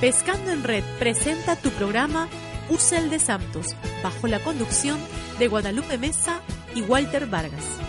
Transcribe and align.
Pescando 0.00 0.50
en 0.50 0.62
Red 0.62 0.84
presenta 0.98 1.56
tu 1.56 1.70
programa 1.70 2.28
Usel 2.68 3.08
de 3.08 3.18
Santos, 3.18 3.74
bajo 4.02 4.26
la 4.26 4.40
conducción 4.40 4.98
de 5.38 5.48
Guadalupe 5.48 5.96
Mesa 5.96 6.42
y 6.74 6.82
Walter 6.82 7.26
Vargas. 7.26 7.85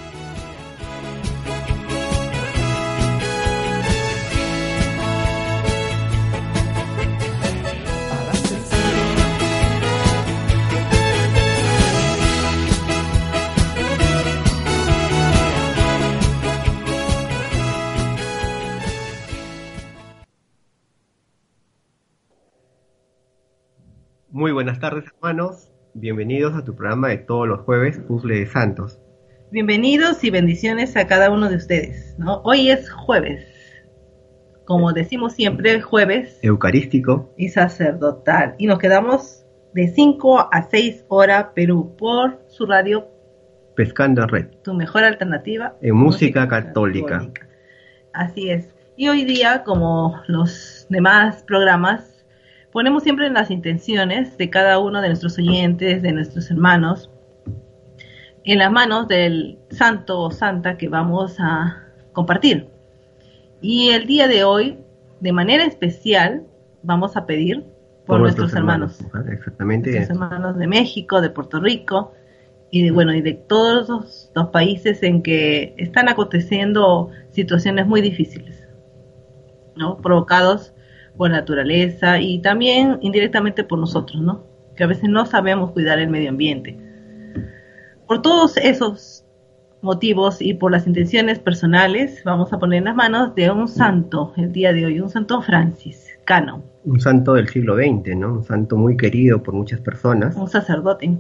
Muy 24.38 24.52
buenas 24.52 24.80
tardes, 24.80 25.06
hermanos. 25.16 25.72
Bienvenidos 25.96 26.56
a 26.56 26.64
tu 26.64 26.76
programa 26.76 27.08
de 27.08 27.18
todos 27.18 27.48
los 27.48 27.62
jueves, 27.62 27.98
Puzzle 27.98 28.36
de 28.36 28.46
Santos. 28.46 29.02
Bienvenidos 29.50 30.24
y 30.24 30.30
bendiciones 30.30 30.96
a 30.96 31.08
cada 31.08 31.32
uno 31.32 31.50
de 31.50 31.56
ustedes. 31.56 32.14
¿no? 32.20 32.42
Hoy 32.44 32.70
es 32.70 32.88
jueves, 32.88 33.48
como 34.64 34.94
decimos 34.94 35.34
siempre, 35.34 35.82
jueves. 35.82 36.38
Eucarístico. 36.44 37.34
Y 37.36 37.50
sacerdotal. 37.50 38.54
Y 38.60 38.68
nos 38.68 38.78
quedamos 38.78 39.44
de 39.74 39.88
5 39.88 40.50
a 40.54 40.62
6 40.70 41.06
horas 41.08 41.48
Perú 41.56 41.96
por 41.98 42.40
su 42.48 42.68
radio. 42.68 43.08
Pescando 43.76 44.22
en 44.22 44.28
Red. 44.28 44.48
Tu 44.64 44.76
mejor 44.76 45.04
alternativa. 45.04 45.78
En 45.82 45.96
música, 45.96 46.48
católica. 46.48 47.08
católica. 47.08 47.48
Así 48.14 48.52
es. 48.52 48.72
Y 48.96 49.08
hoy 49.08 49.26
día, 49.26 49.64
como 49.64 50.22
los 50.28 50.86
demás 50.92 51.42
programas, 51.42 52.17
ponemos 52.72 53.04
siempre 53.04 53.28
en 53.28 53.34
las 53.34 53.52
intenciones 53.52 54.38
de 54.38 54.50
cada 54.50 54.80
uno 54.80 55.02
de 55.02 55.08
nuestros 55.08 55.38
oyentes, 55.38 56.02
de 56.02 56.12
nuestros 56.12 56.50
hermanos, 56.52 57.10
en 58.44 58.60
las 58.60 58.72
manos 58.72 59.08
del 59.08 59.60
santo 59.70 60.20
o 60.20 60.32
santa 60.32 60.78
que 60.78 60.88
vamos 60.88 61.38
a 61.40 61.84
compartir. 62.14 62.70
Y 63.62 63.90
el 63.90 64.06
día 64.08 64.28
de 64.28 64.44
hoy, 64.44 64.80
de 65.20 65.34
manera 65.34 65.66
especial, 65.66 66.46
vamos 66.84 67.18
a 67.18 67.26
pedir 67.26 67.66
por, 68.06 68.22
nuestros, 68.22 68.54
hermanos. 68.54 69.00
Exactamente. 69.30 69.92
Nuestros 69.92 70.18
hermanos 70.18 70.58
de 70.58 70.68
México, 70.68 71.20
de 71.20 71.30
Puerto 71.30 71.60
Rico 71.60 72.14
y 72.72 72.84
de, 72.84 72.92
bueno, 72.92 73.14
y 73.14 73.22
de 73.22 73.34
todos 73.34 73.90
los, 73.90 74.32
los 74.34 74.48
países 74.48 75.04
en 75.04 75.24
que 75.24 75.74
están 75.78 76.08
aconteciendo 76.08 77.10
situaciones 77.32 77.88
muy 77.88 78.02
difíciles, 78.02 78.68
¿no? 79.76 79.98
Provocados 79.98 80.74
por 81.18 81.32
naturaleza 81.32 82.20
y 82.20 82.40
también 82.40 83.00
indirectamente 83.02 83.64
por 83.64 83.80
nosotros, 83.80 84.22
¿no? 84.22 84.46
Que 84.76 84.84
a 84.84 84.88
veces 84.88 85.10
no 85.10 85.26
sabemos 85.26 85.72
cuidar 85.72 86.00
el 86.00 86.10
medio 86.10 86.30
ambiente. 86.30 86.78
Por 88.08 88.22
todos 88.22 88.56
esos 88.58 89.26
motivos 89.82 90.42
y 90.42 90.54
por 90.54 90.72
las 90.72 90.88
intenciones 90.88 91.40
personales, 91.40 92.22
vamos 92.24 92.54
a 92.54 92.60
poner 92.60 92.80
en 92.80 92.86
las 92.86 92.96
manos 92.96 93.36
de 93.36 93.52
un 93.52 93.68
santo 93.68 94.34
el 94.38 94.52
día 94.52 94.74
de 94.74 94.86
hoy, 94.86 95.00
un 95.00 95.10
santo 95.10 95.42
franciscano. 95.42 96.64
Un 96.86 97.00
santo 97.00 97.34
del 97.34 97.48
siglo 97.48 97.76
XX, 97.76 98.16
¿no? 98.16 98.34
Un 98.34 98.44
santo 98.44 98.78
muy 98.78 98.98
querido 98.98 99.42
por 99.42 99.54
muchas 99.54 99.80
personas. 99.82 100.36
Un 100.36 100.48
sacerdote. 100.48 101.18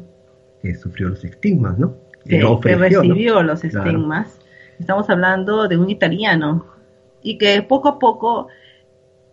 Que 0.61 0.75
sufrió 0.75 1.09
los 1.09 1.23
estigmas, 1.23 1.77
¿no? 1.77 1.95
Que, 2.25 2.41
recibió 2.75 3.41
los 3.41 3.63
estigmas. 3.63 4.39
Estamos 4.79 5.09
hablando 5.09 5.67
de 5.67 5.77
un 5.77 5.89
italiano 5.89 6.65
y 7.21 7.37
que 7.37 7.61
poco 7.61 7.89
a 7.89 7.99
poco 7.99 8.47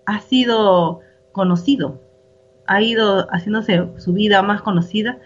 ha 0.06 0.20
sido 0.20 1.00
conocido, 1.33 2.00
ha 2.66 2.83
ido 2.83 3.27
haciéndose 3.30 3.88
su 3.98 4.12
vida 4.12 4.42
más 4.42 4.62
conocida 4.62 5.19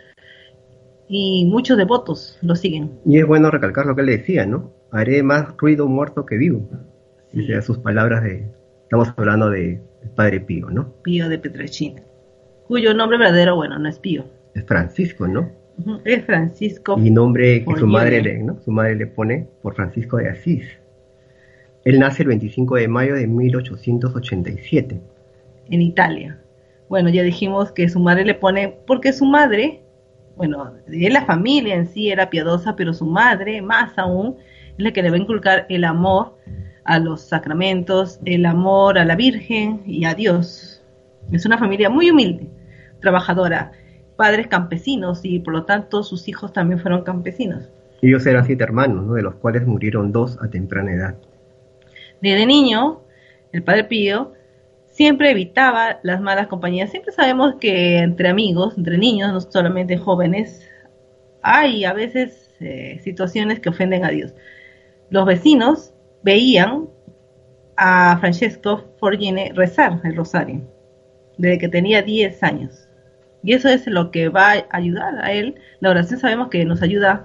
y 1.08 1.46
muchos 1.46 1.77
devotos 1.77 2.39
lo 2.42 2.55
siguen. 2.55 2.98
Y 3.05 3.18
es 3.18 3.27
bueno 3.27 3.50
recalcar 3.50 3.86
lo 3.86 3.94
que 3.94 4.02
él 4.02 4.08
decía, 4.08 4.46
¿no? 4.46 4.72
Haré 4.90 5.22
más 5.22 5.56
ruido 5.56 5.86
muerto 5.86 6.27
que 6.27 6.36
vivo. 6.36 6.68
Sí. 7.33 7.46
sus 7.62 7.78
palabras 7.78 8.24
de, 8.24 8.46
estamos 8.83 9.12
hablando 9.17 9.50
de, 9.50 9.80
Padre 10.14 10.40
Pío, 10.40 10.70
¿no? 10.70 10.94
Pío 11.02 11.28
de 11.28 11.38
Petrachina, 11.38 12.02
cuyo 12.67 12.94
nombre 12.94 13.18
verdadero, 13.18 13.56
bueno, 13.56 13.78
no 13.78 13.88
es 13.88 13.98
Pío. 13.98 14.24
Es 14.55 14.64
Francisco, 14.64 15.27
¿no? 15.27 15.50
Es 16.05 16.24
Francisco. 16.24 16.96
Y 16.98 17.11
nombre 17.11 17.64
que 17.64 17.77
su 17.77 17.86
madre, 17.86 18.22
le, 18.22 18.42
¿no? 18.42 18.61
su 18.61 18.70
madre 18.70 18.96
le 18.96 19.06
pone 19.06 19.48
por 19.62 19.74
Francisco 19.74 20.17
de 20.17 20.28
Asís. 20.28 20.64
Él 21.84 21.98
nace 21.98 22.22
el 22.22 22.28
25 22.28 22.77
de 22.77 22.89
mayo 22.89 23.14
de 23.14 23.27
1887. 23.27 25.00
En 25.70 25.83
Italia. 25.83 26.39
Bueno, 26.89 27.08
ya 27.11 27.22
dijimos 27.22 27.72
que 27.72 27.89
su 27.89 28.00
madre 28.00 28.24
le 28.24 28.34
pone, 28.34 28.77
porque 28.86 29.12
su 29.12 29.27
madre, 29.27 29.83
bueno, 30.36 30.72
de 30.86 31.11
la 31.11 31.24
familia 31.24 31.74
en 31.74 31.86
sí 31.86 32.11
era 32.11 32.30
piadosa, 32.30 32.77
pero 32.77 32.94
su 32.94 33.06
madre, 33.06 33.61
más 33.62 33.96
aún, 33.98 34.36
es 34.78 34.84
la 34.84 34.92
que 34.92 35.02
le 35.02 35.11
va 35.11 35.17
a 35.17 35.20
inculcar 35.20 35.67
el 35.68 35.84
amor 35.84 36.36
a 36.84 36.98
los 36.98 37.20
sacramentos, 37.20 38.18
el 38.24 38.46
amor 38.46 38.98
a 38.98 39.05
la 39.05 39.17
Virgen 39.17 39.83
y 39.86 40.06
a 40.06 40.14
Dios. 40.14 40.83
Es 41.30 41.44
una 41.44 41.58
familia 41.58 41.90
muy 41.90 42.11
humilde, 42.11 42.48
trabajadora, 43.00 43.72
padres 44.17 44.46
campesinos 44.46 45.20
y 45.22 45.38
por 45.40 45.52
lo 45.52 45.64
tanto 45.64 46.02
sus 46.02 46.27
hijos 46.28 46.52
también 46.52 46.80
fueron 46.80 47.02
campesinos. 47.02 47.70
Ellos 48.00 48.24
eran 48.27 48.46
siete 48.46 48.64
hermanos, 48.64 49.06
¿no? 49.06 49.14
de 49.14 49.22
los 49.22 49.34
cuales 49.34 49.67
murieron 49.67 50.12
dos 50.12 50.38
a 50.40 50.48
temprana 50.48 50.92
edad. 50.92 51.17
Desde 52.20 52.46
niño, 52.46 53.02
el 53.52 53.62
padre 53.62 53.84
Pío 53.84 54.33
siempre 54.86 55.30
evitaba 55.30 56.01
las 56.02 56.20
malas 56.20 56.48
compañías. 56.48 56.90
Siempre 56.90 57.12
sabemos 57.12 57.55
que 57.61 57.98
entre 57.98 58.29
amigos, 58.29 58.77
entre 58.77 58.98
niños, 58.98 59.33
no 59.33 59.40
solamente 59.40 59.96
jóvenes, 59.96 60.68
hay 61.42 61.84
a 61.84 61.92
veces 61.92 62.55
eh, 62.61 62.98
situaciones 63.02 63.61
que 63.61 63.68
ofenden 63.68 64.05
a 64.05 64.11
Dios. 64.11 64.34
Los 65.11 65.24
vecinos 65.24 65.95
veían 66.23 66.89
a 67.77 68.18
Francesco 68.18 68.85
Forgine 68.98 69.52
rezar 69.55 70.00
el 70.02 70.17
rosario 70.17 70.62
desde 71.36 71.58
que 71.58 71.68
tenía 71.68 72.02
10 72.02 72.42
años. 72.42 72.89
Y 73.42 73.52
eso 73.52 73.68
es 73.68 73.86
lo 73.86 74.11
que 74.11 74.29
va 74.29 74.52
a 74.52 74.67
ayudar 74.70 75.24
a 75.24 75.33
él. 75.33 75.55
La 75.80 75.90
oración 75.90 76.18
sabemos 76.18 76.48
que 76.48 76.64
nos 76.64 76.83
ayuda 76.83 77.24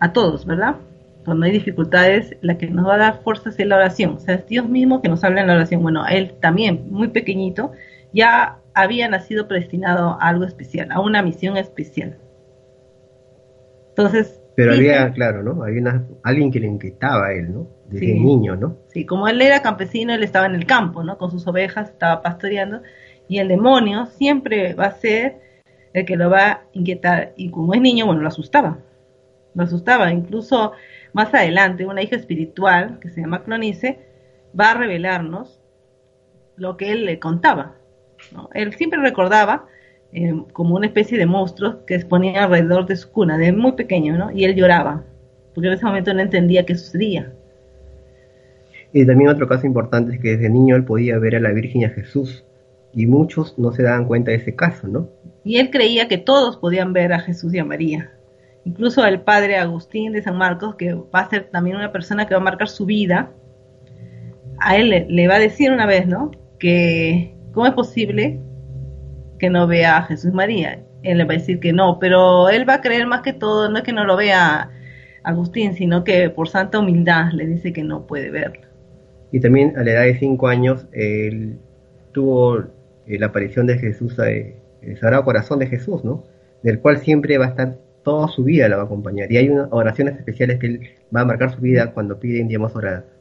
a 0.00 0.12
todos, 0.12 0.46
¿verdad? 0.46 0.76
Cuando 1.24 1.46
hay 1.46 1.52
dificultades, 1.52 2.36
la 2.40 2.58
que 2.58 2.68
nos 2.68 2.86
va 2.86 2.94
a 2.94 2.98
dar 2.98 3.22
fuerzas 3.22 3.58
es 3.58 3.66
la 3.66 3.76
oración. 3.76 4.14
O 4.16 4.20
sea, 4.20 4.34
es 4.36 4.46
Dios 4.46 4.68
mismo 4.68 5.02
que 5.02 5.08
nos 5.08 5.24
habla 5.24 5.40
en 5.40 5.46
la 5.46 5.54
oración. 5.54 5.82
Bueno, 5.82 6.06
él 6.06 6.34
también, 6.40 6.86
muy 6.90 7.08
pequeñito, 7.08 7.72
ya 8.12 8.58
había 8.74 9.08
nacido 9.08 9.48
predestinado 9.48 10.18
a 10.20 10.28
algo 10.28 10.44
especial, 10.44 10.90
a 10.92 11.00
una 11.00 11.22
misión 11.22 11.56
especial. 11.56 12.18
Entonces... 13.90 14.40
Pero 14.56 14.72
había, 14.72 15.12
claro, 15.12 15.42
¿no? 15.42 15.64
Había 15.64 16.04
alguien 16.22 16.52
que 16.52 16.60
le 16.60 16.68
inquietaba 16.68 17.26
a 17.26 17.32
él, 17.32 17.52
¿no? 17.52 17.66
Desde 17.88 18.14
niño, 18.14 18.54
¿no? 18.54 18.76
Sí, 18.86 19.04
como 19.04 19.26
él 19.26 19.42
era 19.42 19.62
campesino, 19.62 20.14
él 20.14 20.22
estaba 20.22 20.46
en 20.46 20.54
el 20.54 20.64
campo, 20.64 21.02
¿no? 21.02 21.18
Con 21.18 21.32
sus 21.32 21.44
ovejas, 21.48 21.90
estaba 21.90 22.22
pastoreando, 22.22 22.82
y 23.26 23.38
el 23.38 23.48
demonio 23.48 24.06
siempre 24.06 24.74
va 24.74 24.86
a 24.86 24.92
ser 24.92 25.40
el 25.92 26.04
que 26.04 26.16
lo 26.16 26.30
va 26.30 26.46
a 26.46 26.62
inquietar, 26.72 27.32
y 27.36 27.50
como 27.50 27.74
es 27.74 27.80
niño, 27.80 28.06
bueno, 28.06 28.20
lo 28.20 28.28
asustaba, 28.28 28.78
lo 29.54 29.64
asustaba, 29.64 30.12
incluso 30.12 30.72
más 31.14 31.32
adelante, 31.32 31.86
una 31.86 32.02
hija 32.02 32.16
espiritual, 32.16 32.98
que 33.00 33.08
se 33.08 33.22
llama 33.22 33.44
Clonice, 33.44 34.00
va 34.58 34.72
a 34.72 34.74
revelarnos 34.74 35.60
lo 36.56 36.76
que 36.76 36.90
él 36.90 37.06
le 37.06 37.20
contaba. 37.20 37.76
Él 38.52 38.74
siempre 38.74 39.00
recordaba 39.00 39.66
eh, 40.12 40.34
como 40.52 40.74
una 40.74 40.88
especie 40.88 41.16
de 41.16 41.26
monstruos 41.26 41.76
que 41.86 41.94
exponía 41.94 42.44
alrededor 42.44 42.86
de 42.86 42.96
su 42.96 43.10
cuna, 43.12 43.38
de 43.38 43.52
muy 43.52 43.72
pequeño, 43.72 44.18
¿no? 44.18 44.32
Y 44.32 44.44
él 44.44 44.56
lloraba, 44.56 45.04
porque 45.54 45.68
en 45.68 45.74
ese 45.74 45.86
momento 45.86 46.12
no 46.12 46.20
entendía 46.20 46.66
qué 46.66 46.74
sucedía. 46.74 47.32
Y 48.92 49.06
también 49.06 49.30
otro 49.30 49.48
caso 49.48 49.66
importante 49.66 50.14
es 50.14 50.20
que 50.20 50.36
desde 50.36 50.50
niño 50.50 50.74
él 50.74 50.84
podía 50.84 51.18
ver 51.18 51.36
a 51.36 51.40
la 51.40 51.52
Virgen 51.52 51.82
y 51.82 51.84
a 51.84 51.90
Jesús, 51.90 52.44
y 52.92 53.06
muchos 53.06 53.56
no 53.56 53.70
se 53.70 53.84
daban 53.84 54.06
cuenta 54.06 54.32
de 54.32 54.38
ese 54.38 54.56
caso, 54.56 54.88
¿no? 54.88 55.08
Y 55.44 55.58
él 55.58 55.70
creía 55.70 56.08
que 56.08 56.18
todos 56.18 56.56
podían 56.56 56.92
ver 56.92 57.12
a 57.12 57.20
Jesús 57.20 57.54
y 57.54 57.58
a 57.58 57.64
María 57.64 58.13
incluso 58.64 59.04
el 59.04 59.20
padre 59.20 59.56
Agustín 59.56 60.12
de 60.12 60.22
San 60.22 60.36
Marcos, 60.36 60.76
que 60.76 60.94
va 60.94 61.20
a 61.20 61.30
ser 61.30 61.44
también 61.50 61.76
una 61.76 61.92
persona 61.92 62.26
que 62.26 62.34
va 62.34 62.40
a 62.40 62.44
marcar 62.44 62.68
su 62.68 62.86
vida, 62.86 63.30
a 64.58 64.76
él 64.76 65.06
le, 65.08 65.28
va 65.28 65.36
a 65.36 65.38
decir 65.38 65.70
una 65.70 65.86
vez, 65.86 66.06
¿no? 66.06 66.30
Que 66.58 67.34
cómo 67.52 67.66
es 67.66 67.72
posible 67.72 68.40
que 69.38 69.50
no 69.50 69.66
vea 69.66 69.98
a 69.98 70.02
Jesús 70.04 70.32
María. 70.32 70.80
Él 71.02 71.18
le 71.18 71.24
va 71.24 71.34
a 71.34 71.36
decir 71.36 71.60
que 71.60 71.72
no, 71.72 71.98
pero 71.98 72.48
él 72.48 72.68
va 72.68 72.74
a 72.74 72.80
creer 72.80 73.06
más 73.06 73.20
que 73.20 73.32
todo, 73.32 73.68
no 73.68 73.78
es 73.78 73.84
que 73.84 73.92
no 73.92 74.04
lo 74.04 74.16
vea 74.16 74.70
Agustín, 75.22 75.74
sino 75.74 76.04
que 76.04 76.30
por 76.30 76.48
santa 76.48 76.78
humildad 76.78 77.32
le 77.32 77.46
dice 77.46 77.72
que 77.72 77.82
no 77.82 78.06
puede 78.06 78.30
verlo. 78.30 78.66
Y 79.32 79.40
también 79.40 79.76
a 79.76 79.82
la 79.82 79.90
edad 79.90 80.02
de 80.04 80.18
cinco 80.18 80.48
años, 80.48 80.86
él 80.92 81.58
tuvo 82.12 82.58
eh, 83.06 83.18
la 83.18 83.26
aparición 83.26 83.66
de 83.66 83.78
Jesús, 83.78 84.18
eh, 84.20 84.56
el 84.80 84.98
Sagrado 84.98 85.24
Corazón 85.24 85.58
de 85.58 85.66
Jesús, 85.66 86.04
¿no? 86.04 86.24
Del 86.62 86.78
cual 86.78 86.98
siempre 86.98 87.36
va 87.36 87.46
a 87.46 87.48
estar 87.48 87.78
toda 88.04 88.28
su 88.28 88.44
vida 88.44 88.68
la 88.68 88.76
va 88.76 88.82
a 88.82 88.86
acompañar. 88.86 89.32
Y 89.32 89.38
hay 89.38 89.48
unas 89.48 89.68
oraciones 89.72 90.16
especiales 90.16 90.58
que 90.60 90.66
él 90.66 90.80
va 91.14 91.22
a 91.22 91.24
marcar 91.24 91.52
su 91.54 91.60
vida 91.60 91.92
cuando 91.92 92.20
piden, 92.20 92.46
digamos, 92.46 92.72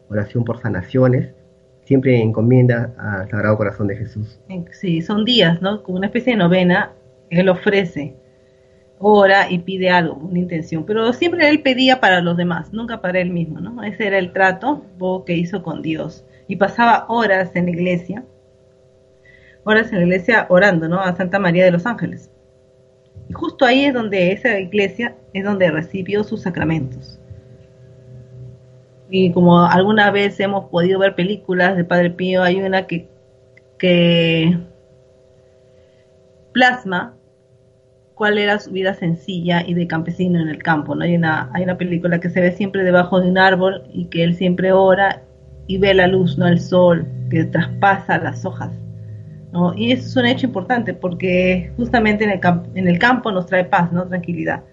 oración 0.10 0.44
por 0.44 0.62
sanaciones 0.62 1.34
siempre 1.86 2.22
encomienda 2.22 2.94
al 2.98 3.30
Sagrado 3.30 3.58
Corazón 3.58 3.88
de 3.88 3.98
Jesús. 3.98 4.40
Sí, 4.72 5.02
son 5.02 5.26
días, 5.26 5.62
¿no? 5.62 5.84
Como 5.84 5.98
una 5.98 6.08
especie 6.08 6.34
de 6.34 6.38
novena, 6.38 6.94
él 7.30 7.50
ofrece, 7.50 8.16
ora 9.00 9.50
y 9.50 9.60
pide 9.60 9.90
algo, 9.90 10.16
una 10.16 10.40
intención, 10.40 10.86
pero 10.86 11.12
siempre 11.14 11.50
él 11.50 11.62
pedía 11.62 12.00
para 12.00 12.22
los 12.22 12.38
demás, 12.38 12.72
nunca 12.72 13.02
para 13.02 13.20
él 13.20 13.32
mismo, 13.32 13.60
¿no? 13.60 13.84
Ese 13.84 14.08
era 14.08 14.18
el 14.18 14.32
trato 14.32 14.86
que 15.26 15.34
hizo 15.34 15.64
con 15.64 15.82
Dios. 15.82 16.26
Y 16.48 16.58
pasaba 16.58 17.06
horas 17.08 17.56
en 17.56 17.66
la 17.66 17.72
iglesia, 17.72 18.26
horas 19.64 19.92
en 19.92 20.00
la 20.00 20.04
iglesia 20.04 20.46
orando, 20.50 20.88
¿no? 20.88 21.00
A 21.00 21.16
Santa 21.16 21.40
María 21.40 21.66
de 21.66 21.72
los 21.72 21.86
Ángeles. 21.86 22.30
Y 23.30 23.34
justo 23.34 23.66
ahí 23.66 23.86
es 23.86 23.94
donde 23.94 24.32
esa 24.32 24.60
iglesia 24.60 25.16
es 25.34 25.44
donde 25.44 25.72
recibió 25.72 26.24
sus 26.24 26.42
sacramentos. 26.42 27.20
Y 29.10 29.32
como 29.32 29.66
alguna 29.66 30.12
vez 30.12 30.40
hemos 30.40 30.66
podido 30.70 31.00
ver 31.00 31.16
películas 31.16 31.78
de 31.78 31.86
Padre 31.86 32.12
Pío, 32.12 32.42
hay 32.42 32.62
una 32.62 32.88
que, 32.88 33.08
que 33.78 34.58
plasma 36.52 37.16
cuál 38.16 38.38
era 38.38 38.60
su 38.60 38.72
vida 38.72 38.94
sencilla 38.94 39.64
y 39.66 39.74
de 39.74 39.88
campesino 39.88 40.40
en 40.40 40.48
el 40.48 40.62
campo. 40.62 40.96
¿no? 40.96 41.04
Hay, 41.04 41.16
una, 41.16 41.50
hay 41.54 41.64
una 41.64 41.78
película 41.78 42.20
que 42.20 42.30
se 42.30 42.42
ve 42.42 42.52
siempre 42.52 42.84
debajo 42.84 43.20
de 43.20 43.30
un 43.30 43.38
árbol 43.38 43.84
y 43.94 44.06
que 44.06 44.24
él 44.24 44.36
siempre 44.36 44.72
ora 44.72 45.24
y 45.68 45.78
ve 45.78 45.94
la 45.94 46.08
luz, 46.08 46.38
no 46.38 46.48
el 46.48 46.60
sol, 46.60 47.06
que 47.30 47.46
traspasa 47.46 48.18
las 48.18 48.46
hojas. 48.46 48.72
¿No? 49.54 49.74
Y 49.76 49.92
eso 49.92 50.08
es 50.08 50.16
un 50.18 50.26
hecho 50.26 50.48
importante 50.48 50.94
porque 50.94 51.72
justamente 51.78 52.24
en 52.24 52.32
el, 52.32 52.42
en 52.76 52.88
el 52.88 53.00
campo 53.00 53.32
nos 53.32 53.46
trae 53.46 53.64
paz, 53.64 53.92
¿no? 53.92 54.08
tranquilidad. 54.08 54.64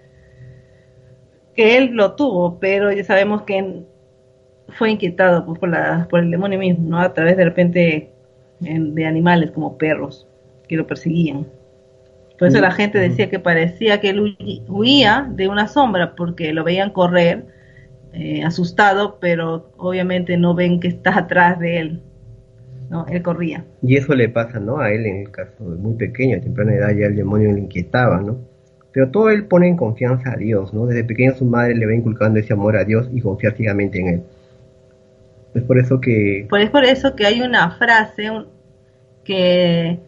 Que 1.55 1.77
él 1.77 1.91
lo 1.93 2.15
tuvo, 2.15 2.59
pero 2.59 2.91
ya 2.91 3.05
sabemos 3.05 3.43
que 3.43 3.85
fue 4.71 4.91
inquietado 4.91 5.44
pues, 5.44 5.59
por, 5.59 5.69
la, 5.69 6.09
por 6.09 6.21
el 6.21 6.31
demonio 6.31 6.59
mismo, 6.59 6.88
¿no? 6.88 6.99
a 6.99 7.12
través 7.12 7.37
de 7.37 7.44
repente 7.44 8.11
de 8.61 9.06
animales 9.06 9.50
como 9.53 9.77
perros 9.77 10.27
que 10.67 10.77
lo 10.77 10.87
perseguían. 10.87 11.47
Por 12.38 12.49
eso 12.49 12.59
la 12.61 12.71
gente 12.71 12.99
decía 12.99 13.29
que 13.29 13.38
parecía 13.38 14.00
que 14.00 14.09
él 14.09 14.65
huía 14.67 15.29
de 15.31 15.49
una 15.49 15.69
sombra 15.69 16.15
porque 16.15 16.55
lo 16.55 16.65
veían 16.65 16.91
correr 16.91 17.44
eh, 18.15 18.43
asustado, 18.43 19.19
pero 19.21 19.71
obviamente 19.77 20.38
no 20.38 20.55
ven 20.55 20.81
que 20.81 20.88
está 20.88 21.15
atrás 21.19 21.59
de 21.59 21.79
él. 21.79 22.03
¿No? 22.91 23.07
Él 23.07 23.23
corría. 23.23 23.65
Y 23.83 23.97
eso 23.97 24.15
le 24.15 24.29
pasa 24.29 24.59
¿no? 24.59 24.79
a 24.81 24.93
él 24.93 25.07
en 25.07 25.17
el 25.19 25.31
caso 25.31 25.71
de 25.71 25.77
muy 25.77 25.95
pequeño, 25.95 26.37
a 26.37 26.41
temprana 26.41 26.75
edad 26.75 26.91
ya 26.91 27.07
el 27.07 27.17
demonio 27.17 27.53
le 27.53 27.61
inquietaba, 27.61 28.21
¿no? 28.21 28.39
Pero 28.93 29.11
todo 29.11 29.31
él 29.31 29.47
pone 29.47 29.69
en 29.69 29.77
confianza 29.77 30.33
a 30.33 30.37
Dios, 30.37 30.75
¿no? 30.75 30.87
Desde 30.87 31.05
pequeño 31.05 31.33
su 31.37 31.45
madre 31.45 31.77
le 31.77 31.87
va 31.87 31.95
inculcando 31.95 32.41
ese 32.41 32.53
amor 32.53 32.77
a 32.77 32.85
Dios 32.85 33.09
y 33.13 33.21
confiar 33.21 33.55
ciegamente 33.55 34.01
en 34.01 34.09
él. 34.09 34.23
Es 35.55 35.63
por 35.63 35.79
eso 35.79 36.01
que... 36.01 36.47
Pues 36.51 36.65
es 36.65 36.71
por 36.71 36.85
eso 36.85 37.15
que 37.15 37.25
hay 37.25 37.41
una 37.41 37.71
frase 37.71 38.29
que 39.23 40.01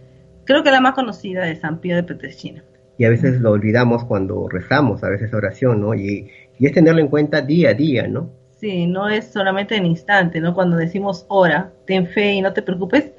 creo 0.44 0.62
que 0.64 0.68
es 0.68 0.74
la 0.74 0.80
más 0.80 0.94
conocida 0.94 1.44
de 1.44 1.54
San 1.54 1.80
Pío 1.80 1.94
de 1.94 2.02
Petrechina. 2.02 2.64
Y 2.98 3.04
a 3.04 3.10
veces 3.10 3.40
lo 3.40 3.52
olvidamos 3.52 4.04
cuando 4.04 4.48
rezamos, 4.48 5.04
a 5.04 5.08
veces 5.08 5.32
oración, 5.32 5.80
¿no? 5.80 5.94
Y, 5.94 6.28
y 6.58 6.66
es 6.66 6.72
tenerlo 6.72 7.00
en 7.00 7.08
cuenta 7.08 7.42
día 7.42 7.70
a 7.70 7.74
día, 7.74 8.08
¿no? 8.08 8.41
Sí, 8.62 8.86
no 8.86 9.08
es 9.08 9.32
solamente 9.32 9.74
en 9.76 9.84
instante, 9.86 10.40
¿no? 10.40 10.54
Cuando 10.54 10.76
decimos 10.76 11.26
ora, 11.28 11.72
ten 11.84 12.06
fe 12.06 12.34
y 12.34 12.42
no 12.42 12.52
te 12.52 12.62
preocupes. 12.62 13.12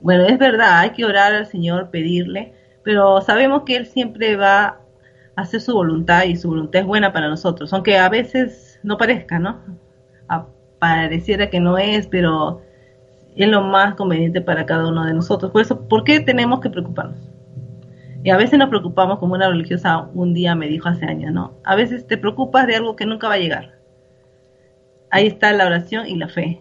Bueno, 0.00 0.24
es 0.24 0.36
verdad, 0.36 0.80
hay 0.80 0.90
que 0.90 1.04
orar 1.04 1.32
al 1.32 1.46
Señor, 1.46 1.90
pedirle, 1.90 2.54
pero 2.82 3.20
sabemos 3.20 3.62
que 3.64 3.76
Él 3.76 3.86
siempre 3.86 4.34
va 4.34 4.80
a 5.36 5.42
hacer 5.42 5.60
su 5.60 5.74
voluntad 5.74 6.24
y 6.24 6.34
su 6.36 6.48
voluntad 6.48 6.80
es 6.80 6.86
buena 6.88 7.12
para 7.12 7.28
nosotros, 7.28 7.72
aunque 7.72 7.98
a 7.98 8.08
veces 8.08 8.80
no 8.82 8.98
parezca, 8.98 9.38
¿no? 9.38 9.60
pareciera 10.80 11.50
que 11.50 11.60
no 11.60 11.78
es, 11.78 12.08
pero 12.08 12.62
es 13.36 13.48
lo 13.48 13.62
más 13.62 13.94
conveniente 13.94 14.40
para 14.40 14.66
cada 14.66 14.88
uno 14.88 15.04
de 15.04 15.14
nosotros. 15.14 15.52
Por 15.52 15.62
eso, 15.62 15.88
¿por 15.88 16.04
qué 16.04 16.20
tenemos 16.20 16.60
que 16.60 16.70
preocuparnos? 16.70 17.30
Y 18.24 18.30
a 18.30 18.36
veces 18.36 18.58
nos 18.58 18.70
preocupamos, 18.70 19.18
como 19.20 19.34
una 19.34 19.48
religiosa 19.48 20.08
un 20.14 20.34
día 20.34 20.54
me 20.56 20.68
dijo 20.68 20.88
hace 20.88 21.04
años, 21.06 21.32
¿no? 21.32 21.54
A 21.64 21.76
veces 21.76 22.06
te 22.06 22.18
preocupas 22.18 22.66
de 22.66 22.76
algo 22.76 22.96
que 22.96 23.06
nunca 23.06 23.28
va 23.28 23.34
a 23.34 23.38
llegar. 23.38 23.79
Ahí 25.10 25.26
está 25.26 25.52
la 25.52 25.66
oración 25.66 26.06
y 26.06 26.16
la 26.16 26.28
fe. 26.28 26.60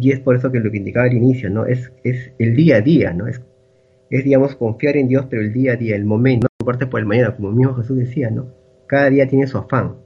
Y 0.00 0.10
es 0.10 0.20
por 0.20 0.36
eso 0.36 0.50
que 0.52 0.60
lo 0.60 0.70
que 0.70 0.78
indicaba 0.78 1.06
al 1.06 1.14
inicio, 1.14 1.50
¿no? 1.50 1.66
Es, 1.66 1.92
es 2.04 2.32
el 2.38 2.54
día 2.56 2.76
a 2.76 2.80
día, 2.80 3.12
¿no? 3.12 3.26
Es, 3.26 3.42
es, 4.10 4.24
digamos, 4.24 4.56
confiar 4.56 4.96
en 4.96 5.08
Dios, 5.08 5.26
pero 5.30 5.42
el 5.42 5.52
día 5.52 5.72
a 5.72 5.76
día, 5.76 5.96
el 5.96 6.04
momento, 6.04 6.44
no 6.44 6.48
preocuparte 6.58 6.86
por 6.86 7.00
el 7.00 7.06
mañana, 7.06 7.34
como 7.34 7.50
mismo 7.50 7.74
Jesús 7.74 7.96
decía, 7.96 8.30
¿no? 8.30 8.48
Cada 8.86 9.08
día 9.10 9.26
tiene 9.26 9.46
su 9.46 9.58
afán. 9.58 9.96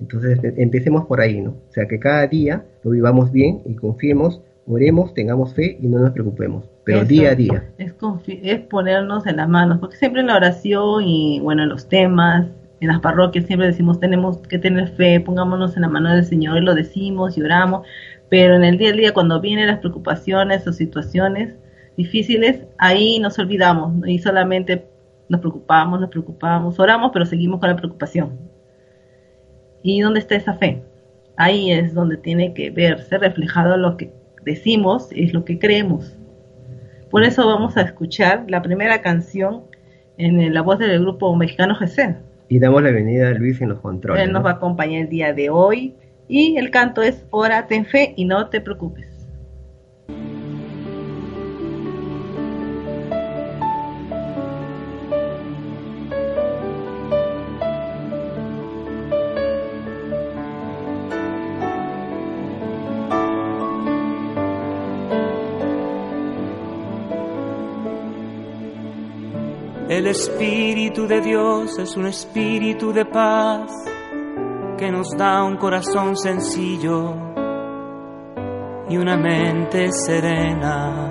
Entonces, 0.00 0.38
empecemos 0.56 1.06
por 1.06 1.20
ahí, 1.20 1.40
¿no? 1.40 1.50
O 1.50 1.72
sea, 1.72 1.86
que 1.86 1.98
cada 1.98 2.26
día 2.26 2.64
lo 2.82 2.90
vivamos 2.92 3.32
bien 3.32 3.62
y 3.66 3.74
confiemos 3.74 4.42
oremos, 4.66 5.14
tengamos 5.14 5.54
fe 5.54 5.78
y 5.80 5.86
no 5.86 5.98
nos 5.98 6.10
preocupemos, 6.12 6.68
pero 6.84 7.04
día 7.04 7.30
a 7.30 7.34
día. 7.34 7.64
Es, 7.78 7.94
es 8.26 8.60
ponernos 8.60 9.26
en 9.26 9.36
las 9.36 9.48
manos, 9.48 9.78
porque 9.78 9.96
siempre 9.96 10.20
en 10.20 10.28
la 10.28 10.36
oración 10.36 11.02
y 11.04 11.40
bueno, 11.40 11.64
en 11.64 11.68
los 11.68 11.88
temas, 11.88 12.46
en 12.80 12.88
las 12.88 13.00
parroquias 13.00 13.46
siempre 13.46 13.66
decimos 13.66 14.00
tenemos 14.00 14.38
que 14.38 14.58
tener 14.58 14.88
fe, 14.88 15.20
pongámonos 15.20 15.76
en 15.76 15.82
la 15.82 15.88
mano 15.88 16.10
del 16.10 16.24
Señor 16.24 16.58
y 16.58 16.62
lo 16.62 16.74
decimos 16.74 17.36
y 17.36 17.42
oramos, 17.42 17.86
pero 18.28 18.54
en 18.54 18.64
el 18.64 18.78
día 18.78 18.90
a 18.90 18.92
día 18.92 19.14
cuando 19.14 19.40
vienen 19.40 19.66
las 19.66 19.80
preocupaciones 19.80 20.66
o 20.66 20.72
situaciones 20.72 21.56
difíciles, 21.96 22.64
ahí 22.78 23.18
nos 23.18 23.38
olvidamos 23.38 23.92
y 24.06 24.18
solamente 24.18 24.86
nos 25.28 25.40
preocupamos, 25.40 26.00
nos 26.00 26.10
preocupamos, 26.10 26.80
oramos, 26.80 27.10
pero 27.12 27.26
seguimos 27.26 27.60
con 27.60 27.68
la 27.68 27.76
preocupación. 27.76 28.38
¿Y 29.82 30.00
dónde 30.00 30.20
está 30.20 30.34
esa 30.34 30.54
fe? 30.54 30.82
Ahí 31.36 31.70
es 31.72 31.94
donde 31.94 32.16
tiene 32.16 32.54
que 32.54 32.70
verse 32.70 33.18
reflejado 33.18 33.76
lo 33.76 33.96
que 33.96 34.12
decimos 34.42 35.08
es 35.12 35.32
lo 35.32 35.44
que 35.44 35.58
creemos. 35.58 36.16
Por 37.10 37.24
eso 37.24 37.46
vamos 37.46 37.76
a 37.76 37.82
escuchar 37.82 38.44
la 38.48 38.62
primera 38.62 39.02
canción 39.02 39.64
en 40.16 40.52
la 40.52 40.62
voz 40.62 40.78
del 40.78 41.00
grupo 41.00 41.34
mexicano 41.34 41.76
GC. 41.78 42.29
Y 42.52 42.58
damos 42.58 42.82
la 42.82 42.90
bienvenida 42.90 43.28
a 43.28 43.30
Luis 43.30 43.60
en 43.60 43.68
los 43.68 43.78
controles. 43.78 44.24
Él 44.24 44.32
nos 44.32 44.44
va 44.44 44.50
a 44.50 44.54
acompañar 44.54 45.02
el 45.02 45.08
día 45.08 45.32
de 45.32 45.50
hoy 45.50 45.94
y 46.26 46.56
el 46.56 46.72
canto 46.72 47.00
es 47.00 47.24
Ora, 47.30 47.68
ten 47.68 47.86
fe 47.86 48.12
y 48.16 48.24
no 48.24 48.48
te 48.48 48.60
preocupes. 48.60 49.09
Espíritu 70.10 71.06
de 71.06 71.20
Dios 71.20 71.78
es 71.78 71.96
un 71.96 72.06
espíritu 72.06 72.92
de 72.92 73.04
paz 73.04 73.70
que 74.76 74.90
nos 74.90 75.16
da 75.16 75.44
un 75.44 75.56
corazón 75.56 76.16
sencillo 76.16 77.14
y 78.88 78.96
una 78.96 79.16
mente 79.16 79.92
serena. 79.92 81.10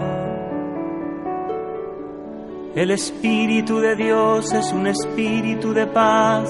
El 2.75 2.91
Espíritu 2.91 3.79
de 3.79 3.95
Dios 3.95 4.51
es 4.51 4.73
un 4.73 4.87
espíritu 4.87 5.71
de 5.73 5.87
paz 5.87 6.49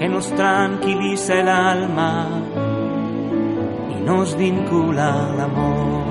que 0.00 0.08
nos 0.08 0.34
tranquiliza 0.34 1.34
el 1.38 1.48
alma 1.48 2.26
y 3.88 4.02
nos 4.02 4.36
vincula 4.36 5.30
al 5.30 5.40
amor. 5.42 6.09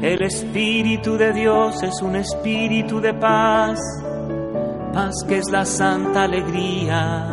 El 0.00 0.22
Espíritu 0.22 1.16
de 1.16 1.32
Dios 1.32 1.82
es 1.82 2.00
un 2.02 2.14
espíritu 2.14 3.00
de 3.00 3.14
paz, 3.14 3.80
paz 4.92 5.24
que 5.26 5.38
es 5.38 5.50
la 5.50 5.64
santa 5.64 6.22
alegría 6.22 7.26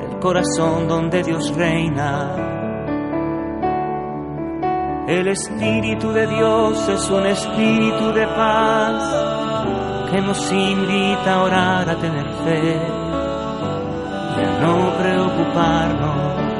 del 0.00 0.18
corazón 0.18 0.88
donde 0.88 1.22
Dios 1.22 1.54
reina. 1.54 2.34
El 5.06 5.28
Espíritu 5.28 6.10
de 6.10 6.26
Dios 6.26 6.88
es 6.88 7.08
un 7.08 7.26
espíritu 7.26 8.12
de 8.12 8.26
paz 8.26 10.10
que 10.10 10.20
nos 10.20 10.50
invita 10.50 11.34
a 11.34 11.42
orar, 11.44 11.88
a 11.88 11.96
tener 12.00 12.28
fe 12.44 12.80
y 14.38 14.44
a 14.44 14.58
no 14.60 14.92
preocuparnos 14.98 16.55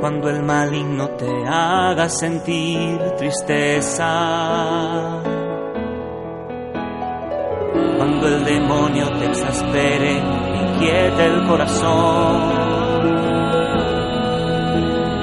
cuando 0.00 0.30
el 0.30 0.42
maligno 0.42 1.10
te 1.10 1.30
haga 1.46 2.08
sentir 2.08 2.98
tristeza, 3.16 5.20
cuando 7.96 8.26
el 8.28 8.44
demonio 8.44 9.10
te 9.18 9.26
exaspere, 9.26 10.22
inquiete 10.72 11.26
el 11.26 11.46
corazón. 11.46 12.48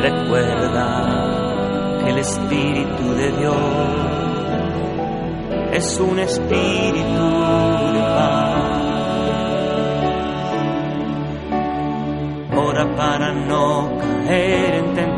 Recuerda 0.01 2.03
que 2.03 2.09
el 2.11 2.17
Espíritu 2.19 3.13
de 3.15 3.31
Dios 3.31 4.15
es 5.75 5.99
un 5.99 6.17
espíritu 6.19 7.25
de 7.93 8.01
paz. 8.15 8.85
Ora 12.55 12.95
para 12.95 13.24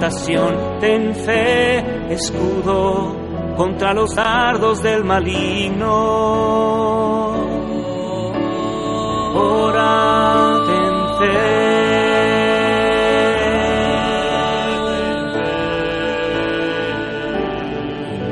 tentación. 0.08 0.80
Ten 0.80 1.14
fe, 1.16 2.14
escudo 2.14 3.16
contra 3.58 3.94
los 3.94 4.16
dardos 4.16 4.82
del 4.82 5.04
maligno. 5.04 5.88
Ora, 9.36 10.64
ten 10.66 10.94
fe. 11.20 11.68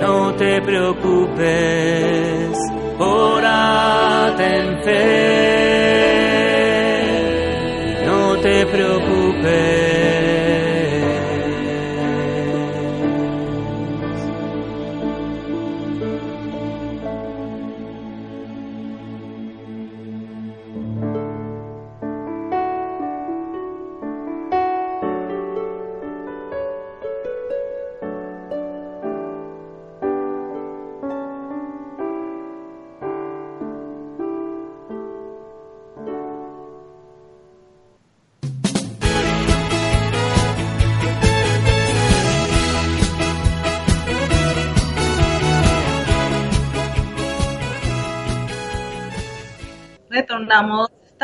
No 0.02 0.34
te 0.36 0.62
preocupes, 0.62 2.58
ora, 3.00 4.34
ten 4.38 4.84
fe 4.84 5.56
te 8.46 8.66
preocupes. 8.68 9.95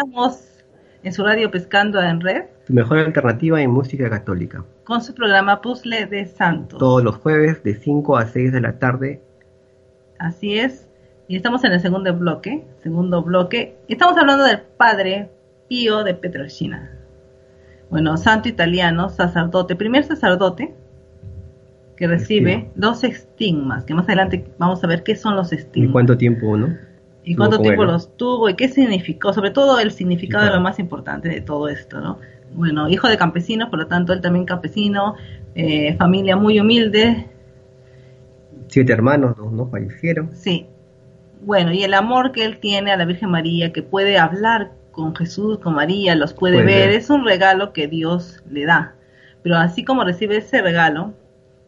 Estamos 0.03 0.41
en 1.03 1.13
su 1.13 1.23
radio 1.23 1.51
Pescando 1.51 2.01
en 2.01 2.21
Red. 2.21 2.45
Tu 2.65 2.73
mejor 2.73 2.97
alternativa 2.97 3.61
en 3.61 3.69
música 3.69 4.09
católica. 4.09 4.65
Con 4.83 5.03
su 5.03 5.13
programa 5.13 5.61
Puzzle 5.61 6.07
de 6.07 6.25
Santos. 6.25 6.79
Todos 6.79 7.03
los 7.03 7.17
jueves 7.17 7.61
de 7.61 7.75
5 7.75 8.17
a 8.17 8.25
6 8.25 8.51
de 8.51 8.61
la 8.61 8.79
tarde. 8.79 9.21
Así 10.17 10.57
es. 10.57 10.89
Y 11.27 11.35
estamos 11.35 11.63
en 11.65 11.73
el 11.73 11.81
segundo 11.81 12.17
bloque. 12.17 12.65
Segundo 12.81 13.21
bloque. 13.21 13.77
Estamos 13.87 14.17
hablando 14.17 14.43
del 14.43 14.61
padre 14.61 15.29
Pío 15.69 16.03
de 16.03 16.15
Petrolcina. 16.15 16.97
Bueno, 17.91 18.17
santo 18.17 18.49
italiano, 18.49 19.09
sacerdote, 19.09 19.75
primer 19.75 20.03
sacerdote 20.03 20.73
que 21.95 22.07
recibe 22.07 22.71
dos 22.73 23.03
estigmas, 23.03 23.83
que 23.83 23.93
más 23.93 24.05
adelante 24.05 24.51
vamos 24.57 24.83
a 24.83 24.87
ver 24.87 25.03
qué 25.03 25.15
son 25.15 25.35
los 25.35 25.53
estigmas. 25.53 25.89
¿Y 25.89 25.91
cuánto 25.91 26.17
tiempo, 26.17 26.57
no? 26.57 26.75
Y 27.23 27.35
cuánto 27.35 27.59
tiempo 27.59 27.85
los 27.85 28.17
tuvo 28.17 28.49
y 28.49 28.55
qué 28.55 28.67
significó, 28.67 29.33
sobre 29.33 29.51
todo 29.51 29.79
el 29.79 29.91
significado 29.91 30.45
de 30.45 30.51
lo 30.51 30.61
más 30.61 30.79
importante 30.79 31.29
de 31.29 31.41
todo 31.41 31.69
esto, 31.69 32.01
¿no? 32.01 32.19
Bueno, 32.53 32.89
hijo 32.89 33.07
de 33.07 33.17
campesinos, 33.17 33.69
por 33.69 33.79
lo 33.79 33.87
tanto 33.87 34.11
él 34.11 34.21
también 34.21 34.45
campesino, 34.45 35.15
eh, 35.55 35.95
familia 35.97 36.35
muy 36.35 36.59
humilde. 36.59 37.27
Siete 38.67 38.91
hermanos, 38.91 39.37
dos 39.37 39.51
no 39.51 39.67
fallecieron. 39.67 40.31
Sí. 40.33 40.65
Bueno, 41.43 41.71
y 41.71 41.83
el 41.83 41.93
amor 41.93 42.31
que 42.31 42.43
él 42.43 42.57
tiene 42.57 42.91
a 42.91 42.97
la 42.97 43.05
Virgen 43.05 43.29
María, 43.29 43.71
que 43.71 43.83
puede 43.83 44.17
hablar 44.17 44.71
con 44.91 45.15
Jesús, 45.15 45.59
con 45.59 45.75
María, 45.75 46.15
los 46.15 46.33
puede, 46.33 46.63
ver, 46.63 46.89
es 46.89 47.09
un 47.09 47.23
regalo 47.23 47.71
que 47.71 47.87
Dios 47.87 48.43
le 48.49 48.65
da. 48.65 48.95
Pero 49.43 49.57
así 49.57 49.85
como 49.85 50.03
recibe 50.03 50.37
ese 50.37 50.61
regalo, 50.61 51.13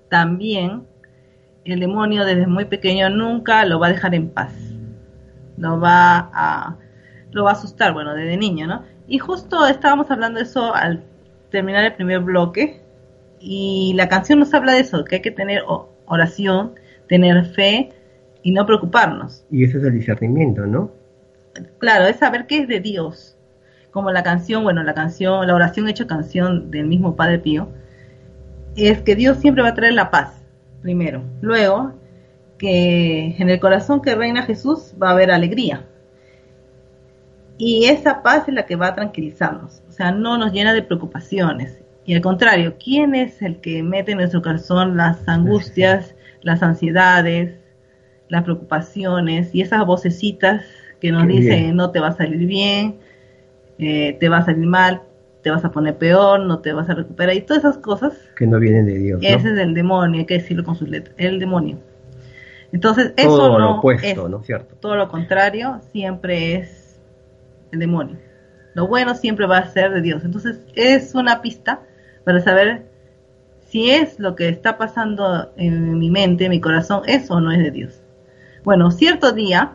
también 0.09 0.83
el 1.63 1.79
demonio 1.79 2.25
desde 2.25 2.45
muy 2.45 2.65
pequeño 2.65 3.09
nunca 3.09 3.65
lo 3.65 3.79
va 3.79 3.87
a 3.87 3.91
dejar 3.91 4.13
en 4.15 4.29
paz 4.29 4.72
lo 5.57 5.79
va 5.79 6.29
a 6.33 6.77
lo 7.31 7.43
va 7.43 7.51
a 7.51 7.53
asustar, 7.53 7.93
bueno, 7.93 8.13
desde 8.13 8.37
niño, 8.37 8.67
¿no? 8.67 8.83
Y 9.07 9.17
justo 9.17 9.65
estábamos 9.65 10.09
hablando 10.11 10.37
de 10.37 10.45
eso 10.45 10.73
al 10.73 11.03
terminar 11.49 11.83
el 11.83 11.93
primer 11.93 12.19
bloque 12.19 12.81
y 13.39 13.93
la 13.95 14.07
canción 14.07 14.39
nos 14.39 14.53
habla 14.53 14.73
de 14.73 14.79
eso, 14.79 15.03
que 15.03 15.15
hay 15.15 15.21
que 15.21 15.31
tener 15.31 15.63
oración, 16.05 16.75
tener 17.07 17.45
fe 17.45 17.91
y 18.41 18.51
no 18.51 18.65
preocuparnos. 18.65 19.45
Y 19.51 19.63
eso 19.63 19.79
es 19.79 19.83
el 19.83 19.93
discernimiento, 19.93 20.65
¿no? 20.65 20.91
Claro, 21.79 22.05
es 22.05 22.17
saber 22.17 22.47
qué 22.47 22.59
es 22.59 22.67
de 22.67 22.79
Dios. 22.79 23.37
Como 23.91 24.11
la 24.11 24.23
canción, 24.23 24.63
bueno, 24.63 24.81
la 24.83 24.93
canción, 24.93 25.45
la 25.45 25.53
oración 25.53 25.87
hecha 25.87 26.07
canción 26.07 26.71
del 26.71 26.87
mismo 26.87 27.15
Padre 27.15 27.39
Pío, 27.39 27.69
es 28.75 29.01
que 29.01 29.15
Dios 29.15 29.37
siempre 29.37 29.61
va 29.61 29.69
a 29.69 29.75
traer 29.75 29.93
la 29.93 30.09
paz, 30.09 30.41
primero. 30.81 31.21
Luego, 31.41 31.93
que 32.63 33.35
en 33.37 33.49
el 33.49 33.59
corazón 33.59 34.01
que 34.01 34.15
reina 34.15 34.43
Jesús 34.43 34.93
va 35.01 35.09
a 35.09 35.11
haber 35.11 35.31
alegría. 35.31 35.85
Y 37.57 37.87
esa 37.87 38.23
paz 38.23 38.47
es 38.47 38.53
la 38.53 38.65
que 38.65 38.77
va 38.77 38.87
a 38.87 38.95
tranquilizarnos, 38.95 39.83
o 39.89 39.91
sea, 39.91 40.13
no 40.13 40.37
nos 40.37 40.53
llena 40.53 40.73
de 40.73 40.81
preocupaciones. 40.81 41.81
Y 42.05 42.15
al 42.15 42.21
contrario, 42.21 42.75
¿quién 42.81 43.15
es 43.15 43.41
el 43.41 43.59
que 43.59 43.83
mete 43.83 44.13
en 44.13 44.19
nuestro 44.19 44.41
corazón 44.41 44.95
las 44.95 45.27
angustias, 45.27 46.15
las 46.41 46.63
ansiedades, 46.63 47.59
las 48.29 48.43
preocupaciones 48.43 49.53
y 49.53 49.59
esas 49.59 49.85
vocecitas 49.85 50.63
que 51.01 51.11
nos 51.11 51.27
dicen 51.27 51.75
no 51.75 51.91
te 51.91 51.99
va 51.99 52.07
a 52.07 52.15
salir 52.15 52.47
bien, 52.47 52.95
eh, 53.77 54.15
te 54.21 54.29
va 54.29 54.37
a 54.37 54.45
salir 54.45 54.65
mal, 54.65 55.01
te 55.41 55.49
vas 55.49 55.65
a 55.65 55.71
poner 55.71 55.97
peor, 55.97 56.39
no 56.39 56.59
te 56.59 56.71
vas 56.71 56.89
a 56.89 56.95
recuperar 56.95 57.35
y 57.35 57.41
todas 57.41 57.65
esas 57.65 57.77
cosas 57.79 58.13
que 58.37 58.47
no 58.47 58.57
vienen 58.57 58.85
de 58.85 58.99
Dios. 58.99 59.19
Ese 59.21 59.51
es 59.51 59.59
el 59.59 59.73
demonio, 59.73 60.21
hay 60.21 60.25
que 60.25 60.35
decirlo 60.35 60.63
con 60.63 60.77
sus 60.77 60.87
letras, 60.87 61.13
el 61.17 61.39
demonio. 61.39 61.77
Entonces, 62.73 63.13
eso 63.15 63.29
todo 63.29 63.49
no 63.49 63.59
lo 63.59 63.71
opuesto, 63.75 64.27
¿no 64.27 64.39
es 64.39 64.47
cierto? 64.47 64.75
Todo 64.79 64.95
lo 64.95 65.07
contrario, 65.07 65.79
siempre 65.91 66.55
es 66.55 66.99
el 67.71 67.79
demonio. 67.79 68.17
Lo 68.73 68.87
bueno 68.87 69.13
siempre 69.13 69.45
va 69.45 69.59
a 69.59 69.67
ser 69.67 69.93
de 69.93 70.01
Dios. 70.01 70.25
Entonces, 70.25 70.59
es 70.73 71.13
una 71.13 71.43
pista 71.43 71.81
para 72.25 72.41
saber 72.41 72.87
si 73.67 73.91
es 73.91 74.19
lo 74.19 74.35
que 74.35 74.49
está 74.49 74.79
pasando 74.79 75.53
en 75.55 75.99
mi 75.99 76.09
mente, 76.09 76.45
en 76.45 76.49
mi 76.49 76.59
corazón, 76.59 77.03
eso 77.05 77.35
o 77.35 77.39
no 77.39 77.51
es 77.51 77.59
de 77.59 77.69
Dios. 77.69 78.01
Bueno, 78.63 78.89
cierto 78.89 79.33
día 79.33 79.73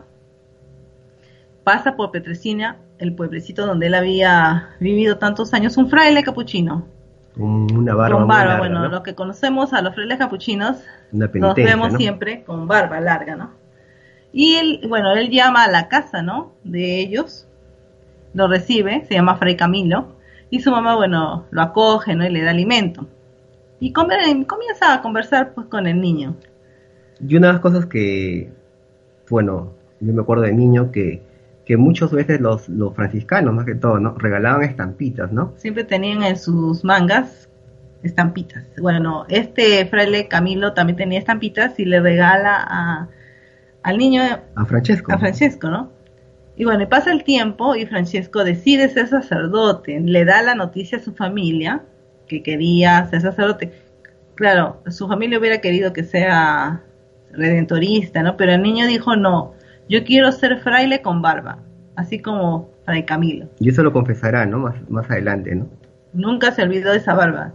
pasa 1.63 1.95
por 1.95 2.11
Petrecina, 2.11 2.79
el 2.97 3.15
pueblecito 3.15 3.65
donde 3.65 3.87
él 3.87 3.93
había 3.93 4.71
vivido 4.81 5.17
tantos 5.17 5.53
años, 5.53 5.77
un 5.77 5.89
fraile 5.89 6.21
capuchino 6.21 6.85
una 7.37 7.95
barba. 7.95 8.17
Con 8.17 8.27
barba, 8.27 8.57
bueno, 8.57 8.87
lo 8.87 9.03
que 9.03 9.15
conocemos 9.15 9.73
a 9.73 9.81
los 9.81 9.93
frailes 9.95 10.17
capuchinos, 10.17 10.77
nos 11.11 11.55
vemos 11.55 11.93
siempre 11.93 12.43
con 12.43 12.67
barba 12.67 12.99
larga, 12.99 13.35
¿no? 13.35 13.51
Y 14.31 14.55
él, 14.55 14.81
bueno, 14.87 15.13
él 15.13 15.29
llama 15.29 15.63
a 15.63 15.71
la 15.71 15.87
casa, 15.87 16.21
¿no? 16.21 16.53
De 16.63 16.99
ellos, 16.99 17.47
lo 18.33 18.47
recibe, 18.47 19.05
se 19.05 19.15
llama 19.15 19.37
Fray 19.37 19.55
Camilo, 19.55 20.15
y 20.49 20.59
su 20.59 20.71
mamá, 20.71 20.95
bueno, 20.95 21.45
lo 21.51 21.61
acoge, 21.61 22.15
¿no? 22.15 22.25
Y 22.25 22.29
le 22.29 22.41
da 22.41 22.51
alimento. 22.51 23.07
Y 23.79 23.93
comienza 23.93 24.93
a 24.93 25.01
conversar, 25.01 25.53
pues, 25.53 25.67
con 25.67 25.87
el 25.87 26.01
niño. 26.01 26.35
Y 27.25 27.35
una 27.35 27.47
de 27.47 27.53
las 27.53 27.61
cosas 27.61 27.85
que, 27.85 28.51
bueno, 29.29 29.71
yo 29.99 30.13
me 30.13 30.21
acuerdo 30.21 30.43
de 30.43 30.53
niño 30.53 30.91
que 30.91 31.21
que 31.69 31.77
muchas 31.77 32.09
veces 32.09 32.41
los, 32.41 32.67
los 32.67 32.95
franciscanos, 32.95 33.53
más 33.53 33.63
que 33.63 33.75
todo, 33.75 33.99
¿no? 33.99 34.15
Regalaban 34.17 34.63
estampitas, 34.63 35.31
¿no? 35.31 35.53
Siempre 35.57 35.83
tenían 35.83 36.23
en 36.23 36.35
sus 36.35 36.83
mangas 36.83 37.47
estampitas. 38.01 38.63
Bueno, 38.81 39.27
este 39.29 39.85
fraile 39.85 40.27
Camilo 40.27 40.73
también 40.73 40.97
tenía 40.97 41.19
estampitas 41.19 41.79
y 41.79 41.85
le 41.85 41.99
regala 41.99 42.55
a, 42.59 43.07
al 43.83 43.97
niño... 43.99 44.23
A 44.55 44.65
Francesco. 44.65 45.13
A 45.13 45.19
Francesco, 45.19 45.69
¿no? 45.69 45.91
Y 46.55 46.65
bueno, 46.65 46.89
pasa 46.89 47.11
el 47.11 47.23
tiempo 47.23 47.75
y 47.75 47.85
Francesco 47.85 48.43
decide 48.43 48.89
ser 48.89 49.07
sacerdote, 49.07 49.99
le 49.99 50.25
da 50.25 50.41
la 50.41 50.55
noticia 50.55 50.97
a 50.97 51.01
su 51.01 51.13
familia 51.13 51.83
que 52.27 52.41
quería 52.41 53.05
ser 53.11 53.21
sacerdote. 53.21 53.73
Claro, 54.33 54.81
su 54.87 55.07
familia 55.07 55.37
hubiera 55.37 55.61
querido 55.61 55.93
que 55.93 56.03
sea 56.03 56.81
redentorista, 57.31 58.23
¿no? 58.23 58.37
Pero 58.37 58.53
el 58.53 58.63
niño 58.63 58.87
dijo, 58.87 59.15
no, 59.15 59.53
yo 59.89 60.03
quiero 60.03 60.31
ser 60.31 60.59
fraile 60.59 61.01
con 61.01 61.21
barba, 61.21 61.59
así 61.95 62.19
como 62.19 62.69
Fray 62.85 63.05
Camilo. 63.05 63.49
Y 63.59 63.69
eso 63.69 63.83
lo 63.83 63.91
confesará, 63.91 64.45
¿no? 64.45 64.59
Más, 64.59 64.89
más 64.89 65.09
adelante, 65.09 65.55
¿no? 65.55 65.67
Nunca 66.13 66.51
se 66.51 66.61
olvidó 66.61 66.91
de 66.91 66.97
esa 66.97 67.15
barba. 67.15 67.53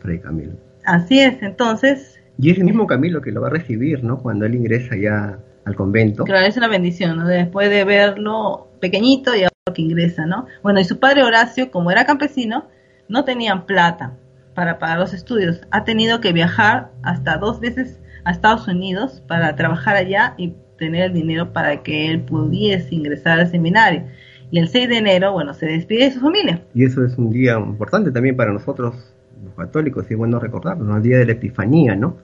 Fray 0.00 0.18
Camilo. 0.20 0.54
Así 0.84 1.20
es, 1.20 1.42
entonces... 1.42 2.20
Y 2.38 2.50
es 2.50 2.58
el 2.58 2.64
mismo 2.64 2.86
Camilo 2.86 3.22
que 3.22 3.30
lo 3.30 3.40
va 3.40 3.46
a 3.46 3.50
recibir, 3.50 4.02
¿no? 4.02 4.18
Cuando 4.18 4.44
él 4.44 4.56
ingresa 4.56 4.96
ya 4.96 5.38
al 5.64 5.76
convento. 5.76 6.24
Claro, 6.24 6.44
es 6.44 6.56
una 6.56 6.68
bendición, 6.68 7.16
¿no? 7.16 7.26
Después 7.26 7.70
de 7.70 7.84
verlo 7.84 8.68
pequeñito 8.80 9.34
y 9.34 9.42
ahora 9.42 9.74
que 9.74 9.82
ingresa, 9.82 10.26
¿no? 10.26 10.46
Bueno, 10.62 10.80
y 10.80 10.84
su 10.84 10.98
padre 10.98 11.22
Horacio, 11.22 11.70
como 11.70 11.92
era 11.92 12.04
campesino, 12.04 12.68
no 13.08 13.24
tenían 13.24 13.66
plata 13.66 14.14
para 14.54 14.78
pagar 14.78 14.98
los 14.98 15.14
estudios. 15.14 15.60
Ha 15.70 15.84
tenido 15.84 16.20
que 16.20 16.32
viajar 16.32 16.90
hasta 17.02 17.36
dos 17.38 17.60
veces 17.60 18.00
a 18.24 18.32
Estados 18.32 18.66
Unidos 18.66 19.22
para 19.26 19.54
trabajar 19.56 19.96
allá 19.96 20.34
y 20.36 20.54
tener 20.78 21.04
el 21.04 21.14
dinero 21.14 21.52
para 21.52 21.82
que 21.82 22.10
él 22.10 22.20
pudiese 22.20 22.94
ingresar 22.94 23.40
al 23.40 23.50
seminario. 23.50 24.04
Y 24.50 24.58
el 24.58 24.68
6 24.68 24.88
de 24.88 24.98
enero, 24.98 25.32
bueno, 25.32 25.54
se 25.54 25.66
despide 25.66 26.04
de 26.04 26.12
su 26.12 26.20
familia. 26.20 26.62
Y 26.74 26.84
eso 26.84 27.04
es 27.04 27.16
un 27.18 27.30
día 27.30 27.58
importante 27.58 28.10
también 28.10 28.36
para 28.36 28.52
nosotros, 28.52 29.14
los 29.44 29.54
católicos, 29.54 30.06
y 30.08 30.14
es 30.14 30.18
bueno 30.18 30.38
recordarlo, 30.38 30.84
¿no? 30.84 30.96
el 30.96 31.02
día 31.02 31.18
de 31.18 31.26
la 31.26 31.32
Epifanía, 31.32 31.96
¿no? 31.96 32.16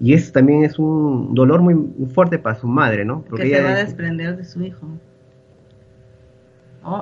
Y 0.00 0.14
eso 0.14 0.32
también 0.32 0.64
es 0.64 0.78
un 0.78 1.34
dolor 1.34 1.60
muy 1.60 1.74
fuerte 2.12 2.38
para 2.38 2.56
su 2.56 2.68
madre, 2.68 3.04
¿no? 3.04 3.22
Porque 3.28 3.48
que 3.48 3.56
se 3.56 3.62
va 3.62 3.70
a 3.70 3.76
desprender 3.76 4.36
de 4.36 4.44
su 4.44 4.62
hijo. 4.62 4.86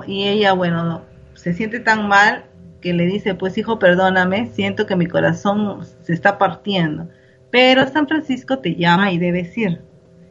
Y 0.05 0.27
ella, 0.27 0.53
bueno, 0.53 1.01
se 1.33 1.53
siente 1.53 1.79
tan 1.79 2.07
mal 2.07 2.45
que 2.81 2.93
le 2.93 3.05
dice, 3.05 3.35
pues 3.35 3.57
hijo, 3.57 3.79
perdóname, 3.79 4.49
siento 4.53 4.85
que 4.85 4.95
mi 4.95 5.05
corazón 5.05 5.79
se 6.01 6.13
está 6.13 6.37
partiendo. 6.37 7.07
Pero 7.51 7.87
San 7.87 8.07
Francisco 8.07 8.59
te 8.59 8.75
llama 8.75 9.11
y 9.11 9.17
debes 9.17 9.57
ir. 9.57 9.81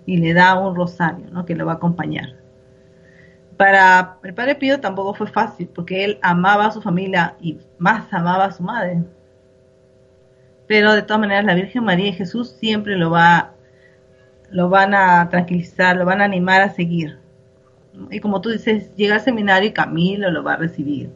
Y 0.06 0.18
le 0.18 0.32
da 0.32 0.58
un 0.58 0.74
rosario, 0.74 1.26
¿no? 1.30 1.44
Que 1.44 1.54
lo 1.54 1.66
va 1.66 1.72
a 1.72 1.76
acompañar. 1.76 2.36
Para 3.56 4.18
el 4.22 4.34
Padre 4.34 4.54
Pío 4.54 4.80
tampoco 4.80 5.14
fue 5.14 5.26
fácil, 5.26 5.68
porque 5.68 6.04
él 6.04 6.18
amaba 6.22 6.66
a 6.66 6.70
su 6.70 6.80
familia 6.80 7.36
y 7.40 7.58
más 7.78 8.12
amaba 8.12 8.44
a 8.44 8.52
su 8.52 8.62
madre. 8.62 9.02
Pero 10.66 10.92
de 10.92 11.02
todas 11.02 11.20
maneras 11.20 11.44
la 11.44 11.54
Virgen 11.54 11.84
María 11.84 12.08
y 12.08 12.12
Jesús 12.12 12.50
siempre 12.50 12.96
lo 12.96 13.10
va 13.10 13.52
lo 14.50 14.68
van 14.68 14.94
a 14.94 15.28
tranquilizar, 15.28 15.96
lo 15.96 16.04
van 16.04 16.20
a 16.20 16.24
animar 16.24 16.60
a 16.62 16.70
seguir. 16.70 17.18
Y 18.10 18.20
como 18.20 18.40
tú 18.40 18.50
dices, 18.50 18.94
llega 18.94 19.14
al 19.14 19.20
seminario 19.20 19.68
y 19.68 19.72
Camilo 19.72 20.30
lo 20.30 20.42
va 20.42 20.54
a 20.54 20.58
recibir. 20.58 21.10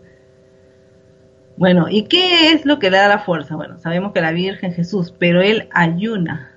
Bueno, 1.56 1.86
¿y 1.90 2.04
qué 2.04 2.52
es 2.52 2.64
lo 2.64 2.78
que 2.78 2.90
le 2.90 2.96
da 2.96 3.08
la 3.08 3.18
fuerza? 3.18 3.54
Bueno, 3.54 3.78
sabemos 3.78 4.12
que 4.12 4.22
la 4.22 4.32
Virgen 4.32 4.72
Jesús, 4.72 5.14
pero 5.18 5.42
él 5.42 5.68
ayuna 5.72 6.52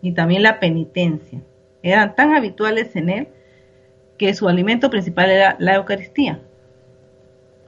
y 0.00 0.12
también 0.12 0.42
la 0.42 0.60
penitencia. 0.60 1.42
Eran 1.82 2.14
tan 2.14 2.34
habituales 2.34 2.94
en 2.96 3.08
él 3.08 3.28
que 4.16 4.34
su 4.34 4.48
alimento 4.48 4.90
principal 4.90 5.30
era 5.30 5.56
la 5.58 5.76
Eucaristía. 5.76 6.40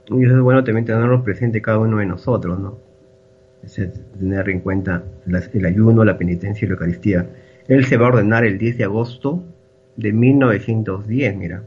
Y 0.07 0.25
eso 0.25 0.35
es 0.35 0.41
bueno 0.41 0.63
también 0.63 0.85
tenerlo 0.85 1.23
presente 1.23 1.61
cada 1.61 1.79
uno 1.79 1.97
de 1.97 2.05
nosotros, 2.05 2.59
¿no? 2.59 2.77
Es 3.63 3.79
tener 4.19 4.49
en 4.49 4.59
cuenta 4.59 5.03
el 5.53 5.65
ayuno, 5.65 6.03
la 6.03 6.17
penitencia 6.17 6.65
y 6.65 6.67
la 6.67 6.73
Eucaristía. 6.73 7.29
Él 7.67 7.85
se 7.85 7.97
va 7.97 8.07
a 8.07 8.09
ordenar 8.09 8.43
el 8.43 8.57
10 8.57 8.79
de 8.79 8.83
agosto 8.83 9.43
de 9.95 10.11
1910, 10.11 11.35
mira. 11.37 11.63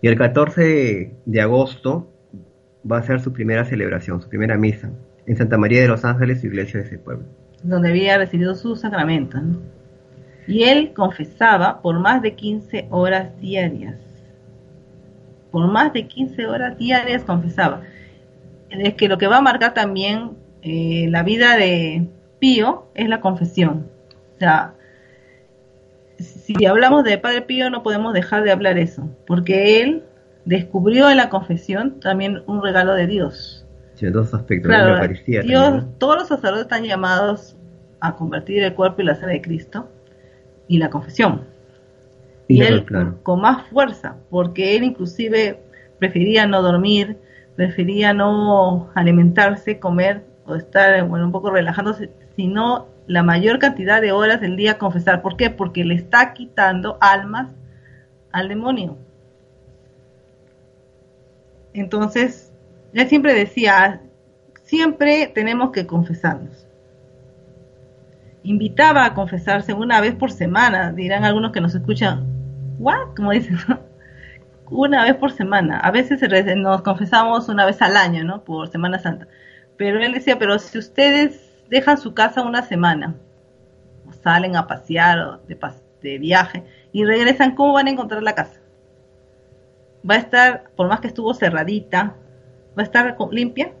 Y 0.00 0.08
el 0.08 0.16
14 0.16 1.12
de 1.24 1.40
agosto 1.40 2.08
va 2.90 2.98
a 2.98 3.02
ser 3.02 3.20
su 3.20 3.32
primera 3.32 3.64
celebración, 3.64 4.20
su 4.20 4.28
primera 4.28 4.58
misa, 4.58 4.90
en 5.26 5.36
Santa 5.36 5.56
María 5.56 5.80
de 5.80 5.88
los 5.88 6.04
Ángeles, 6.04 6.42
su 6.42 6.46
iglesia 6.48 6.80
de 6.80 6.86
ese 6.86 6.98
pueblo. 6.98 7.24
Donde 7.62 7.88
había 7.88 8.18
recibido 8.18 8.54
su 8.54 8.76
sacramento. 8.76 9.38
Y 10.46 10.64
él 10.64 10.92
confesaba 10.94 11.80
por 11.80 11.98
más 11.98 12.22
de 12.22 12.34
15 12.34 12.88
horas 12.90 13.28
diarias. 13.40 13.96
Por 15.50 15.68
más 15.68 15.92
de 15.92 16.06
15 16.06 16.46
horas 16.46 16.76
diarias 16.78 17.22
confesaba. 17.22 17.82
Es 18.70 18.94
que 18.94 19.08
lo 19.08 19.18
que 19.18 19.26
va 19.26 19.38
a 19.38 19.42
marcar 19.42 19.72
también 19.72 20.32
eh, 20.62 21.06
la 21.10 21.22
vida 21.22 21.56
de 21.56 22.06
Pío 22.38 22.88
es 22.94 23.08
la 23.08 23.20
confesión. 23.20 23.88
O 24.34 24.38
sea, 24.38 24.74
si 26.18 26.66
hablamos 26.66 27.04
de 27.04 27.18
Padre 27.18 27.42
Pío 27.42 27.70
no 27.70 27.82
podemos 27.82 28.12
dejar 28.12 28.42
de 28.42 28.50
hablar 28.50 28.78
eso, 28.78 29.08
porque 29.26 29.80
él 29.80 30.02
descubrió 30.44 31.08
en 31.10 31.16
la 31.16 31.30
confesión 31.30 32.00
también 32.00 32.42
un 32.46 32.62
regalo 32.62 32.94
de 32.94 33.06
Dios. 33.06 33.66
Sí, 33.94 34.06
dos 34.06 34.34
aspectos 34.34 34.70
de 34.70 34.76
la 34.76 34.94
Eucaristía. 34.94 35.42
Dios, 35.42 35.84
todos 35.98 36.16
los 36.16 36.28
sacerdotes 36.28 36.64
están 36.64 36.84
llamados 36.84 37.56
a 38.00 38.16
convertir 38.16 38.62
el 38.62 38.74
cuerpo 38.74 39.02
y 39.02 39.04
la 39.04 39.14
sangre 39.14 39.34
de 39.34 39.42
Cristo 39.42 39.88
y 40.68 40.78
la 40.78 40.90
confesión. 40.90 41.42
Y, 42.46 42.60
él 42.62 42.84
con 43.22 43.40
más 43.40 43.66
fuerza, 43.68 44.16
porque 44.30 44.76
él 44.76 44.84
inclusive 44.84 45.60
prefería 45.98 46.46
no 46.46 46.60
dormir, 46.62 47.16
prefería 47.56 48.12
no 48.12 48.90
alimentarse, 48.94 49.78
comer 49.78 50.24
o 50.46 50.54
estar 50.54 51.06
bueno, 51.08 51.26
un 51.26 51.32
poco 51.32 51.50
relajándose, 51.50 52.10
sino 52.36 52.86
la 53.06 53.22
mayor 53.22 53.58
cantidad 53.58 54.00
de 54.00 54.12
horas 54.12 54.40
del 54.40 54.56
día 54.56 54.78
confesar. 54.78 55.22
¿Por 55.22 55.36
qué? 55.36 55.50
Porque 55.50 55.84
le 55.84 55.94
está 55.94 56.32
quitando 56.34 56.98
almas 57.00 57.50
al 58.32 58.48
demonio. 58.48 58.98
Entonces, 61.72 62.52
él 62.92 63.08
siempre 63.08 63.34
decía, 63.34 64.00
siempre 64.62 65.30
tenemos 65.34 65.70
que 65.70 65.86
confesarnos. 65.86 66.66
Invitaba 68.44 69.04
a 69.04 69.14
confesarse 69.14 69.72
una 69.72 70.00
vez 70.00 70.14
por 70.14 70.30
semana, 70.30 70.92
dirán 70.92 71.24
algunos 71.24 71.50
que 71.50 71.60
nos 71.60 71.74
escuchan, 71.74 72.24
¿what? 72.78 73.14
Como 73.16 73.32
dicen, 73.32 73.58
una 74.70 75.04
vez 75.04 75.14
por 75.14 75.32
semana. 75.32 75.78
A 75.80 75.90
veces 75.90 76.20
nos 76.56 76.82
confesamos 76.82 77.48
una 77.48 77.66
vez 77.66 77.80
al 77.82 77.96
año, 77.96 78.24
¿no? 78.24 78.44
Por 78.44 78.68
Semana 78.68 78.98
Santa. 78.98 79.26
Pero 79.76 80.02
él 80.02 80.12
decía, 80.12 80.38
pero 80.38 80.58
si 80.58 80.78
ustedes 80.78 81.64
dejan 81.68 81.98
su 81.98 82.14
casa 82.14 82.42
una 82.42 82.62
semana, 82.62 83.14
o 84.08 84.12
salen 84.12 84.56
a 84.56 84.66
pasear 84.66 85.18
o 85.18 85.38
de, 85.48 85.58
de 86.02 86.18
viaje 86.18 86.62
y 86.92 87.04
regresan, 87.04 87.54
¿cómo 87.54 87.72
van 87.72 87.88
a 87.88 87.90
encontrar 87.90 88.22
la 88.22 88.34
casa? 88.34 88.60
¿Va 90.08 90.14
a 90.14 90.18
estar, 90.18 90.70
por 90.76 90.88
más 90.88 91.00
que 91.00 91.08
estuvo 91.08 91.32
cerradita, 91.32 92.14
va 92.76 92.82
a 92.82 92.84
estar 92.84 93.16
limpia? 93.30 93.72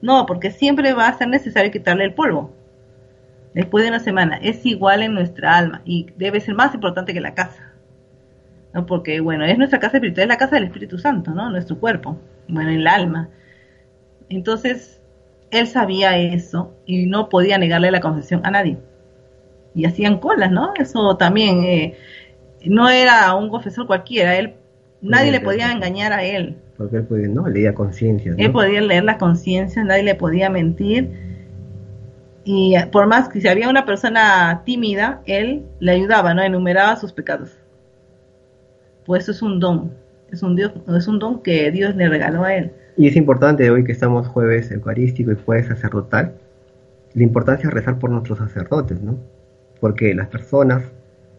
No, 0.00 0.24
porque 0.24 0.50
siempre 0.50 0.94
va 0.94 1.08
a 1.08 1.18
ser 1.18 1.28
necesario 1.28 1.70
quitarle 1.70 2.04
el 2.04 2.14
polvo. 2.14 2.50
Después 3.54 3.84
de 3.84 3.90
una 3.90 4.00
semana, 4.00 4.36
es 4.36 4.64
igual 4.64 5.02
en 5.02 5.14
nuestra 5.14 5.56
alma 5.56 5.82
y 5.84 6.06
debe 6.16 6.40
ser 6.40 6.54
más 6.54 6.74
importante 6.74 7.12
que 7.12 7.20
la 7.20 7.34
casa. 7.34 7.72
¿no? 8.72 8.86
Porque, 8.86 9.20
bueno, 9.20 9.44
es 9.44 9.58
nuestra 9.58 9.80
casa 9.80 9.96
espiritual, 9.96 10.24
es 10.24 10.28
la 10.28 10.38
casa 10.38 10.54
del 10.56 10.64
Espíritu 10.64 10.98
Santo, 10.98 11.32
¿no? 11.32 11.50
Nuestro 11.50 11.78
cuerpo, 11.78 12.18
bueno, 12.48 12.70
el 12.70 12.86
alma. 12.86 13.28
Entonces, 14.28 15.00
él 15.50 15.66
sabía 15.66 16.16
eso 16.16 16.72
y 16.86 17.06
no 17.06 17.28
podía 17.28 17.58
negarle 17.58 17.90
la 17.90 18.00
confesión 18.00 18.40
a 18.44 18.50
nadie. 18.50 18.78
Y 19.74 19.84
hacían 19.84 20.18
colas, 20.18 20.52
¿no? 20.52 20.72
Eso 20.76 21.16
también 21.16 21.64
eh, 21.64 21.96
no 22.64 22.88
era 22.88 23.34
un 23.34 23.48
confesor 23.48 23.86
cualquiera, 23.86 24.36
él 24.36 24.54
nadie 25.00 25.32
le 25.32 25.40
podía 25.40 25.72
engañar 25.72 26.12
a 26.12 26.22
él. 26.22 26.56
Porque 26.76 26.98
él 26.98 27.04
podía, 27.04 27.28
no, 27.28 27.48
leía 27.48 27.74
conciencia. 27.74 28.34
Él 28.36 28.52
podía 28.52 28.80
leer 28.80 29.04
la 29.04 29.18
conciencia, 29.18 29.82
nadie 29.84 30.04
le 30.04 30.14
podía 30.14 30.48
mentir. 30.50 31.29
Y 32.44 32.74
por 32.90 33.06
más 33.06 33.28
que 33.28 33.40
si 33.40 33.48
había 33.48 33.68
una 33.68 33.84
persona 33.84 34.62
tímida, 34.64 35.22
él 35.26 35.66
le 35.78 35.92
ayudaba, 35.92 36.34
¿no? 36.34 36.42
Enumeraba 36.42 36.96
sus 36.96 37.12
pecados. 37.12 37.56
Pues 39.04 39.24
eso 39.24 39.32
es 39.32 39.42
un 39.42 39.60
don, 39.60 39.92
es 40.30 40.42
un, 40.42 40.56
Dios, 40.56 40.72
es 40.88 41.08
un 41.08 41.18
don 41.18 41.42
que 41.42 41.70
Dios 41.70 41.94
le 41.96 42.08
regaló 42.08 42.44
a 42.44 42.54
él. 42.54 42.72
Y 42.96 43.08
es 43.08 43.16
importante 43.16 43.70
hoy 43.70 43.84
que 43.84 43.92
estamos 43.92 44.26
jueves 44.28 44.70
eucarístico 44.70 45.32
y 45.32 45.36
jueves 45.36 45.66
sacerdotal, 45.66 46.34
la 47.14 47.22
importancia 47.22 47.68
de 47.68 47.74
rezar 47.74 47.98
por 47.98 48.10
nuestros 48.10 48.38
sacerdotes, 48.38 49.00
¿no? 49.02 49.18
Porque 49.80 50.14
las 50.14 50.28
personas 50.28 50.84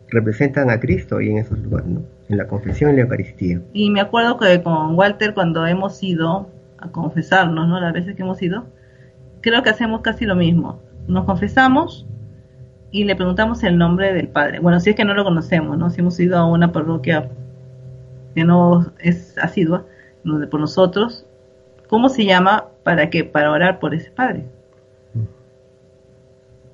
representan 0.10 0.70
a 0.70 0.80
Cristo 0.80 1.22
y 1.22 1.30
en 1.30 1.38
esos 1.38 1.60
lugares, 1.60 1.88
¿no? 1.88 2.02
En 2.30 2.38
la 2.38 2.48
confesión 2.48 2.92
y 2.92 2.96
la 2.98 3.02
Eucaristía. 3.04 3.62
Y 3.74 3.90
me 3.90 4.02
acuerdo 4.02 4.38
que 4.38 4.62
con 4.62 4.96
Walter 4.96 5.34
cuando 5.34 5.66
hemos 5.66 6.02
ido 6.04 6.50
a 6.78 6.90
confesarnos, 6.90 7.68
¿no? 7.68 7.80
Las 7.80 7.94
veces 7.94 8.16
que 8.16 8.24
hemos 8.24 8.42
ido, 8.42 8.66
creo 9.42 9.64
que 9.64 9.70
hacemos 9.70 10.02
casi 10.02 10.26
lo 10.26 10.36
mismo. 10.36 10.80
Nos 11.08 11.26
confesamos 11.26 12.06
y 12.92 13.04
le 13.04 13.16
preguntamos 13.16 13.64
el 13.64 13.78
nombre 13.78 14.14
del 14.14 14.28
Padre. 14.28 14.60
Bueno, 14.60 14.80
si 14.80 14.92
es 14.92 14.96
que 14.96 15.06
no 15.06 15.14
lo 15.14 15.24
conocemos, 15.24 15.78
¿no? 15.78 15.90
Si 15.90 16.02
hemos 16.02 16.20
ido 16.20 16.38
a 16.38 16.46
una 16.46 16.72
parroquia 16.72 17.30
que 18.36 18.44
no 18.44 18.92
es 19.00 19.38
asidua, 19.38 19.86
por 20.50 20.60
nosotros, 20.60 21.26
¿Cómo 21.92 22.08
se 22.08 22.24
llama? 22.24 22.70
¿Para 22.84 23.10
qué? 23.10 23.26
Para 23.26 23.52
orar 23.52 23.80
por 23.80 23.94
ese 23.94 24.10
padre. 24.12 24.46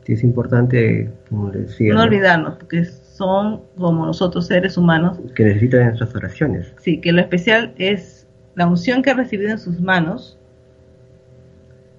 Sí, 0.04 0.14
es 0.14 0.24
importante, 0.24 1.12
como 1.28 1.50
decía. 1.50 1.92
No, 1.96 2.04
olvidarnos, 2.04 2.58
porque 2.58 2.86
son 2.86 3.64
como 3.80 4.06
nosotros 4.06 4.46
seres 4.46 4.78
humanos. 4.78 5.20
Que 5.34 5.44
necesitan 5.44 5.88
nuestras 5.88 6.14
oraciones. 6.14 6.72
Sí, 6.78 7.02
que 7.02 7.12
lo 7.12 7.20
especial 7.20 7.74
es 7.80 8.28
la 8.54 8.68
unción 8.68 9.02
que 9.02 9.10
ha 9.10 9.16
recibido 9.16 9.50
en 9.50 9.58
sus 9.58 9.82
manos, 9.82 10.38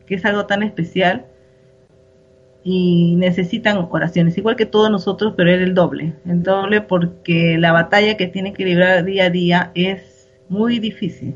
que 0.07 0.15
es 0.15 0.25
algo 0.25 0.47
tan 0.47 0.63
especial, 0.63 1.27
y 2.71 3.15
necesitan 3.17 3.87
oraciones, 3.91 4.37
igual 4.37 4.57
que 4.57 4.67
todos 4.67 4.91
nosotros, 4.91 5.35
pero 5.37 5.51
él 5.51 5.63
el 5.63 5.75
doble. 5.75 6.15
El 6.27 6.43
doble 6.43 6.81
porque 6.83 7.57
la 7.59 7.73
batalla 7.73 8.17
que 8.17 8.27
tiene 8.27 8.53
que 8.53 8.65
librar 8.65 9.05
día 9.05 9.25
a 9.25 9.31
día 9.31 9.71
es 9.75 10.29
muy 10.49 10.79
difícil 10.79 11.35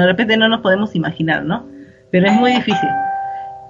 de 0.00 0.06
repente 0.06 0.36
no 0.36 0.48
nos 0.48 0.60
podemos 0.60 0.94
imaginar, 0.94 1.44
¿no? 1.44 1.66
Pero 2.10 2.26
es 2.26 2.32
muy 2.32 2.52
difícil. 2.52 2.88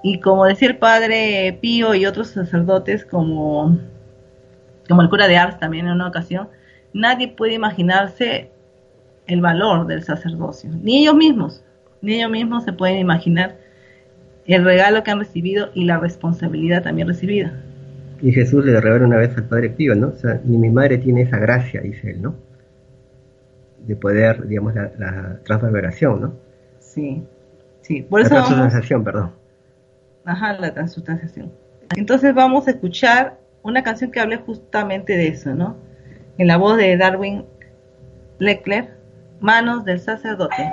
Y 0.03 0.19
como 0.19 0.45
decía 0.45 0.69
el 0.69 0.77
padre 0.77 1.57
Pío 1.61 1.95
y 1.95 2.05
otros 2.05 2.29
sacerdotes, 2.29 3.05
como, 3.05 3.77
como 4.87 5.01
el 5.01 5.09
cura 5.09 5.27
de 5.27 5.37
Ars 5.37 5.59
también 5.59 5.87
en 5.87 5.93
una 5.93 6.07
ocasión, 6.07 6.49
nadie 6.93 7.27
puede 7.27 7.53
imaginarse 7.53 8.51
el 9.27 9.41
valor 9.41 9.87
del 9.87 10.03
sacerdocio, 10.03 10.69
ni 10.81 10.99
ellos 11.01 11.15
mismos, 11.15 11.63
ni 12.01 12.15
ellos 12.15 12.29
mismos 12.29 12.63
se 12.63 12.73
pueden 12.73 12.99
imaginar 12.99 13.57
el 14.53 14.63
regalo 14.63 15.03
que 15.03 15.11
han 15.11 15.19
recibido 15.19 15.69
y 15.73 15.85
la 15.85 15.97
responsabilidad 15.97 16.83
también 16.83 17.07
recibida. 17.07 17.53
Y 18.21 18.31
Jesús 18.31 18.63
le 18.63 18.79
revela 18.79 19.05
una 19.05 19.17
vez 19.17 19.35
al 19.35 19.45
Padre 19.45 19.69
Pío, 19.71 19.95
¿no? 19.95 20.09
O 20.09 20.17
sea, 20.17 20.39
ni 20.45 20.57
mi 20.57 20.69
madre 20.69 20.97
tiene 20.99 21.21
esa 21.23 21.37
gracia, 21.37 21.81
dice 21.81 22.11
él, 22.11 22.21
¿no? 22.21 22.35
de 23.85 23.95
poder, 23.95 24.47
digamos, 24.47 24.73
la, 24.73 24.91
la 24.97 25.39
transverberación, 25.43 26.21
¿no? 26.21 26.33
Sí, 26.79 27.23
sí. 27.81 28.01
Por 28.01 28.21
la 28.21 28.25
eso 28.25 28.35
vamos, 28.35 28.49
transustanciación, 28.49 29.03
perdón. 29.03 29.31
ajá, 30.23 30.53
la 30.53 30.73
transustanciación. 30.73 31.51
Entonces 31.95 32.33
vamos 32.33 32.67
a 32.67 32.71
escuchar 32.71 33.37
una 33.61 33.83
canción 33.83 34.11
que 34.11 34.19
hable 34.19 34.37
justamente 34.37 35.15
de 35.15 35.27
eso, 35.27 35.53
¿no? 35.53 35.77
En 36.37 36.47
la 36.47 36.57
voz 36.57 36.77
de 36.77 36.97
Darwin 36.97 37.45
Leclerc, 38.39 38.89
Manos 39.39 39.85
del 39.85 39.99
sacerdote. 39.99 40.63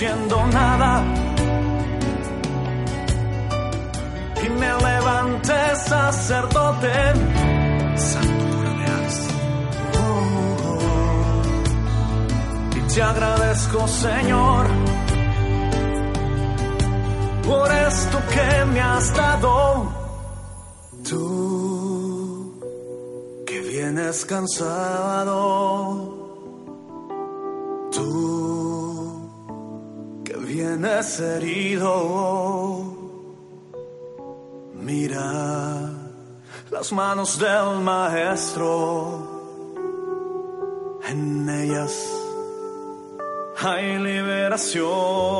Siendo 0.00 0.46
nada 0.46 1.04
y 4.42 4.48
me 4.60 4.72
levanté 4.88 5.76
sacerdote. 5.76 6.94
Y 12.76 12.80
te 12.94 13.02
agradezco, 13.02 13.86
Señor, 13.88 14.66
por 17.46 17.70
esto 17.70 18.18
que 18.34 18.64
me 18.72 18.80
has 18.80 19.14
dado. 19.14 19.92
Tú 21.10 22.58
que 23.46 23.60
vienes 23.60 24.24
cansado. 24.24 25.36
Tú 27.92 28.29
que 30.70 30.76
vienes 30.76 31.18
herido, 31.20 32.84
mira 34.74 35.90
las 36.70 36.92
manos 36.92 37.38
del 37.38 37.80
maestro, 37.80 38.60
en 41.08 41.48
ellas 41.48 41.92
hay 43.62 43.98
liberación. 43.98 45.30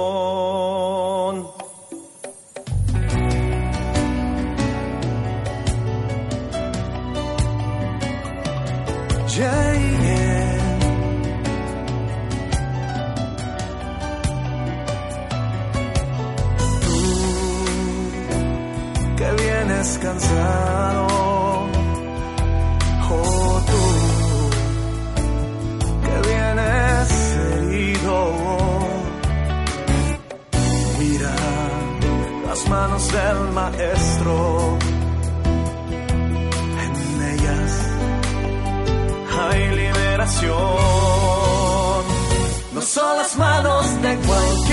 Vienes 19.90 19.98
cansado. 19.98 21.06
Oh, 23.12 23.60
tú 23.66 23.82
que 26.04 26.14
vienes 26.28 27.08
herido. 27.52 28.16
Mira 30.98 31.34
las 32.46 32.60
manos 32.68 33.12
del 33.12 33.38
maestro. 33.52 34.34
En 36.84 36.92
ellas 37.34 37.72
hay 39.40 39.60
liberación. 39.76 40.60
No 42.74 42.80
son 42.82 43.16
las 43.16 43.36
manos 43.36 44.02
de 44.02 44.16
cualquier 44.16 44.69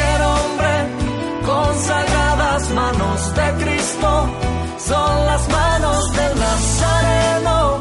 son 4.87 5.25
las 5.25 5.49
manos 5.49 6.13
del 6.13 6.39
Nazareno, 6.39 7.79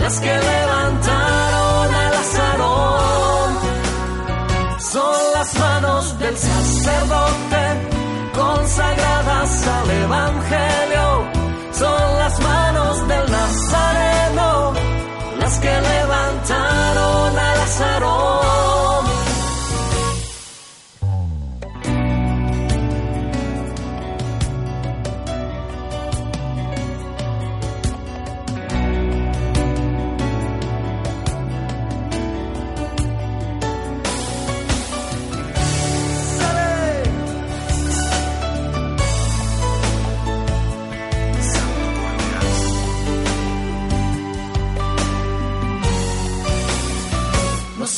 las 0.00 0.20
que 0.20 0.34
levantaron 0.50 1.94
a 1.94 2.10
Lázaro. 2.14 2.72
Son 4.78 5.20
las 5.34 5.58
manos 5.58 6.18
del 6.18 6.36
sacerdote, 6.36 7.62
consagradas 8.34 9.68
al 9.78 9.90
Evangelio, 9.90 11.06
son 11.72 12.18
las 12.22 12.38
manos 12.40 13.08
del 13.08 13.26
Nazareno, 13.38 14.72
las 15.40 15.58
que 15.58 15.74
levantaron 15.92 17.38
a 17.38 17.54
Lázaro. 17.60 18.55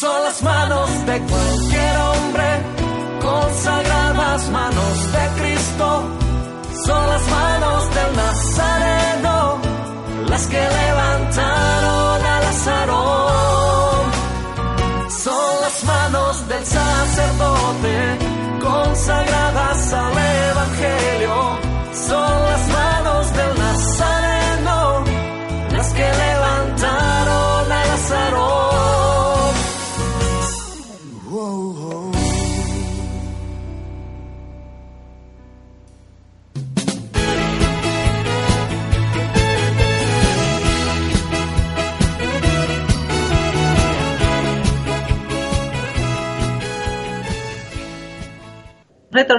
Son 0.00 0.22
las 0.22 0.42
manos 0.42 0.88
de 1.06 1.16
cualquier 1.22 1.96
hombre, 2.08 2.48
consagradas 3.20 4.48
manos 4.50 5.12
de 5.14 5.24
Cristo, 5.40 5.86
son 6.86 7.04
las 7.14 7.24
manos 7.28 7.80
del 7.96 8.16
Nazareno, 8.22 9.58
las 10.28 10.46
que 10.46 10.62
levantaron 10.80 12.26
a 12.32 12.40
Lázaro. 12.44 13.02
Son 15.24 15.52
las 15.62 15.84
manos 15.84 16.48
del 16.48 16.64
sacerdote, 16.64 17.96
consagradas 18.62 19.92
al 19.92 20.12
Evangelio, 20.52 21.58
son 22.08 22.42
las 22.50 22.57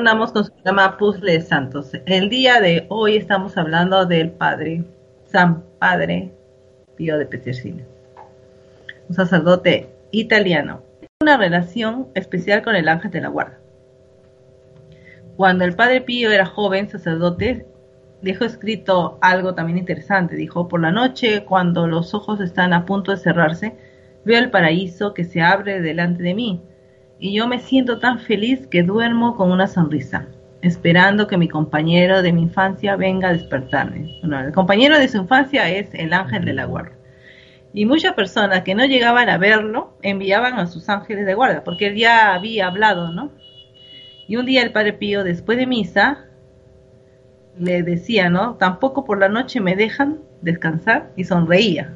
Con 0.09 0.43
su 0.43 0.51
programa 0.51 0.97
Puzzle 0.97 1.39
Santos. 1.39 1.91
El 2.07 2.29
día 2.29 2.59
de 2.59 2.87
hoy 2.89 3.15
estamos 3.15 3.55
hablando 3.57 4.07
del 4.07 4.31
Padre, 4.31 4.83
San 5.27 5.63
Padre 5.77 6.33
Pío 6.95 7.19
de 7.19 7.27
Petricino, 7.27 7.83
un 9.07 9.15
sacerdote 9.15 9.87
italiano. 10.09 10.81
Una 11.21 11.37
relación 11.37 12.07
especial 12.15 12.63
con 12.63 12.75
el 12.75 12.89
ángel 12.89 13.11
de 13.11 13.21
la 13.21 13.27
guarda. 13.27 13.59
Cuando 15.37 15.63
el 15.63 15.75
Padre 15.75 16.01
Pío 16.01 16.31
era 16.31 16.47
joven 16.47 16.89
sacerdote, 16.89 17.67
dejó 18.23 18.45
escrito 18.45 19.19
algo 19.21 19.53
también 19.53 19.77
interesante. 19.77 20.35
Dijo, 20.35 20.67
por 20.67 20.81
la 20.81 20.91
noche, 20.91 21.45
cuando 21.45 21.85
los 21.85 22.15
ojos 22.15 22.41
están 22.41 22.73
a 22.73 22.87
punto 22.87 23.11
de 23.11 23.17
cerrarse, 23.17 23.75
veo 24.25 24.39
el 24.39 24.49
paraíso 24.49 25.13
que 25.13 25.23
se 25.23 25.43
abre 25.43 25.81
delante 25.81 26.23
de 26.23 26.33
mí 26.33 26.63
y 27.19 27.33
yo 27.33 27.47
me 27.47 27.59
siento 27.59 27.99
tan 27.99 28.19
feliz 28.19 28.65
que 28.67 28.83
duermo 28.83 29.35
con 29.35 29.51
una 29.51 29.67
sonrisa, 29.67 30.27
esperando 30.61 31.27
que 31.27 31.37
mi 31.37 31.49
compañero 31.49 32.21
de 32.21 32.31
mi 32.31 32.43
infancia 32.43 32.95
venga 32.95 33.29
a 33.29 33.33
despertarme. 33.33 34.19
El 34.23 34.53
compañero 34.53 34.97
de 34.97 35.09
su 35.09 35.17
infancia 35.17 35.69
es 35.69 35.93
el 35.93 36.13
ángel 36.13 36.45
de 36.45 36.53
la 36.53 36.65
guarda. 36.65 36.93
Y 37.73 37.85
muchas 37.85 38.13
personas 38.13 38.63
que 38.63 38.73
no 38.73 38.85
llegaban 38.85 39.29
a 39.29 39.37
verlo 39.37 39.93
enviaban 40.01 40.59
a 40.59 40.67
sus 40.67 40.89
ángeles 40.89 41.25
de 41.25 41.35
guarda, 41.35 41.63
porque 41.63 41.87
él 41.87 41.95
ya 41.95 42.33
había 42.33 42.67
hablado, 42.67 43.11
¿no? 43.11 43.31
Y 44.27 44.37
un 44.37 44.45
día 44.45 44.63
el 44.63 44.71
Padre 44.71 44.93
Pío, 44.93 45.23
después 45.23 45.57
de 45.57 45.67
misa, 45.67 46.25
le 47.59 47.83
decía, 47.83 48.29
¿no? 48.29 48.55
Tampoco 48.55 49.03
por 49.03 49.19
la 49.19 49.27
noche 49.27 49.59
me 49.59 49.75
dejan 49.75 50.19
descansar 50.41 51.11
y 51.15 51.25
sonreía. 51.25 51.93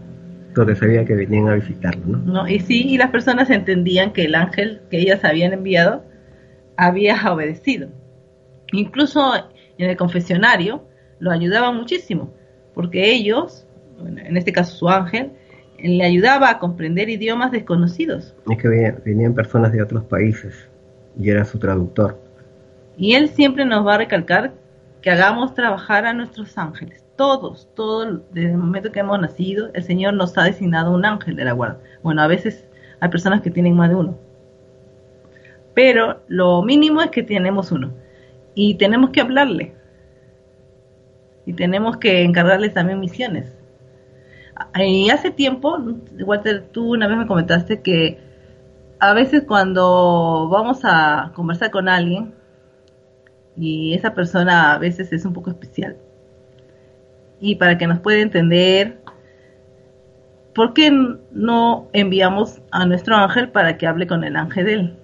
Donde 0.53 0.75
sabía 0.75 1.05
que 1.05 1.15
venían 1.15 1.47
a 1.49 1.55
visitarlo, 1.55 2.05
¿no? 2.05 2.17
¿no? 2.17 2.47
Y 2.47 2.59
sí, 2.59 2.83
y 2.87 2.97
las 2.97 3.11
personas 3.11 3.49
entendían 3.49 4.13
que 4.13 4.25
el 4.25 4.35
ángel 4.35 4.81
que 4.89 4.99
ellas 4.99 5.23
habían 5.23 5.53
enviado 5.53 6.03
había 6.77 7.15
obedecido. 7.31 7.89
Incluso 8.71 9.33
en 9.77 9.89
el 9.89 9.97
confesionario, 9.97 10.83
lo 11.19 11.31
ayudaban 11.31 11.75
muchísimo, 11.75 12.33
porque 12.73 13.11
ellos, 13.11 13.65
en 13.99 14.37
este 14.37 14.51
caso 14.51 14.75
su 14.75 14.89
ángel, 14.89 15.31
le 15.77 16.03
ayudaba 16.03 16.49
a 16.49 16.59
comprender 16.59 17.09
idiomas 17.09 17.51
desconocidos. 17.51 18.35
Es 18.49 18.57
que 18.57 18.67
venían, 19.05 19.33
personas 19.33 19.71
de 19.71 19.81
otros 19.81 20.03
países 20.05 20.69
y 21.19 21.29
era 21.29 21.45
su 21.45 21.59
traductor. 21.59 22.19
Y 22.97 23.15
él 23.15 23.29
siempre 23.29 23.65
nos 23.65 23.85
va 23.85 23.95
a 23.95 23.97
recalcar 23.97 24.53
que 25.01 25.09
hagamos 25.09 25.53
trabajar 25.53 26.05
a 26.05 26.13
nuestros 26.13 26.57
ángeles. 26.57 27.02
Todos, 27.15 27.69
todos, 27.75 28.21
desde 28.31 28.51
el 28.51 28.57
momento 28.57 28.91
que 28.91 29.01
hemos 29.01 29.19
nacido, 29.19 29.69
el 29.73 29.83
Señor 29.83 30.15
nos 30.15 30.35
ha 30.37 30.43
designado 30.43 30.91
un 30.91 31.05
ángel 31.05 31.35
de 31.35 31.45
la 31.45 31.51
guarda. 31.51 31.79
Bueno, 32.01 32.23
a 32.23 32.27
veces 32.27 32.65
hay 32.99 33.09
personas 33.09 33.41
que 33.41 33.51
tienen 33.51 33.75
más 33.75 33.89
de 33.89 33.95
uno. 33.95 34.17
Pero 35.75 36.21
lo 36.27 36.63
mínimo 36.63 37.01
es 37.01 37.11
que 37.11 37.21
tenemos 37.21 37.71
uno. 37.71 37.93
Y 38.55 38.75
tenemos 38.75 39.11
que 39.11 39.21
hablarle. 39.21 39.75
Y 41.45 41.53
tenemos 41.53 41.97
que 41.97 42.23
encargarles 42.23 42.73
también 42.73 42.99
misiones. 42.99 43.55
Y 44.75 45.09
hace 45.11 45.29
tiempo, 45.29 45.77
Walter, 46.25 46.67
tú 46.71 46.93
una 46.93 47.07
vez 47.07 47.17
me 47.17 47.27
comentaste 47.27 47.81
que 47.81 48.19
a 48.99 49.13
veces 49.13 49.43
cuando 49.47 50.47
vamos 50.49 50.79
a 50.83 51.31
conversar 51.35 51.69
con 51.69 51.89
alguien 51.89 52.33
y 53.55 53.93
esa 53.93 54.13
persona 54.15 54.73
a 54.73 54.77
veces 54.79 55.11
es 55.11 55.25
un 55.25 55.33
poco 55.33 55.49
especial 55.51 55.97
y 57.43 57.55
para 57.55 57.77
que 57.77 57.87
nos 57.87 57.99
pueda 57.99 58.21
entender, 58.21 58.99
¿por 60.55 60.73
qué 60.73 60.89
no 61.33 61.89
enviamos 61.91 62.61
a 62.71 62.85
nuestro 62.85 63.17
ángel 63.17 63.49
para 63.49 63.77
que 63.77 63.85
hable 63.85 64.07
con 64.07 64.23
el 64.23 64.37
ángel 64.37 64.65
de 64.65 64.73
él? 64.73 64.95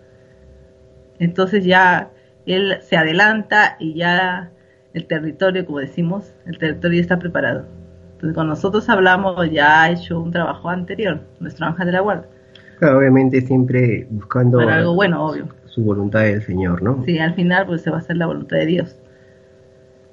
Entonces 1.19 1.65
ya 1.65 2.11
él 2.45 2.77
se 2.79 2.95
adelanta 2.95 3.75
y 3.77 3.93
ya 3.93 4.51
el 4.93 5.05
territorio, 5.05 5.65
como 5.65 5.79
decimos, 5.79 6.33
el 6.45 6.57
territorio 6.57 7.01
está 7.01 7.19
preparado. 7.19 7.65
Entonces, 8.13 8.33
cuando 8.33 8.53
nosotros 8.53 8.87
hablamos, 8.87 9.51
ya 9.51 9.83
ha 9.83 9.91
hecho 9.91 10.21
un 10.21 10.31
trabajo 10.31 10.69
anterior, 10.69 11.19
nuestro 11.41 11.65
ángel 11.65 11.87
de 11.87 11.91
la 11.91 11.99
guarda. 11.99 12.25
Claro, 12.77 12.99
obviamente 12.99 13.41
siempre 13.41 14.07
buscando 14.09 14.59
algo 14.61 14.95
bueno, 14.95 15.25
obvio. 15.25 15.49
su 15.65 15.83
voluntad 15.83 16.21
del 16.21 16.41
Señor, 16.41 16.81
¿no? 16.81 17.03
Sí, 17.03 17.19
al 17.19 17.33
final 17.33 17.65
pues 17.65 17.81
se 17.81 17.89
va 17.89 17.97
a 17.97 17.99
hacer 17.99 18.15
la 18.15 18.27
voluntad 18.27 18.55
de 18.55 18.65
Dios. 18.65 18.95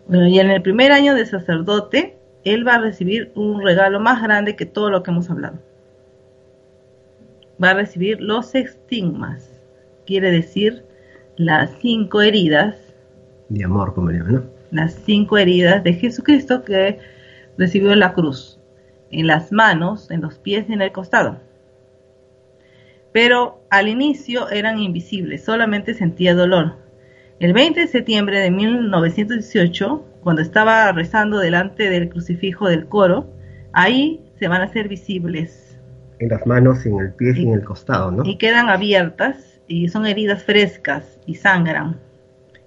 Bueno, 0.08 0.28
y 0.28 0.38
en 0.38 0.50
el 0.50 0.62
primer 0.62 0.92
año 0.92 1.14
de 1.14 1.26
sacerdote, 1.26 2.16
él 2.44 2.66
va 2.66 2.76
a 2.76 2.80
recibir 2.80 3.32
un 3.34 3.62
regalo 3.62 3.98
más 3.98 4.22
grande 4.22 4.54
que 4.54 4.66
todo 4.66 4.90
lo 4.90 5.02
que 5.02 5.10
hemos 5.10 5.28
hablado. 5.30 5.58
Va 7.62 7.70
a 7.70 7.74
recibir 7.74 8.20
los 8.20 8.54
estigmas, 8.54 9.60
quiere 10.06 10.30
decir 10.30 10.84
las 11.36 11.70
cinco 11.80 12.22
heridas. 12.22 12.76
De 13.48 13.64
amor, 13.64 13.94
como 13.94 14.10
le 14.10 14.18
llaman, 14.18 14.34
¿no? 14.34 14.42
Las 14.70 14.94
cinco 14.94 15.38
heridas 15.38 15.82
de 15.82 15.94
Jesucristo 15.94 16.62
que 16.62 16.98
recibió 17.58 17.94
la 17.96 18.12
cruz, 18.12 18.60
en 19.10 19.26
las 19.26 19.50
manos, 19.50 20.10
en 20.10 20.20
los 20.20 20.38
pies 20.38 20.66
y 20.68 20.72
en 20.72 20.82
el 20.82 20.92
costado. 20.92 21.38
Pero 23.12 23.60
al 23.70 23.88
inicio 23.88 24.50
eran 24.50 24.78
invisibles, 24.78 25.44
solamente 25.44 25.94
sentía 25.94 26.34
dolor. 26.34 26.76
El 27.38 27.52
20 27.52 27.80
de 27.80 27.86
septiembre 27.86 28.40
de 28.40 28.50
1918, 28.50 30.02
cuando 30.22 30.40
estaba 30.40 30.90
rezando 30.92 31.38
delante 31.38 31.90
del 31.90 32.08
crucifijo 32.08 32.66
del 32.66 32.86
coro, 32.86 33.26
ahí 33.74 34.22
se 34.38 34.48
van 34.48 34.62
a 34.62 34.64
hacer 34.64 34.88
visibles. 34.88 35.78
En 36.18 36.30
las 36.30 36.46
manos, 36.46 36.86
en 36.86 36.98
el 36.98 37.12
pie 37.12 37.34
y, 37.36 37.42
en 37.42 37.52
el 37.52 37.62
costado, 37.62 38.10
¿no? 38.10 38.24
Y 38.24 38.38
quedan 38.38 38.70
abiertas 38.70 39.60
y 39.68 39.88
son 39.88 40.06
heridas 40.06 40.44
frescas 40.44 41.18
y 41.26 41.34
sangran. 41.34 41.98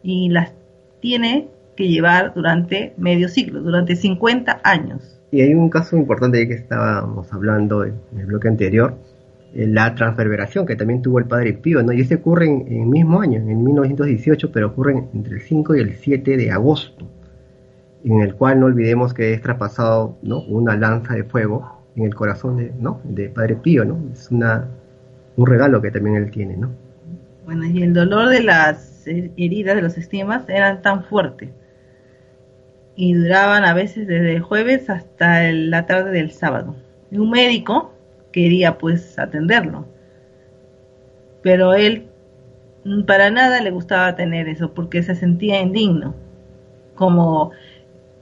Y 0.04 0.30
las 0.30 0.54
tiene 1.00 1.48
que 1.76 1.88
llevar 1.88 2.36
durante 2.36 2.94
medio 2.96 3.28
siglo, 3.28 3.62
durante 3.62 3.96
50 3.96 4.62
años. 4.64 5.20
Y 5.32 5.42
hay 5.42 5.56
un 5.56 5.72
caso 5.72 5.98
importante 5.98 6.48
que 6.48 6.54
estábamos 6.54 7.34
hablando 7.34 7.86
en 7.86 7.96
el 8.16 8.28
bloque 8.28 8.48
anterior, 8.48 8.96
la 9.54 9.96
transverberación 9.96 10.66
que 10.66 10.76
también 10.76 11.02
tuvo 11.02 11.20
el 11.20 11.26
padre 11.26 11.54
Pío, 11.54 11.82
¿no? 11.82 11.92
Y 11.92 12.02
ese 12.02 12.16
ocurre 12.16 12.46
en, 12.46 12.68
el 12.68 12.86
mismo 12.88 13.22
año, 13.22 13.40
en 13.40 13.64
1918, 13.64 14.52
pero 14.52 14.68
ocurre 14.68 15.04
entre 15.14 15.36
el 15.36 15.42
5 15.42 15.76
y 15.76 15.80
el 15.80 15.94
7 15.94 16.38
de 16.38 16.52
agosto, 16.52 17.08
en 18.04 18.22
el 18.22 18.36
cual 18.36 18.60
no 18.60 18.68
olvidemos 18.68 19.14
que 19.14 19.34
es 19.34 19.42
traspasado 19.42 20.18
¿no? 20.22 20.42
una 20.42 20.78
lanza 20.78 21.16
de 21.16 21.24
fuego 21.24 21.80
en 21.96 22.06
el 22.06 22.16
corazón 22.16 22.58
de, 23.04 23.30
Padre 23.30 23.56
Pío, 23.56 23.84
¿no? 23.84 24.00
Es 24.14 24.30
una, 24.32 24.68
un 25.36 25.48
regalo 25.48 25.82
que 25.82 25.92
también 25.92 26.16
él 26.16 26.30
tiene, 26.30 26.56
¿no? 26.56 26.72
Bueno, 27.46 27.66
y 27.66 27.82
el 27.82 27.94
dolor 27.94 28.30
de 28.30 28.44
las 28.44 29.08
heridas 29.08 29.76
de 29.76 29.82
los 29.82 29.98
estigmas 29.98 30.48
eran 30.48 30.84
tan 30.84 31.04
fuertes 31.04 31.50
y 32.96 33.14
duraban 33.14 33.66
a 33.66 33.74
veces 33.74 34.08
desde 34.08 34.36
el 34.36 34.42
jueves 34.42 34.90
hasta 34.90 35.52
la 35.52 35.86
tarde 35.86 36.12
del 36.12 36.32
sábado. 36.32 36.76
Y 37.10 37.18
un 37.18 37.32
médico 37.32 37.94
quería 38.32 38.78
pues 38.78 39.18
atenderlo, 39.18 39.88
pero 41.42 41.74
él 41.74 42.06
para 43.06 43.30
nada 43.30 43.62
le 43.62 43.72
gustaba 43.72 44.16
tener 44.16 44.48
eso 44.48 44.74
porque 44.74 45.04
se 45.04 45.16
sentía 45.16 45.62
indigno, 45.62 46.16
como 46.96 47.52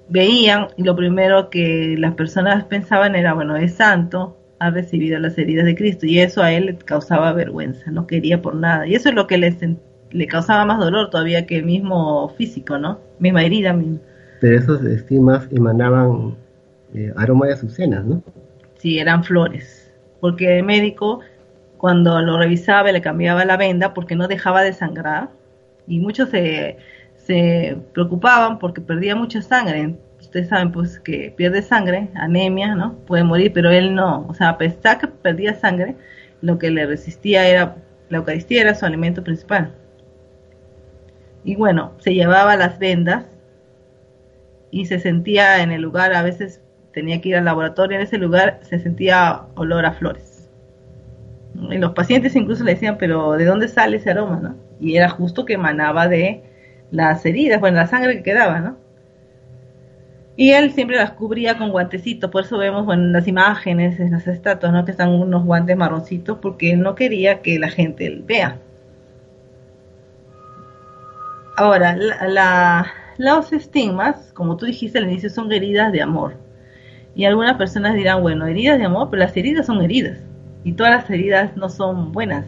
veían 0.09 0.67
y 0.77 0.83
lo 0.83 0.95
primero 0.95 1.49
que 1.49 1.95
las 1.97 2.13
personas 2.13 2.63
pensaban 2.65 3.15
era, 3.15 3.33
bueno, 3.33 3.55
es 3.55 3.73
santo, 3.73 4.37
ha 4.59 4.71
recibido 4.71 5.19
las 5.19 5.37
heridas 5.37 5.65
de 5.65 5.75
Cristo 5.75 6.05
y 6.05 6.19
eso 6.19 6.41
a 6.41 6.51
él 6.51 6.65
le 6.65 6.77
causaba 6.77 7.33
vergüenza, 7.33 7.91
no 7.91 8.07
quería 8.07 8.41
por 8.41 8.55
nada. 8.55 8.87
Y 8.87 8.95
eso 8.95 9.09
es 9.09 9.15
lo 9.15 9.27
que 9.27 9.37
le, 9.37 9.55
le 10.11 10.27
causaba 10.27 10.65
más 10.65 10.79
dolor 10.79 11.09
todavía 11.09 11.45
que 11.45 11.57
el 11.57 11.65
mismo 11.65 12.29
físico, 12.29 12.77
¿no? 12.77 12.99
Misma 13.19 13.43
herida, 13.43 13.73
misma 13.73 13.99
pero 14.39 14.57
esos 14.57 14.83
estigmas 14.83 15.47
emanaban 15.51 16.35
eh, 16.93 17.11
aroma 17.15 17.47
de 17.47 17.53
azucenas, 17.53 18.05
¿no? 18.05 18.21
Sí, 18.77 18.99
eran 18.99 19.23
flores, 19.23 19.86
porque 20.19 20.57
el 20.57 20.63
médico 20.63 21.21
cuando 21.77 22.21
lo 22.21 22.37
revisaba 22.37 22.91
le 22.91 23.01
cambiaba 23.01 23.45
la 23.45 23.57
venda 23.57 23.93
porque 23.93 24.15
no 24.15 24.27
dejaba 24.27 24.63
de 24.63 24.73
sangrar 24.73 25.29
y 25.87 25.99
muchos 25.99 26.29
se, 26.29 26.77
preocupaban 27.93 28.59
porque 28.59 28.81
perdía 28.81 29.15
mucha 29.15 29.41
sangre. 29.41 29.95
Ustedes 30.19 30.49
saben 30.49 30.71
pues 30.71 30.99
que 30.99 31.33
pierde 31.35 31.61
sangre, 31.61 32.09
anemia, 32.15 32.75
¿no? 32.75 32.95
Puede 33.05 33.23
morir, 33.23 33.51
pero 33.53 33.69
él 33.69 33.93
no. 33.95 34.25
O 34.27 34.33
sea, 34.33 34.49
a 34.49 34.57
pesar 34.57 34.99
que 34.99 35.07
perdía 35.07 35.53
sangre, 35.53 35.95
lo 36.41 36.57
que 36.57 36.71
le 36.71 36.85
resistía 36.85 37.47
era 37.47 37.75
la 38.09 38.17
Eucaristía, 38.17 38.61
era 38.61 38.75
su 38.75 38.85
alimento 38.85 39.23
principal. 39.23 39.73
Y 41.43 41.55
bueno, 41.55 41.93
se 41.99 42.13
llevaba 42.13 42.57
las 42.57 42.79
vendas 42.79 43.25
y 44.71 44.85
se 44.85 44.99
sentía 44.99 45.61
en 45.63 45.71
el 45.71 45.81
lugar, 45.81 46.13
a 46.13 46.23
veces 46.23 46.61
tenía 46.97 47.21
que 47.21 47.29
ir 47.29 47.35
al 47.35 47.45
laboratorio, 47.45 47.95
en 47.95 48.01
ese 48.01 48.17
lugar 48.17 48.59
se 48.63 48.79
sentía 48.79 49.43
olor 49.53 49.85
a 49.85 49.91
flores. 49.91 50.49
Y 51.53 51.77
los 51.77 51.91
pacientes 51.93 52.35
incluso 52.35 52.63
le 52.63 52.73
decían, 52.73 52.97
pero 52.97 53.33
¿de 53.33 53.45
dónde 53.45 53.67
sale 53.67 53.97
ese 53.97 54.09
aroma? 54.09 54.39
¿no? 54.41 54.55
Y 54.79 54.97
era 54.97 55.07
justo 55.07 55.45
que 55.45 55.53
emanaba 55.53 56.07
de 56.07 56.41
las 56.89 57.23
heridas, 57.23 57.59
bueno, 57.59 57.77
la 57.77 57.85
sangre 57.85 58.17
que 58.17 58.23
quedaba, 58.23 58.61
¿no? 58.61 58.77
Y 60.35 60.53
él 60.53 60.71
siempre 60.71 60.97
las 60.97 61.11
cubría 61.11 61.59
con 61.59 61.69
guantecitos, 61.69 62.31
por 62.31 62.45
eso 62.45 62.57
vemos 62.57 62.83
bueno, 62.83 63.03
en 63.03 63.13
las 63.13 63.27
imágenes, 63.27 63.99
en 63.99 64.11
las 64.11 64.27
estatuas, 64.27 64.73
¿no? 64.73 64.83
que 64.83 64.91
están 64.91 65.09
unos 65.09 65.45
guantes 65.45 65.77
marroncitos, 65.77 66.39
porque 66.39 66.71
él 66.71 66.81
no 66.81 66.95
quería 66.95 67.43
que 67.43 67.59
la 67.59 67.69
gente 67.69 68.23
vea. 68.25 68.57
Ahora, 71.57 71.95
la 71.95 72.87
los 73.17 73.51
estigmas, 73.51 74.31
como 74.33 74.57
tú 74.57 74.67
dijiste 74.67 74.99
al 74.99 75.05
inicio, 75.05 75.29
son 75.31 75.51
heridas 75.51 75.91
de 75.91 76.03
amor. 76.03 76.35
Y 77.17 77.25
algunas 77.25 77.57
personas 77.57 77.95
dirán, 77.95 78.21
bueno, 78.21 78.45
heridas 78.45 78.77
de 78.77 78.85
amor, 78.85 79.09
pero 79.09 79.23
las 79.23 79.35
heridas 79.35 79.65
son 79.65 79.81
heridas. 79.81 80.19
Y 80.63 80.73
todas 80.73 80.91
las 80.91 81.09
heridas 81.09 81.57
no 81.57 81.67
son 81.67 82.11
buenas. 82.11 82.45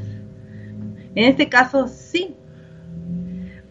En 1.15 1.25
este 1.25 1.49
caso 1.49 1.87
sí, 1.87 2.35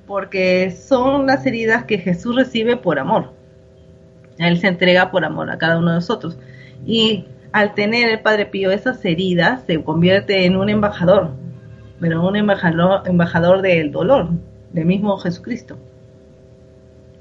porque 0.08 0.72
son 0.72 1.26
las 1.26 1.46
heridas 1.46 1.84
que 1.84 1.98
Jesús 1.98 2.34
recibe 2.34 2.76
por 2.76 2.98
amor. 2.98 3.32
Él 4.38 4.58
se 4.58 4.66
entrega 4.66 5.12
por 5.12 5.24
amor 5.24 5.50
a 5.50 5.58
cada 5.58 5.78
uno 5.78 5.90
de 5.90 5.94
nosotros. 5.94 6.36
Y 6.84 7.26
al 7.52 7.74
tener 7.74 8.08
el 8.08 8.20
Padre 8.20 8.46
Pío 8.46 8.72
esas 8.72 9.04
heridas, 9.04 9.62
se 9.68 9.80
convierte 9.84 10.46
en 10.46 10.56
un 10.56 10.68
embajador, 10.68 11.30
pero 12.00 12.26
un 12.26 12.34
embajador, 12.34 13.02
embajador 13.06 13.62
del 13.62 13.92
dolor, 13.92 14.30
del 14.72 14.84
mismo 14.84 15.16
Jesucristo 15.18 15.78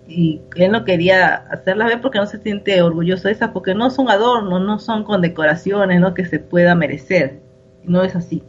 y 0.08 0.41
él 0.56 0.72
no 0.72 0.86
quería 0.86 1.36
hacerlas 1.36 1.89
ver 1.89 2.02
porque 2.02 2.20
no 2.20 2.26
se 2.26 2.39
siente 2.39 2.82
orgulloso 2.82 3.28
de 3.28 3.34
esas, 3.34 3.50
porque 3.50 3.76
no 3.76 3.89
son 3.89 4.10
adornos, 4.10 4.62
no 4.62 4.80
son 4.80 5.04
condecoraciones, 5.04 6.00
no 6.00 6.13
que 6.13 6.26
se 6.26 6.39
pueda 6.39 6.76
merecer, 6.76 7.39
no 7.84 8.04
es 8.04 8.15
así. 8.15 8.41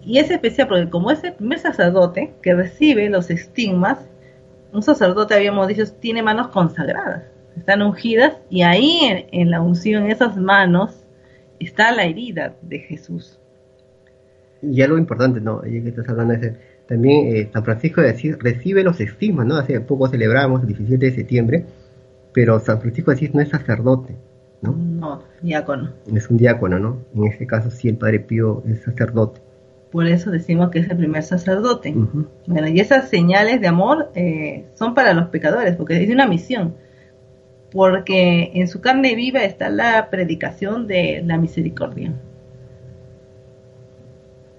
Y 0.00 0.18
es 0.18 0.30
especial 0.30 0.68
porque 0.68 0.88
como 0.88 1.10
es 1.10 1.24
el 1.24 1.34
primer 1.34 1.58
sacerdote 1.58 2.34
que 2.40 2.54
recibe 2.54 3.10
los 3.10 3.30
estigmas, 3.30 3.98
un 4.72 4.82
sacerdote, 4.82 5.34
habíamos 5.34 5.66
dicho, 5.66 5.84
tiene 6.00 6.22
manos 6.22 6.48
consagradas, 6.48 7.24
están 7.56 7.82
ungidas 7.82 8.36
y 8.48 8.62
ahí 8.62 9.26
en, 9.32 9.50
la 9.50 9.60
unción, 9.60 10.08
esas 10.08 10.36
manos, 10.36 11.04
está 11.58 11.90
la 11.90 12.04
herida 12.04 12.54
de 12.62 12.78
Jesús. 12.78 13.40
Y 14.62 14.82
algo 14.82 14.98
importante, 14.98 15.40
¿no? 15.40 15.62
Y 15.66 15.82
que 15.82 15.88
estás 15.88 16.08
hablando 16.08 16.34
de 16.34 16.56
también 16.88 17.36
eh, 17.36 17.50
San 17.52 17.64
Francisco 17.64 18.00
de 18.00 18.36
recibe 18.40 18.82
los 18.82 18.98
estigmas, 18.98 19.46
¿no? 19.46 19.56
Hace 19.56 19.78
poco 19.82 20.08
celebramos, 20.08 20.62
el 20.62 20.68
17 20.68 21.04
de 21.04 21.12
septiembre, 21.14 21.64
pero 22.32 22.58
San 22.60 22.80
Francisco 22.80 23.10
de 23.10 23.16
Asís 23.18 23.34
no 23.34 23.42
es 23.42 23.50
sacerdote, 23.50 24.16
¿no? 24.62 24.72
No, 24.72 25.22
diácono. 25.42 25.92
Es 26.12 26.30
un 26.30 26.38
diácono, 26.38 26.78
¿no? 26.78 26.98
En 27.14 27.26
este 27.26 27.46
caso 27.46 27.70
sí 27.70 27.88
el 27.88 27.98
Padre 27.98 28.20
Pío 28.20 28.62
es 28.66 28.80
sacerdote. 28.80 29.42
Por 29.92 30.06
eso 30.06 30.30
decimos 30.30 30.70
que 30.70 30.78
es 30.78 30.88
el 30.88 30.96
primer 30.96 31.22
sacerdote. 31.22 31.94
Bueno, 32.46 32.68
y 32.68 32.80
esas 32.80 33.10
señales 33.10 33.60
de 33.60 33.68
amor 33.68 34.10
eh, 34.14 34.64
son 34.74 34.94
para 34.94 35.12
los 35.12 35.28
pecadores, 35.28 35.76
porque 35.76 36.02
es 36.02 36.10
una 36.10 36.26
misión. 36.26 36.74
Porque 37.70 38.50
en 38.54 38.66
su 38.66 38.80
carne 38.80 39.14
viva 39.14 39.44
está 39.44 39.68
la 39.68 40.08
predicación 40.10 40.86
de 40.86 41.22
la 41.24 41.36
misericordia. 41.36 42.14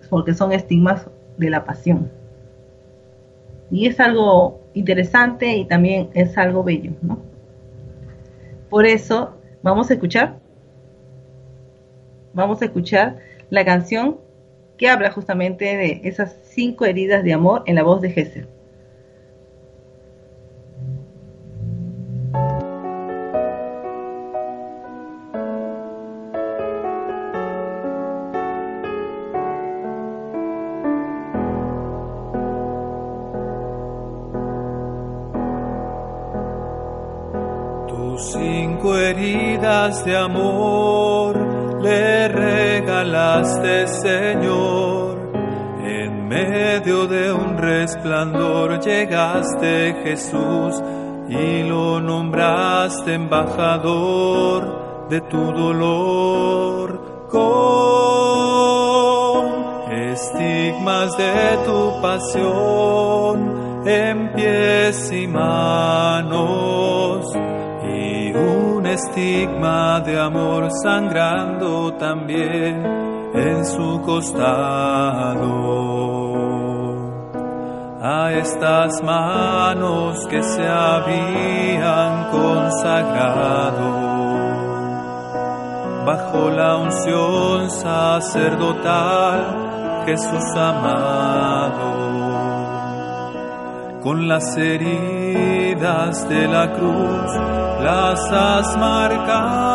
Porque 0.10 0.36
son 0.36 0.52
estigmas 0.52 1.08
de 1.38 1.50
la 1.50 1.64
pasión. 1.64 2.19
Y 3.72 3.88
es 3.88 4.00
algo 4.00 4.62
interesante 4.74 5.56
y 5.56 5.66
también 5.66 6.10
es 6.14 6.38
algo 6.38 6.64
bello, 6.64 6.92
¿no? 7.02 7.20
Por 8.70 8.86
eso, 8.86 9.36
vamos 9.62 9.90
a 9.90 9.94
escuchar. 9.94 10.40
Vamos 12.34 12.62
a 12.62 12.66
escuchar 12.66 13.18
la 13.50 13.66
canción 13.66 14.18
que 14.78 14.90
habla 14.90 15.12
justamente 15.12 15.66
de 15.66 16.02
esas 16.04 16.38
cinco 16.44 16.86
heridas 16.86 17.24
de 17.24 17.34
amor 17.34 17.64
en 17.66 17.76
la 17.76 17.84
voz 17.84 18.02
de 18.02 18.12
Gesser. 18.12 18.59
De 39.90 40.16
amor 40.16 41.36
le 41.82 42.28
regalaste, 42.28 43.88
Señor. 43.88 45.18
En 45.84 46.28
medio 46.28 47.08
de 47.08 47.34
un 47.34 47.58
resplandor 47.58 48.80
llegaste, 48.82 49.96
Jesús, 50.04 50.80
y 51.28 51.64
lo 51.64 52.00
nombraste 52.00 53.16
embajador 53.16 55.08
de 55.10 55.22
tu 55.22 55.52
dolor. 55.54 57.28
Con 57.28 57.50
estigmas 59.92 61.18
de 61.18 61.58
tu 61.66 62.00
pasión 62.00 63.82
en 63.88 64.34
pies 64.34 65.12
y 65.12 65.26
manos 65.28 66.70
y 68.30 68.34
un 68.36 68.86
estigma 68.86 70.00
de 70.02 70.20
amor 70.20 70.70
sangrando 70.84 71.94
también 71.94 72.86
en 73.34 73.66
su 73.66 74.02
costado. 74.02 75.50
A 78.02 78.32
estas 78.32 79.02
manos 79.04 80.28
que 80.28 80.42
se 80.42 80.66
habían 80.68 82.30
consagrado 82.32 84.10
bajo 86.06 86.50
la 86.50 86.78
unción 86.78 87.70
sacerdotal, 87.70 89.44
Jesús 90.06 90.56
amado 90.56 92.10
con 94.02 94.28
las 94.30 94.56
heridas 94.58 96.28
de 96.30 96.48
la 96.48 96.72
cruz 96.74 97.69
las 97.82 98.20
has 98.32 98.78
marcado. 98.78 99.70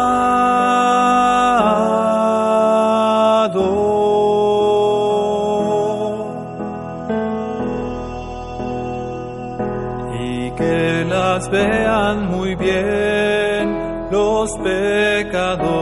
Y 10.21 10.51
que 10.53 11.05
las 11.09 11.51
vean 11.51 12.31
muy 12.31 12.55
bien 12.55 14.09
los 14.11 14.51
pecadores. 14.59 15.75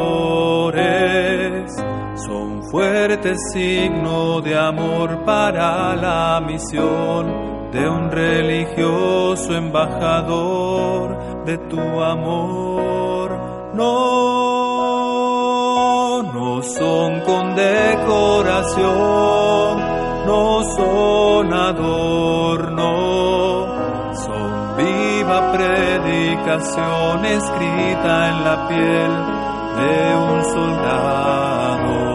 Son 2.15 2.63
fuertes 2.71 3.39
signo 3.53 4.41
de 4.41 4.57
amor 4.57 5.25
para 5.25 5.95
la 5.97 6.41
misión 6.41 7.71
de 7.73 7.89
un 7.89 8.11
religioso 8.11 9.55
embajador 9.55 11.22
de 11.45 11.59
tu 11.59 12.01
amor. 12.01 13.31
No, 13.75 13.93
no 16.23 16.63
son 16.63 17.21
condecoración, 17.21 18.87
no 20.27 20.63
son 20.77 21.53
adorno, 21.53 22.93
son 24.15 24.77
viva 24.77 25.53
predicación 25.53 27.25
escrita 27.25 28.31
en 28.31 28.45
la 28.45 28.69
piel 28.69 29.11
de 29.79 30.17
un 30.17 30.45
soldado 30.45 32.13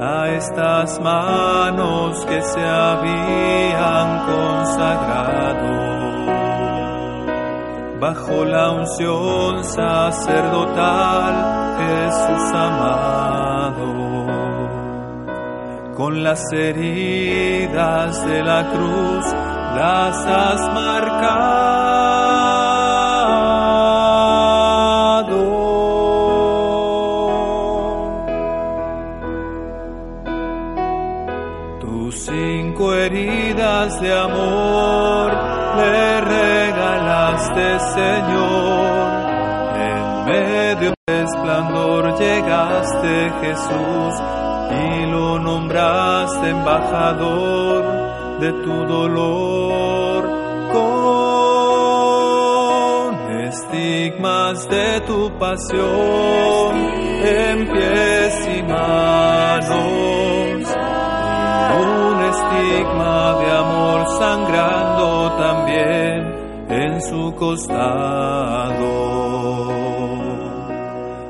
a 0.00 0.28
estas 0.30 1.00
manos 1.00 2.24
que 2.26 2.42
se 2.42 2.60
habían 2.60 4.26
consagrado 4.26 5.51
bajo 8.02 8.44
la 8.44 8.72
unción 8.72 9.62
sacerdotal 9.62 11.34
Jesús 11.78 12.52
amado. 12.52 13.92
Con 15.94 16.24
las 16.24 16.42
heridas 16.52 18.26
de 18.26 18.42
la 18.42 18.68
cruz 18.72 19.24
las 19.76 20.16
has 20.26 20.60
marcado 20.74 21.91
tus 32.02 32.14
cinco 32.16 32.94
heridas 32.94 34.00
de 34.00 34.12
amor 34.12 35.30
le 35.76 36.20
regalaste 36.20 37.78
Señor. 37.94 39.08
En 39.88 40.24
medio 40.24 40.94
del 41.06 41.24
esplendor 41.24 42.18
llegaste 42.18 43.32
Jesús 43.42 44.14
y 44.84 45.06
lo 45.12 45.38
nombraste 45.38 46.48
embajador 46.50 47.84
de 48.40 48.52
tu 48.64 48.84
dolor. 48.86 50.22
Con 50.72 50.90
estigmas 53.48 54.68
de 54.68 55.00
tu 55.02 55.30
pasión 55.38 56.72
en 57.24 57.68
pies 57.72 58.48
y 58.58 58.62
manos 58.62 60.41
de 63.40 63.50
amor 63.50 64.06
sangrando 64.18 65.32
también 65.38 66.42
en 66.68 67.00
su 67.02 67.34
costado. 67.34 69.12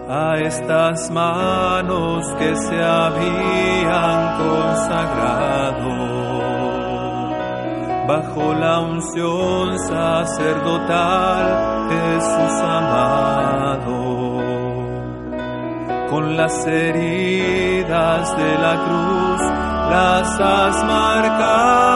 A 0.09 0.37
estas 0.39 1.11
manos 1.11 2.27
que 2.39 2.55
se 2.55 2.83
habían 2.83 4.39
consagrado 4.39 5.63
bajo 8.07 8.55
la 8.55 8.81
unción 8.81 9.79
sacerdotal 9.79 11.45
Jesús 11.89 12.63
amado 12.63 14.43
con 16.11 16.37
las 16.37 16.67
heridas 16.67 18.37
de 18.37 18.59
la 18.59 18.75
cruz 18.85 19.72
las 19.93 20.29
has 20.41 20.77
marcado. 20.85 21.93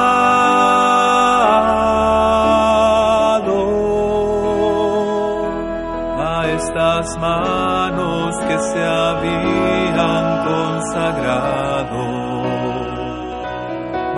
A 6.34 6.46
estas 6.58 7.06
manos 7.18 8.36
que 8.48 8.58
se 8.70 8.82
habían 8.84 10.24
consagrado 10.50 12.04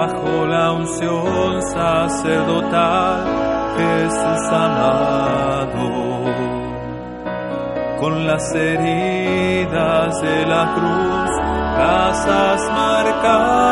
bajo 0.00 0.46
la 0.54 0.72
unción 0.72 1.62
sacerdotal 1.78 3.16
Jesús 3.78 4.42
amado 4.66 5.88
con 8.00 8.26
las 8.26 8.44
heridas 8.54 10.20
de 10.20 10.46
la 10.46 10.62
cruz 10.74 11.37
casas 11.78 12.60
marcado. 12.72 13.68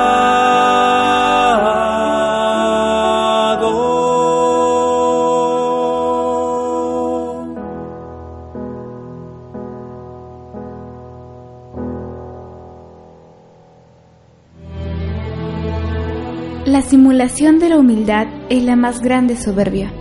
La 16.65 16.83
simulación 16.83 17.59
de 17.59 17.71
la 17.71 17.79
humildad 17.79 18.29
es 18.51 18.63
la 18.63 18.77
más 18.77 19.01
grande 19.01 19.37
soberbia. 19.37 19.93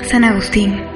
San 0.00 0.24
Agustín 0.24 0.95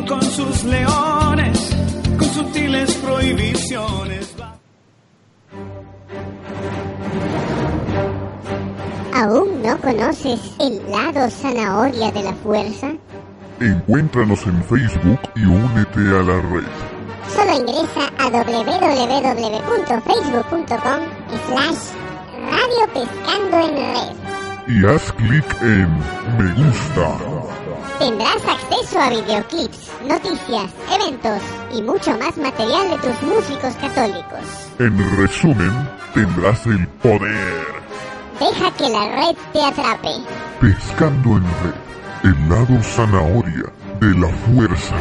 Con 0.08 0.22
sus 0.22 0.64
leones, 0.64 1.76
con 2.18 2.30
sutiles 2.30 2.96
prohibiciones. 2.96 4.34
¿Aún 9.14 9.62
no 9.64 9.78
conoces 9.80 10.40
el 10.60 10.80
lado 10.92 11.30
zanahoria 11.30 12.12
de 12.12 12.24
la 12.24 12.34
fuerza? 12.34 12.94
Encuéntranos 13.60 14.46
en 14.46 14.64
Facebook 14.64 15.20
y 15.36 15.46
únete 15.46 16.00
a 16.00 16.22
la 16.22 16.40
red. 16.40 16.97
Solo 17.34 17.54
ingresa 17.54 18.12
a 18.18 18.30
www.facebook.com 18.30 21.00
slash 21.48 21.78
Radio 22.50 22.88
Pescando 22.94 23.58
en 23.60 23.76
Red. 23.76 24.16
Y 24.68 24.86
haz 24.86 25.12
clic 25.14 25.46
en 25.62 25.90
Me 26.38 26.54
gusta. 26.54 27.18
Tendrás 28.00 28.44
acceso 28.46 29.00
a 29.00 29.10
videoclips, 29.10 29.92
noticias, 30.08 30.72
eventos 30.94 31.42
y 31.74 31.82
mucho 31.82 32.16
más 32.18 32.38
material 32.38 32.90
de 32.92 32.98
tus 32.98 33.22
músicos 33.24 33.74
católicos. 33.76 34.40
En 34.80 35.18
resumen, 35.18 35.72
tendrás 36.14 36.66
el 36.68 36.88
poder. 37.02 37.66
Deja 38.40 38.72
que 38.78 38.90
la 38.90 39.08
red 39.16 39.36
te 39.52 39.62
atrape. 39.64 40.14
Pescando 40.62 41.38
en 41.38 41.44
Red, 41.64 41.74
el 42.24 42.50
lado 42.50 42.82
zanahoria 42.84 43.66
de 44.00 44.14
la 44.20 44.28
fuerza. 44.28 44.96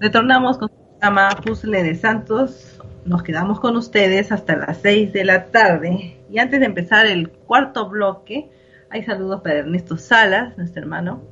Retornamos 0.00 0.58
con 0.58 0.70
el 0.70 0.76
programa 0.90 1.28
Puzzle 1.44 1.82
de 1.82 1.96
Santos. 1.96 2.80
Nos 3.04 3.24
quedamos 3.24 3.58
con 3.58 3.76
ustedes 3.76 4.30
hasta 4.30 4.54
las 4.54 4.76
6 4.78 5.12
de 5.12 5.24
la 5.24 5.46
tarde. 5.46 6.20
Y 6.30 6.38
antes 6.38 6.60
de 6.60 6.66
empezar 6.66 7.06
el 7.06 7.30
cuarto 7.30 7.88
bloque, 7.88 8.48
hay 8.90 9.02
saludos 9.02 9.40
para 9.40 9.56
Ernesto 9.56 9.96
Salas, 9.96 10.56
nuestro 10.56 10.82
hermano, 10.82 11.22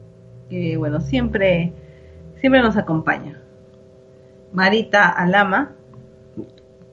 que 0.51 0.77
bueno, 0.77 1.01
siempre, 1.01 1.75
siempre 2.41 2.61
nos 2.61 2.77
acompaña. 2.77 3.41
Marita 4.53 5.11
Alama. 5.11 5.77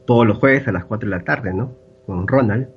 Todos 0.05 0.27
los 0.27 0.37
jueves 0.37 0.67
a 0.67 0.71
las 0.73 0.85
4 0.85 1.09
de 1.09 1.17
la 1.17 1.23
tarde, 1.23 1.55
¿no? 1.55 1.71
Con 2.05 2.27
Ronald. 2.27 2.69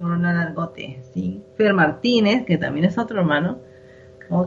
Ronald 0.00 0.38
Argote, 0.38 1.02
sí. 1.12 1.44
Fer 1.58 1.74
Martínez, 1.74 2.46
que 2.46 2.56
también 2.56 2.86
es 2.86 2.96
otro 2.96 3.20
hermano 3.20 3.58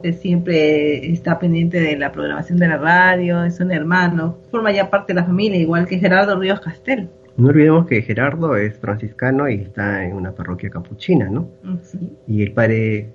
que 0.02 0.14
siempre 0.14 1.12
está 1.12 1.40
pendiente 1.40 1.80
de 1.80 1.98
la 1.98 2.12
programación 2.12 2.58
de 2.58 2.68
la 2.68 2.78
radio, 2.78 3.44
es 3.44 3.60
un 3.60 3.72
hermano, 3.72 4.38
forma 4.52 4.72
ya 4.72 4.90
parte 4.90 5.14
de 5.14 5.20
la 5.22 5.26
familia, 5.26 5.60
igual 5.60 5.88
que 5.88 6.00
Gerardo 6.00 6.40
Ríos 6.40 6.60
Castel. 6.60 7.10
No 7.38 7.50
olvidemos 7.50 7.86
que 7.86 8.02
Gerardo 8.02 8.56
es 8.56 8.78
franciscano 8.78 9.50
y 9.50 9.56
está 9.56 10.06
en 10.06 10.14
una 10.14 10.32
parroquia 10.32 10.70
capuchina, 10.70 11.30
¿no? 11.30 11.50
Mm, 11.64 11.76
sí. 11.84 12.18
Y 12.28 12.44
el 12.44 12.54
padre 12.54 13.10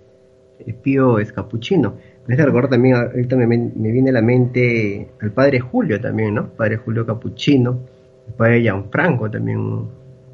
Pío 0.82 1.18
es 1.18 1.32
capuchino. 1.32 1.94
Me 2.26 2.34
hace 2.34 2.44
recordar 2.44 2.70
también, 2.70 2.96
ahorita 2.96 3.36
me, 3.36 3.46
me, 3.46 3.92
viene 3.92 4.10
a 4.10 4.12
la 4.12 4.22
mente 4.22 5.08
al 5.20 5.32
padre 5.32 5.60
Julio 5.60 6.00
también, 6.00 6.34
¿no? 6.34 6.48
Padre 6.50 6.76
Julio 6.76 7.06
Capuchino, 7.06 7.80
el 8.28 8.34
padre 8.34 8.60
Gianfranco 8.60 9.30
también, 9.30 9.88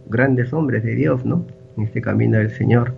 grandes 0.09 0.53
hombres 0.53 0.83
de 0.83 0.95
Dios, 0.95 1.25
¿no? 1.25 1.47
En 1.77 1.85
este 1.85 2.03
camino 2.03 2.39
del 2.39 2.51
Señor. 2.51 2.93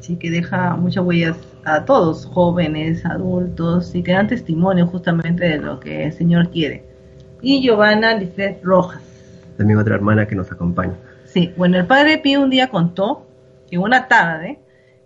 Sí, 0.00 0.16
que 0.16 0.30
deja 0.30 0.74
muchas 0.76 1.04
huellas 1.04 1.36
a 1.64 1.84
todos, 1.84 2.26
jóvenes, 2.26 3.04
adultos, 3.06 3.94
y 3.94 4.02
que 4.02 4.12
dan 4.12 4.26
testimonio 4.26 4.86
justamente 4.86 5.44
de 5.48 5.58
lo 5.58 5.78
que 5.80 6.04
el 6.06 6.12
Señor 6.12 6.50
quiere. 6.50 6.84
Y 7.40 7.62
Giovanna 7.62 8.14
Lifet 8.14 8.62
Rojas. 8.62 9.02
También 9.56 9.78
otra 9.78 9.94
hermana 9.94 10.26
que 10.26 10.34
nos 10.34 10.50
acompaña. 10.50 10.94
Sí, 11.24 11.52
bueno, 11.56 11.78
el 11.78 11.86
padre 11.86 12.18
Pío 12.18 12.42
un 12.42 12.50
día 12.50 12.68
contó 12.68 13.26
que 13.68 13.78
una 13.78 14.08
tarde, 14.08 14.58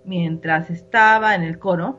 mientras 0.04 0.70
estaba 0.70 1.34
en 1.34 1.42
el 1.42 1.59
coro, 1.59 1.98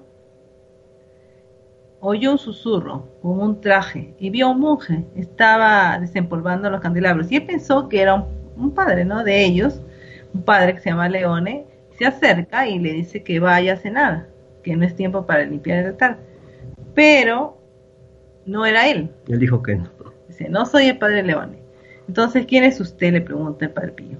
oyó 1.99 2.31
un 2.31 2.37
susurro 2.37 3.07
con 3.21 3.39
un 3.39 3.61
traje 3.61 4.13
y 4.19 4.29
vio 4.29 4.47
a 4.47 4.51
un 4.51 4.59
monje, 4.59 5.05
estaba 5.15 5.97
desempolvando 5.99 6.69
los 6.69 6.81
candelabros 6.81 7.31
y 7.31 7.37
él 7.37 7.45
pensó 7.45 7.89
que 7.89 8.01
era 8.01 8.15
un, 8.15 8.25
un 8.55 8.71
padre, 8.71 9.05
¿no? 9.05 9.23
De 9.23 9.43
ellos, 9.43 9.81
un 10.33 10.43
padre 10.43 10.75
que 10.75 10.81
se 10.81 10.89
llama 10.89 11.09
Leone, 11.09 11.65
se 11.97 12.05
acerca 12.05 12.67
y 12.67 12.79
le 12.79 12.93
dice 12.93 13.23
que 13.23 13.39
vaya 13.39 13.73
a 13.73 13.77
cenar 13.77 14.36
que 14.67 14.75
no 14.75 14.85
es 14.85 14.97
tiempo 14.97 15.25
para 15.25 15.45
limpiar 15.45 15.77
el 15.77 15.85
altar. 15.85 16.17
Pero 16.93 17.57
no 18.45 18.65
era 18.65 18.89
él. 18.89 19.09
Él 19.29 19.39
dijo 19.39 19.63
que 19.63 19.75
no. 19.75 19.89
Dice, 20.27 20.49
no 20.49 20.65
soy 20.65 20.87
el 20.87 20.97
padre 20.97 21.23
Leone. 21.23 21.59
Entonces, 22.09 22.45
¿quién 22.45 22.65
es 22.65 22.81
usted? 22.81 23.13
Le 23.13 23.21
pregunta 23.21 23.63
el 23.63 23.71
padre 23.71 23.93
Pío. 23.93 24.17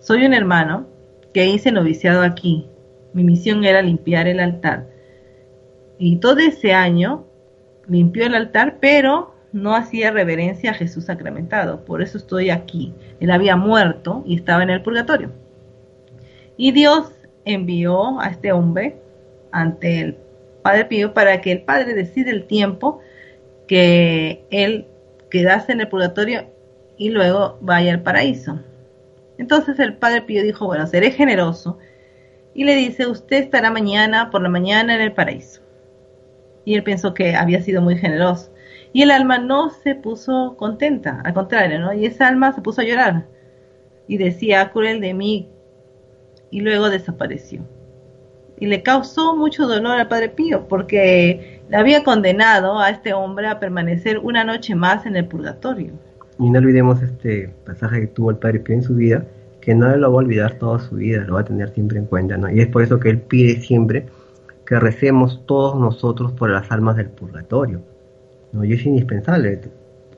Soy 0.00 0.26
un 0.26 0.34
hermano 0.34 0.88
que 1.32 1.46
hice 1.46 1.70
noviciado 1.70 2.22
aquí. 2.22 2.68
Mi 3.12 3.22
misión 3.22 3.64
era 3.64 3.80
limpiar 3.80 4.26
el 4.26 4.40
altar. 4.40 4.88
Y 5.98 6.16
todo 6.16 6.40
ese 6.40 6.74
año 6.74 7.24
limpió 7.86 8.26
el 8.26 8.34
altar, 8.34 8.78
pero 8.80 9.36
no 9.52 9.76
hacía 9.76 10.10
reverencia 10.10 10.72
a 10.72 10.74
Jesús 10.74 11.04
sacramentado. 11.04 11.84
Por 11.84 12.02
eso 12.02 12.18
estoy 12.18 12.50
aquí. 12.50 12.92
Él 13.20 13.30
había 13.30 13.54
muerto 13.54 14.24
y 14.26 14.34
estaba 14.34 14.64
en 14.64 14.70
el 14.70 14.82
purgatorio. 14.82 15.30
Y 16.56 16.72
Dios 16.72 17.12
envió 17.44 18.18
a 18.18 18.26
este 18.26 18.50
hombre 18.50 19.05
ante 19.52 20.00
el 20.00 20.18
Padre 20.62 20.86
Pío 20.86 21.14
para 21.14 21.40
que 21.40 21.52
el 21.52 21.62
Padre 21.62 21.94
decida 21.94 22.30
el 22.30 22.46
tiempo 22.46 23.00
que 23.68 24.44
él 24.50 24.86
quedase 25.30 25.72
en 25.72 25.80
el 25.80 25.88
purgatorio 25.88 26.50
y 26.96 27.10
luego 27.10 27.58
vaya 27.60 27.92
al 27.92 28.02
paraíso. 28.02 28.60
Entonces 29.38 29.78
el 29.78 29.94
Padre 29.94 30.22
Pío 30.22 30.42
dijo, 30.42 30.66
bueno, 30.66 30.86
seré 30.86 31.10
generoso. 31.10 31.78
Y 32.54 32.64
le 32.64 32.74
dice, 32.74 33.06
usted 33.06 33.44
estará 33.44 33.70
mañana, 33.70 34.30
por 34.30 34.42
la 34.42 34.48
mañana, 34.48 34.94
en 34.94 35.02
el 35.02 35.12
paraíso. 35.12 35.60
Y 36.64 36.74
él 36.74 36.82
pensó 36.82 37.14
que 37.14 37.36
había 37.36 37.60
sido 37.60 37.82
muy 37.82 37.96
generoso. 37.96 38.50
Y 38.92 39.02
el 39.02 39.10
alma 39.10 39.38
no 39.38 39.70
se 39.70 39.94
puso 39.94 40.56
contenta, 40.56 41.20
al 41.24 41.34
contrario, 41.34 41.78
¿no? 41.78 41.92
Y 41.92 42.06
esa 42.06 42.28
alma 42.28 42.52
se 42.52 42.62
puso 42.62 42.80
a 42.80 42.84
llorar. 42.84 43.26
Y 44.08 44.16
decía, 44.16 44.70
cruel 44.72 45.00
de 45.00 45.12
mí. 45.12 45.48
Y 46.50 46.60
luego 46.60 46.88
desapareció 46.88 47.62
y 48.58 48.66
le 48.66 48.82
causó 48.82 49.36
mucho 49.36 49.66
dolor 49.66 49.98
al 49.98 50.08
Padre 50.08 50.30
Pío 50.30 50.66
porque 50.68 51.60
le 51.68 51.76
había 51.76 52.04
condenado 52.04 52.78
a 52.78 52.90
este 52.90 53.12
hombre 53.12 53.48
a 53.48 53.60
permanecer 53.60 54.18
una 54.18 54.44
noche 54.44 54.74
más 54.74 55.06
en 55.06 55.16
el 55.16 55.26
purgatorio. 55.26 55.92
Y 56.38 56.50
no 56.50 56.58
olvidemos 56.58 57.02
este 57.02 57.54
pasaje 57.64 58.00
que 58.02 58.06
tuvo 58.08 58.30
el 58.30 58.36
Padre 58.36 58.60
Pío 58.60 58.76
en 58.76 58.82
su 58.82 58.94
vida, 58.94 59.24
que 59.60 59.74
no 59.74 59.94
lo 59.96 60.12
va 60.12 60.20
a 60.20 60.24
olvidar 60.24 60.54
toda 60.54 60.78
su 60.78 60.96
vida, 60.96 61.24
lo 61.24 61.34
va 61.34 61.40
a 61.40 61.44
tener 61.44 61.70
siempre 61.70 61.98
en 61.98 62.06
cuenta, 62.06 62.36
¿no? 62.36 62.50
Y 62.50 62.60
es 62.60 62.68
por 62.68 62.82
eso 62.82 63.00
que 63.00 63.10
él 63.10 63.18
pide 63.20 63.60
siempre 63.60 64.06
que 64.64 64.78
recemos 64.78 65.42
todos 65.46 65.78
nosotros 65.78 66.32
por 66.32 66.50
las 66.50 66.70
almas 66.70 66.96
del 66.96 67.08
purgatorio, 67.08 67.82
¿no? 68.52 68.64
Y 68.64 68.72
es 68.72 68.84
indispensable, 68.84 69.60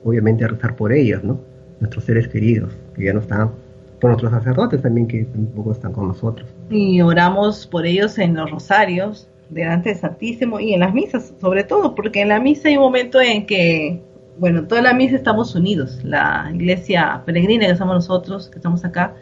obviamente, 0.03 0.47
rezar 0.47 0.75
por 0.75 0.91
ellas, 0.91 1.23
¿no? 1.23 1.39
nuestros 1.79 2.03
seres 2.03 2.27
queridos, 2.27 2.73
que 2.95 3.05
ya 3.05 3.13
no 3.13 3.19
están, 3.19 3.51
por 3.99 4.09
nuestros 4.09 4.31
sacerdotes 4.31 4.81
también 4.81 5.07
que 5.07 5.25
tampoco 5.25 5.71
están 5.71 5.93
con 5.93 6.07
nosotros. 6.07 6.47
Y 6.69 7.01
oramos 7.01 7.65
por 7.65 7.85
ellos 7.85 8.17
en 8.19 8.35
los 8.35 8.51
rosarios, 8.51 9.27
delante 9.49 9.89
del 9.89 9.97
Santísimo 9.97 10.59
y 10.59 10.73
en 10.73 10.81
las 10.81 10.93
misas, 10.93 11.33
sobre 11.41 11.63
todo, 11.63 11.95
porque 11.95 12.21
en 12.21 12.29
la 12.29 12.39
misa 12.39 12.69
hay 12.69 12.77
un 12.77 12.83
momento 12.83 13.19
en 13.19 13.45
que, 13.45 14.01
bueno, 14.37 14.67
toda 14.67 14.81
la 14.81 14.93
misa 14.93 15.15
estamos 15.15 15.55
unidos, 15.55 16.03
la 16.03 16.49
iglesia 16.53 17.23
peregrina 17.25 17.67
que 17.67 17.75
somos 17.75 17.95
nosotros, 17.95 18.49
que 18.49 18.57
estamos 18.57 18.85
acá, 18.85 19.15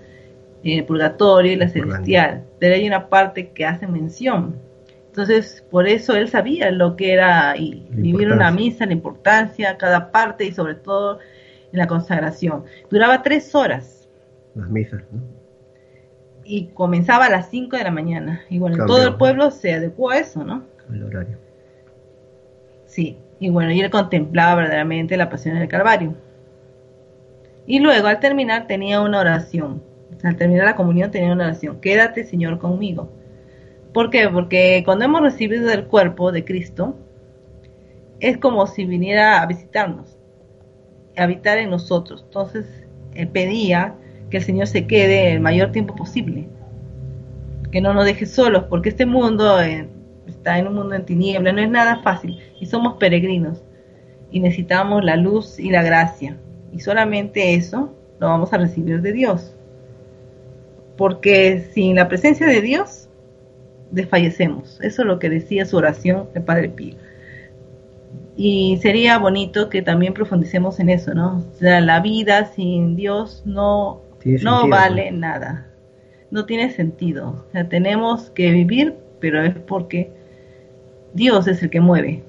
el 0.64 0.84
purgatorio 0.86 1.54
y 1.54 1.56
la 1.56 1.70
celestial, 1.70 2.44
pero 2.60 2.76
hay 2.76 2.86
una 2.86 3.08
parte 3.08 3.50
que 3.50 3.66
hace 3.66 3.88
mención. 3.88 4.56
Entonces, 5.08 5.66
por 5.72 5.88
eso 5.88 6.16
él 6.16 6.28
sabía 6.28 6.70
lo 6.72 6.96
que 6.96 7.14
era 7.14 7.56
y 7.58 7.88
vivir 7.90 8.32
una 8.32 8.52
misa, 8.52 8.86
la 8.86 8.94
importancia, 8.94 9.78
cada 9.78 10.12
parte 10.12 10.46
y 10.46 10.52
sobre 10.52 10.76
todo 10.76 11.20
en 11.72 11.80
la 11.80 11.88
consagración. 11.88 12.66
Duraba 12.92 13.24
tres 13.24 13.56
horas. 13.56 14.08
Las 14.54 14.70
misas, 14.70 15.02
¿no? 15.12 15.37
Y 16.50 16.68
comenzaba 16.68 17.26
a 17.26 17.30
las 17.30 17.50
cinco 17.50 17.76
de 17.76 17.84
la 17.84 17.92
mañana. 17.92 18.42
Y 18.50 18.58
bueno, 18.58 18.86
todo 18.86 19.06
el 19.06 19.16
pueblo 19.16 19.52
se 19.52 19.74
adecuó 19.74 20.12
a 20.12 20.18
eso, 20.18 20.44
¿no? 20.44 20.64
El 20.92 21.04
horario. 21.04 21.38
Sí, 22.86 23.18
y 23.40 23.50
bueno, 23.50 23.72
y 23.72 23.82
él 23.82 23.90
contemplaba 23.90 24.56
verdaderamente 24.56 25.18
la 25.18 25.30
pasión 25.30 25.60
del 25.60 25.68
Calvario. 25.68 26.16
Y 27.66 27.80
luego, 27.80 28.08
al 28.08 28.22
terminar, 28.22 28.66
tenía 28.66 29.02
una 29.02 29.20
oración 29.20 29.82
al 30.24 30.36
terminar 30.36 30.66
la 30.66 30.76
comunión 30.76 31.12
tenía 31.12 31.32
una 31.32 31.46
oración, 31.46 31.80
quédate 31.80 32.24
Señor 32.24 32.60
conmigo. 32.60 33.10
¿Por 33.94 34.10
qué? 34.10 34.30
Porque 34.30 34.82
cuando 34.86 35.06
hemos 35.06 35.22
recibido 35.22 35.72
el 35.72 35.86
cuerpo 35.86 36.32
de 36.32 36.44
Cristo, 36.44 36.96
es 38.20 38.38
como 38.38 38.66
si 38.68 38.86
viniera 38.86 39.42
a 39.42 39.46
visitarnos, 39.46 40.18
a 41.16 41.24
habitar 41.24 41.58
en 41.58 41.70
nosotros. 41.70 42.24
Entonces, 42.26 42.66
él 43.14 43.28
pedía 43.30 43.96
que 44.30 44.38
el 44.38 44.44
Señor 44.44 44.68
se 44.68 44.88
quede 44.88 45.34
el 45.34 45.40
mayor 45.40 45.72
tiempo 45.72 45.96
posible, 45.96 46.48
que 47.72 47.82
no 47.82 47.94
nos 47.94 48.06
deje 48.06 48.26
solos, 48.26 48.66
porque 48.70 48.90
este 48.90 49.06
mundo 49.06 49.60
eh, 49.62 49.88
está 50.28 50.58
en 50.60 50.68
un 50.68 50.76
mundo 50.76 50.96
en 50.96 51.06
tiniebla, 51.06 51.52
no 51.52 51.62
es 51.62 51.70
nada 51.70 52.02
fácil, 52.02 52.40
y 52.60 52.66
somos 52.66 52.98
peregrinos, 52.98 53.64
y 54.32 54.40
necesitamos 54.40 55.04
la 55.04 55.16
luz 55.16 55.60
y 55.60 55.70
la 55.70 55.84
gracia, 55.84 56.38
y 56.72 56.80
solamente 56.80 57.56
eso 57.56 57.94
lo 58.20 58.28
vamos 58.28 58.52
a 58.54 58.58
recibir 58.58 59.02
de 59.02 59.14
Dios 59.14 59.58
porque 60.98 61.70
sin 61.74 61.96
la 61.96 62.10
presencia 62.10 62.48
de 62.48 62.62
Dios 62.62 63.08
desfallecemos. 63.92 64.80
Eso 64.82 65.04
es 65.04 65.08
lo 65.08 65.20
que 65.20 65.30
decía 65.30 65.66
su 65.66 65.78
oración 65.78 66.28
el 66.34 66.44
Padre 66.44 66.70
Pío. 66.70 66.96
Y 68.36 68.78
sería 68.82 69.18
bonito 69.18 69.70
que 69.70 69.82
también 69.82 70.14
profundicemos 70.14 70.80
en 70.80 70.90
eso, 70.90 71.14
¿no? 71.14 71.44
O 71.50 71.58
sea, 71.58 71.80
la 71.82 72.02
vida 72.02 72.52
sin 72.54 72.96
Dios 72.96 73.44
no, 73.46 74.02
no 74.44 74.68
vale 74.68 75.12
nada, 75.12 75.68
no 76.32 76.46
tiene 76.46 76.72
sentido. 76.72 77.46
O 77.48 77.52
sea, 77.52 77.68
tenemos 77.70 78.30
que 78.32 78.52
vivir, 78.52 78.96
pero 79.20 79.42
es 79.42 79.56
porque 79.56 80.12
Dios 81.14 81.48
es 81.48 81.64
el 81.64 81.70
que 81.70 81.82
mueve, 81.82 82.24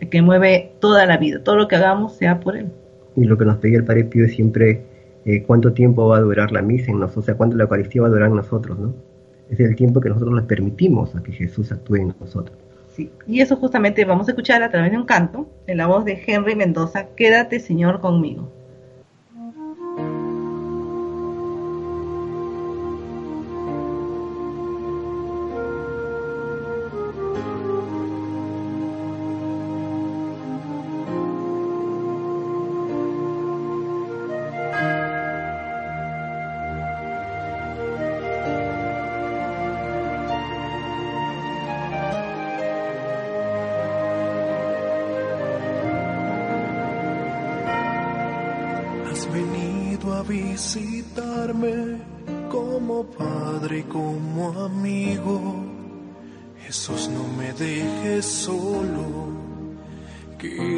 el 0.00 0.08
que 0.08 0.22
mueve 0.22 0.72
toda 0.80 1.06
la 1.06 1.16
vida, 1.16 1.42
todo 1.42 1.56
lo 1.56 1.68
que 1.68 1.76
hagamos 1.76 2.14
sea 2.14 2.40
por 2.40 2.56
Él. 2.56 2.66
Y 3.16 3.24
lo 3.24 3.36
que 3.36 3.44
nos 3.44 3.58
pedía 3.58 3.78
el 3.78 3.84
Padre 3.84 4.04
Pío 4.04 4.24
es 4.24 4.34
siempre 4.34 4.82
eh, 5.24 5.42
cuánto 5.42 5.72
tiempo 5.72 6.08
va 6.08 6.16
a 6.16 6.20
durar 6.20 6.50
la 6.50 6.62
misa 6.62 6.90
en 6.90 6.98
nosotros, 6.98 7.24
o 7.24 7.26
sea, 7.26 7.36
cuánto 7.36 7.56
la 7.56 7.64
Eucaristía 7.64 8.02
va 8.02 8.08
a 8.08 8.10
durar 8.10 8.28
en 8.28 8.36
nosotros, 8.36 8.78
¿no? 8.78 8.94
Es 9.50 9.60
el 9.60 9.76
tiempo 9.76 10.00
que 10.00 10.08
nosotros 10.08 10.34
le 10.34 10.42
permitimos 10.42 11.14
a 11.14 11.22
que 11.22 11.32
Jesús 11.32 11.70
actúe 11.70 11.96
en 11.96 12.14
nosotros. 12.18 12.56
Sí, 12.96 13.10
y 13.26 13.40
eso 13.40 13.56
justamente 13.56 14.04
vamos 14.04 14.28
a 14.28 14.32
escuchar 14.32 14.62
a 14.62 14.70
través 14.70 14.90
de 14.90 14.98
un 14.98 15.04
canto, 15.04 15.46
en 15.66 15.76
la 15.76 15.86
voz 15.86 16.04
de 16.04 16.22
Henry 16.26 16.56
Mendoza, 16.56 17.08
Quédate 17.14 17.60
Señor 17.60 18.00
conmigo. 18.00 18.48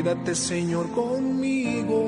Quédate 0.04 0.34
Señor 0.34 0.90
conmigo. 0.90 2.02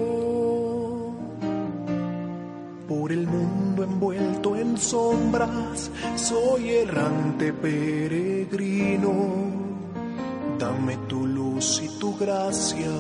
Por 2.87 3.11
el 3.11 3.27
mundo 3.27 3.85
envuelto 3.85 4.55
en 4.55 4.77
sombras, 4.77 5.91
soy 6.15 6.73
errante 6.73 7.55
peregrino. 7.55 9.13
Dame 10.59 10.99
tu 11.09 11.27
luz 11.27 11.81
y 11.83 11.89
tu 11.99 12.15
gracia, 12.19 12.91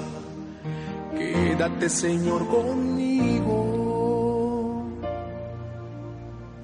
quédate 1.15 1.91
Señor 1.91 2.47
conmigo. 2.49 3.75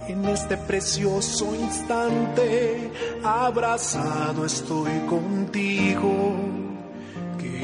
En 0.08 0.24
este 0.24 0.56
precioso 0.56 1.54
instante, 1.54 2.90
abrazado 3.22 4.46
estoy 4.46 5.00
contigo. 5.06 6.21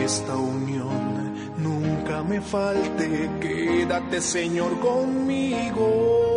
Esta 0.08 0.36
unión 0.36 1.34
nunca 1.58 2.22
me 2.22 2.40
falte. 2.40 3.28
Quédate, 3.42 4.22
Señor, 4.22 4.80
conmigo. 4.80 6.27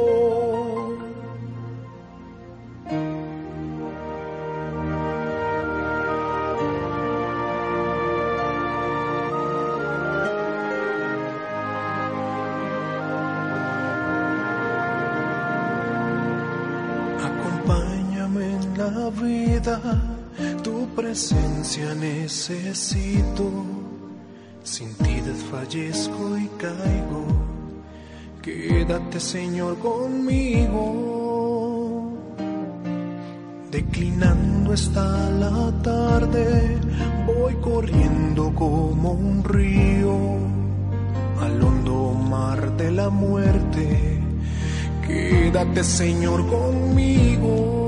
Necesito. 22.50 23.52
Sin 24.64 24.94
ti 24.96 25.22
desfallezco 25.22 26.38
y 26.38 26.48
caigo. 26.58 27.26
Quédate, 28.42 29.20
Señor, 29.20 29.78
conmigo. 29.78 30.86
Declinando 33.70 34.74
está 34.74 35.30
la 35.30 35.72
tarde, 35.84 36.78
voy 37.26 37.54
corriendo 37.56 38.54
como 38.56 39.12
un 39.12 39.44
río 39.44 40.18
al 41.40 41.62
hondo 41.64 42.14
mar 42.14 42.76
de 42.76 42.92
la 42.92 43.10
muerte. 43.10 44.20
Quédate, 45.08 45.84
Señor, 45.84 46.46
conmigo 46.48 47.81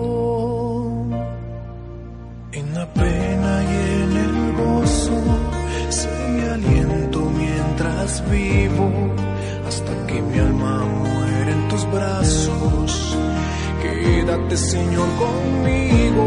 brazos. 11.94 13.18
Quédate 13.82 14.58
Señor 14.58 15.08
conmigo. 15.24 16.26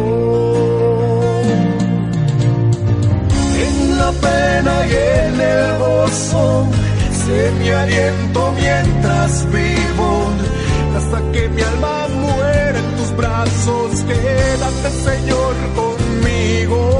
En 3.66 3.98
la 3.98 4.10
pena 4.12 4.74
y 4.86 4.92
en 5.20 5.40
el 5.40 5.78
gozo 5.78 6.66
sé 7.24 7.52
mi 7.58 7.68
aliento 7.70 8.52
mientras 8.52 9.46
vivo 9.50 10.10
hasta 10.96 11.18
que 11.32 11.48
mi 11.48 11.62
alma 11.62 12.08
muere 12.08 12.78
en 12.78 12.96
tus 12.96 13.10
brazos. 13.16 13.90
Quédate 14.10 14.90
Señor 15.08 15.54
conmigo 15.74 16.96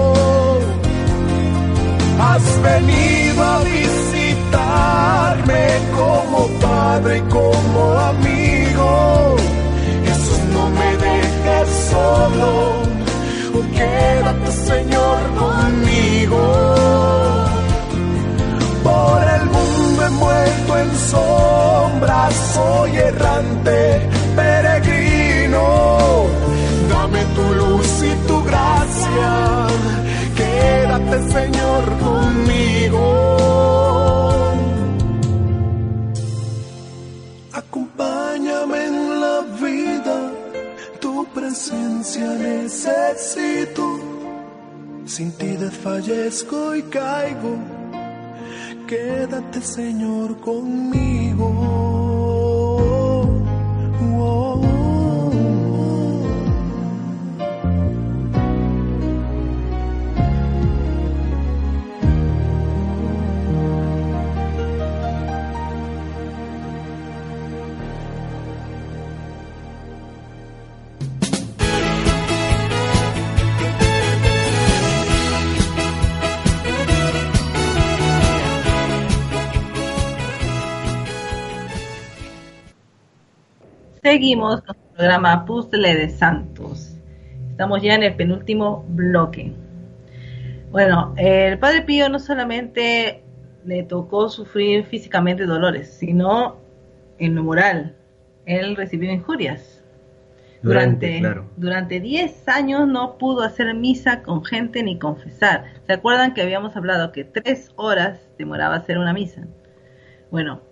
Has 2.18 2.62
venido 2.62 3.42
a 3.42 3.60
visitarme 3.62 4.26
como 5.96 6.46
padre 6.60 7.18
y 7.18 7.20
como 7.22 7.80
amigo. 8.12 9.36
Jesús, 10.04 10.40
no 10.52 10.70
me 10.70 10.90
dejes 10.96 11.68
solo. 11.90 12.86
Quédate, 13.74 14.52
Señor, 14.52 15.18
conmigo. 15.42 16.42
Por 18.82 19.22
el 19.36 19.44
mundo 19.46 20.06
envuelto 20.06 20.78
en 20.78 20.96
sol 21.10 21.76
abrazo 21.96 22.88
y 22.88 22.96
errante 22.96 24.15
Sin 45.16 45.32
ti 45.32 45.56
desfallezco 45.56 46.74
y 46.74 46.82
caigo 46.82 47.56
quédate 48.86 49.62
Señor 49.62 50.38
conmigo. 50.42 52.35
Seguimos 84.16 84.62
con 84.62 84.74
el 84.74 84.96
programa 84.96 85.44
Puzzle 85.44 85.94
de 85.94 86.08
Santos. 86.08 86.96
Estamos 87.50 87.82
ya 87.82 87.96
en 87.96 88.02
el 88.02 88.14
penúltimo 88.14 88.82
bloque. 88.88 89.52
Bueno, 90.70 91.12
el 91.18 91.58
Padre 91.58 91.82
Pío 91.82 92.08
no 92.08 92.18
solamente 92.18 93.22
le 93.66 93.82
tocó 93.82 94.30
sufrir 94.30 94.86
físicamente 94.86 95.44
dolores, 95.44 95.92
sino 95.92 96.56
en 97.18 97.34
lo 97.34 97.44
moral. 97.44 97.94
Él 98.46 98.74
recibió 98.74 99.12
injurias. 99.12 99.84
Durante, 100.62 101.20
durante 101.58 102.00
10 102.00 102.48
años 102.48 102.88
no 102.88 103.18
pudo 103.18 103.42
hacer 103.42 103.74
misa 103.74 104.22
con 104.22 104.42
gente 104.46 104.82
ni 104.82 104.98
confesar. 104.98 105.64
¿Se 105.86 105.92
acuerdan 105.92 106.32
que 106.32 106.40
habíamos 106.40 106.74
hablado 106.74 107.12
que 107.12 107.24
tres 107.24 107.70
horas 107.76 108.18
demoraba 108.38 108.76
hacer 108.76 108.96
una 108.96 109.12
misa? 109.12 109.46
Bueno, 110.30 110.62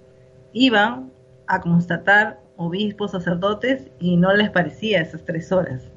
iban 0.55 1.13
a 1.47 1.61
constatar 1.61 2.43
obispos, 2.57 3.13
sacerdotes, 3.13 3.91
y 3.99 4.17
no 4.17 4.33
les 4.33 4.51
parecía 4.51 5.01
esas 5.01 5.25
tres 5.25 5.51
horas. 5.53 5.91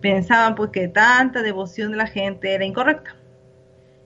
Pensaban 0.00 0.54
pues 0.54 0.70
que 0.70 0.88
tanta 0.88 1.42
devoción 1.42 1.92
de 1.92 1.98
la 1.98 2.06
gente 2.06 2.54
era 2.54 2.64
incorrecta. 2.64 3.16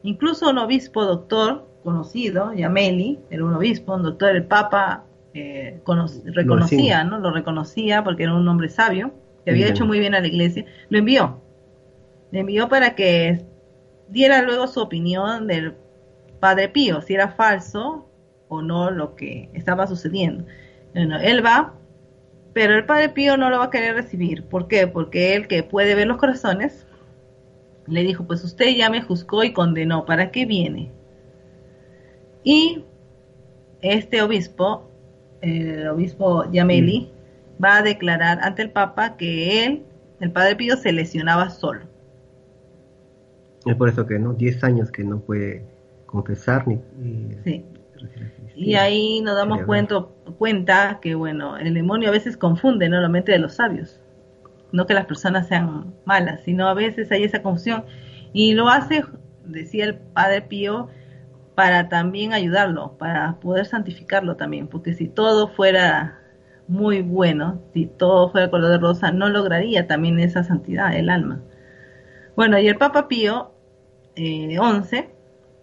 Incluso 0.02 0.50
un 0.50 0.58
obispo 0.58 1.04
doctor 1.04 1.68
conocido, 1.82 2.52
Yameli, 2.54 3.20
era 3.30 3.44
un 3.44 3.54
obispo, 3.54 3.94
un 3.94 4.02
doctor, 4.02 4.36
el 4.36 4.44
Papa 4.44 5.04
eh, 5.34 5.80
reconocía, 6.24 7.04
¿no? 7.04 7.18
Lo 7.18 7.30
reconocía 7.32 8.02
porque 8.02 8.24
era 8.24 8.34
un 8.34 8.46
hombre 8.48 8.68
sabio, 8.68 9.12
que 9.44 9.50
había 9.50 9.68
hecho 9.68 9.86
muy 9.86 9.98
bien 9.98 10.14
a 10.14 10.20
la 10.20 10.26
iglesia, 10.26 10.64
lo 10.88 10.98
envió. 10.98 11.40
Le 12.30 12.40
envió 12.40 12.68
para 12.68 12.94
que 12.94 13.44
diera 14.08 14.42
luego 14.42 14.66
su 14.66 14.80
opinión 14.80 15.46
del 15.46 15.74
Padre 16.40 16.68
Pío, 16.68 17.00
si 17.00 17.14
era 17.14 17.28
falso 17.28 18.08
o 18.48 18.62
no 18.62 18.90
lo 18.90 19.14
que 19.14 19.50
estaba 19.54 19.86
sucediendo. 19.86 20.44
Bueno, 20.94 21.18
él 21.20 21.44
va, 21.44 21.74
pero 22.52 22.76
el 22.76 22.84
Padre 22.84 23.10
Pío 23.10 23.36
no 23.36 23.50
lo 23.50 23.58
va 23.58 23.66
a 23.66 23.70
querer 23.70 23.94
recibir. 23.94 24.44
¿Por 24.44 24.68
qué? 24.68 24.86
Porque 24.86 25.34
él 25.34 25.46
que 25.46 25.62
puede 25.62 25.94
ver 25.94 26.06
los 26.06 26.18
corazones, 26.18 26.86
le 27.86 28.02
dijo, 28.02 28.26
pues 28.26 28.44
usted 28.44 28.76
ya 28.76 28.90
me 28.90 29.02
juzgó 29.02 29.44
y 29.44 29.52
condenó, 29.52 30.04
¿para 30.04 30.30
qué 30.30 30.46
viene? 30.46 30.90
Y 32.42 32.84
este 33.82 34.22
obispo, 34.22 34.90
el 35.40 35.88
obispo 35.88 36.50
Yameli, 36.50 37.10
va 37.62 37.78
a 37.78 37.82
declarar 37.82 38.38
ante 38.42 38.62
el 38.62 38.70
Papa 38.70 39.16
que 39.16 39.64
él, 39.64 39.84
el 40.20 40.32
Padre 40.32 40.56
Pío, 40.56 40.76
se 40.76 40.92
lesionaba 40.92 41.50
solo. 41.50 41.82
Es 43.66 43.74
por 43.76 43.88
eso 43.88 44.06
que 44.06 44.18
no, 44.18 44.32
10 44.32 44.64
años 44.64 44.90
que 44.90 45.04
no 45.04 45.20
puede 45.20 45.64
confesar 46.06 46.66
ni... 46.66 46.80
sí. 47.44 47.64
Y 48.62 48.74
ahí 48.74 49.22
nos 49.22 49.36
damos 49.36 49.62
cuenta, 49.62 50.04
cuenta 50.36 50.98
que, 51.00 51.14
bueno, 51.14 51.56
el 51.56 51.72
demonio 51.72 52.10
a 52.10 52.12
veces 52.12 52.36
confunde 52.36 52.90
¿no? 52.90 53.00
la 53.00 53.08
mente 53.08 53.32
de 53.32 53.38
los 53.38 53.54
sabios. 53.54 53.98
No 54.70 54.86
que 54.86 54.92
las 54.92 55.06
personas 55.06 55.48
sean 55.48 55.94
malas, 56.04 56.42
sino 56.44 56.68
a 56.68 56.74
veces 56.74 57.10
hay 57.10 57.24
esa 57.24 57.40
confusión. 57.40 57.86
Y 58.34 58.52
lo 58.52 58.68
hace, 58.68 59.02
decía 59.46 59.86
el 59.86 59.94
Padre 59.94 60.42
Pío, 60.42 60.88
para 61.54 61.88
también 61.88 62.34
ayudarlo, 62.34 62.98
para 62.98 63.40
poder 63.40 63.64
santificarlo 63.64 64.36
también. 64.36 64.68
Porque 64.68 64.92
si 64.92 65.08
todo 65.08 65.48
fuera 65.48 66.20
muy 66.68 67.00
bueno, 67.00 67.62
si 67.72 67.86
todo 67.86 68.30
fuera 68.30 68.50
color 68.50 68.72
de 68.72 68.78
rosa, 68.78 69.10
no 69.10 69.30
lograría 69.30 69.86
también 69.86 70.20
esa 70.20 70.44
santidad, 70.44 70.94
el 70.94 71.08
alma. 71.08 71.40
Bueno, 72.36 72.58
y 72.58 72.68
el 72.68 72.76
Papa 72.76 73.08
Pío 73.08 73.54
eh, 74.16 74.58
11 74.58 75.08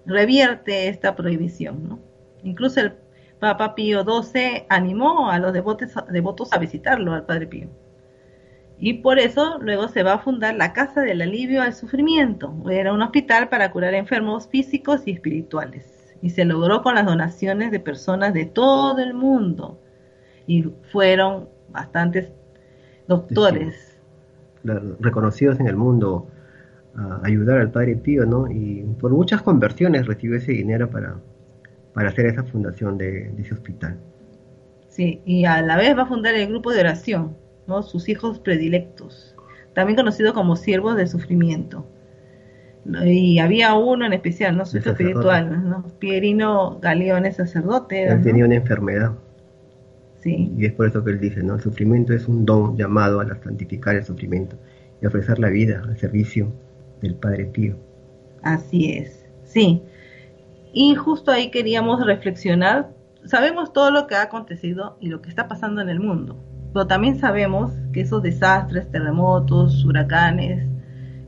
revierte 0.07 0.87
esta 0.87 1.15
prohibición, 1.15 1.87
¿no? 1.87 2.07
Incluso 2.47 2.79
el 2.79 2.93
Papa 3.39 3.75
Pío 3.75 4.03
XII 4.03 4.65
animó 4.69 5.29
a 5.29 5.37
los 5.37 5.51
devotos, 5.51 6.53
a 6.53 6.57
visitarlo 6.57 7.13
al 7.13 7.25
Padre 7.25 7.47
Pío. 7.47 7.67
Y 8.79 8.95
por 8.95 9.19
eso 9.19 9.57
luego 9.59 9.89
se 9.89 10.03
va 10.03 10.13
a 10.13 10.19
fundar 10.19 10.55
la 10.55 10.71
Casa 10.71 11.01
del 11.01 11.21
Alivio 11.21 11.61
al 11.61 11.73
Sufrimiento. 11.73 12.53
Era 12.69 12.93
un 12.93 13.01
hospital 13.01 13.49
para 13.49 13.71
curar 13.71 13.93
enfermos 13.95 14.47
físicos 14.47 15.01
y 15.05 15.11
espirituales. 15.11 16.15
Y 16.21 16.29
se 16.29 16.45
logró 16.45 16.83
con 16.83 16.95
las 16.95 17.05
donaciones 17.05 17.71
de 17.71 17.79
personas 17.79 18.33
de 18.33 18.45
todo 18.45 18.99
el 18.99 19.13
mundo. 19.13 19.79
Y 20.45 20.63
fueron 20.91 21.49
bastantes 21.69 22.31
doctores. 23.07 23.99
reconocidos 24.63 25.59
en 25.59 25.67
el 25.67 25.75
mundo 25.75 26.27
a 26.95 27.19
ayudar 27.23 27.59
al 27.59 27.71
Padre 27.71 27.95
Pío, 27.97 28.25
¿no? 28.25 28.49
Y 28.49 28.83
por 28.99 29.11
muchas 29.11 29.41
conversiones 29.41 30.07
recibió 30.07 30.37
ese 30.37 30.53
dinero 30.53 30.89
para, 30.89 31.17
para 31.97 32.09
hacer 32.09 32.27
esa 32.27 32.43
fundación 32.43 32.95
de, 32.99 33.31
ese 33.39 33.55
hospital. 33.55 33.97
Sí, 34.87 35.19
y 35.25 35.45
a 35.45 35.63
la 35.63 35.77
vez 35.77 35.97
va 35.97 36.03
a 36.03 36.05
fundar 36.05 36.35
el 36.35 36.47
grupo 36.47 36.71
de 36.71 36.81
oración, 36.81 37.35
¿no? 37.65 37.81
sus 37.81 38.07
hijos 38.07 38.37
predilectos, 38.37 39.35
también 39.73 39.95
conocido 39.95 40.35
como 40.35 40.55
siervos 40.55 40.95
del 40.95 41.07
sufrimiento. 41.07 41.87
Y 43.03 43.39
había 43.39 43.73
uno 43.73 44.05
en 44.05 44.13
especial, 44.13 44.55
¿no? 44.55 44.65
Su 44.67 44.77
espiritual, 44.77 45.67
¿no? 45.67 45.85
Pierino 45.97 46.79
Galeone, 46.79 47.33
sacerdote. 47.33 48.05
Él 48.05 48.21
tenía 48.21 48.45
una 48.45 48.55
enfermedad. 48.55 49.13
Sí. 50.21 50.53
Y 50.55 50.67
es 50.67 50.73
por 50.73 50.87
eso 50.87 51.03
que 51.03 51.09
él 51.09 51.19
dice, 51.19 51.41
¿no? 51.41 51.55
El 51.55 51.61
sufrimiento 51.61 52.13
es 52.13 52.27
un 52.27 52.45
don 52.45 52.77
llamado 52.77 53.21
a 53.21 53.25
santificar 53.43 53.95
el 53.95 54.05
sufrimiento 54.05 54.55
y 55.01 55.07
ofrecer 55.07 55.39
la 55.39 55.49
vida 55.49 55.81
al 55.83 55.97
servicio 55.97 56.53
del 57.01 57.15
Padre 57.15 57.45
Pío. 57.45 57.75
Así 58.43 58.91
es, 58.93 59.25
sí. 59.43 59.81
Y 60.80 60.93
justo 60.93 61.32
ahí 61.32 61.49
queríamos 61.49 62.05
reflexionar. 62.05 62.91
Sabemos 63.25 63.73
todo 63.73 63.89
lo 63.89 64.05
que 64.05 64.13
ha 64.13 64.21
acontecido 64.21 64.95
y 64.99 65.07
lo 65.07 65.23
que 65.23 65.30
está 65.30 65.47
pasando 65.47 65.82
en 65.82 65.89
el 65.89 65.99
mundo, 65.99 66.38
pero 66.71 66.86
también 66.86 67.17
sabemos 67.17 67.73
que 67.91 68.01
esos 68.01 68.21
desastres, 68.21 68.91
terremotos, 68.91 69.84
huracanes, 69.84 70.69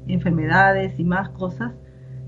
enfermedades 0.08 1.00
y 1.00 1.04
más 1.04 1.30
cosas, 1.30 1.72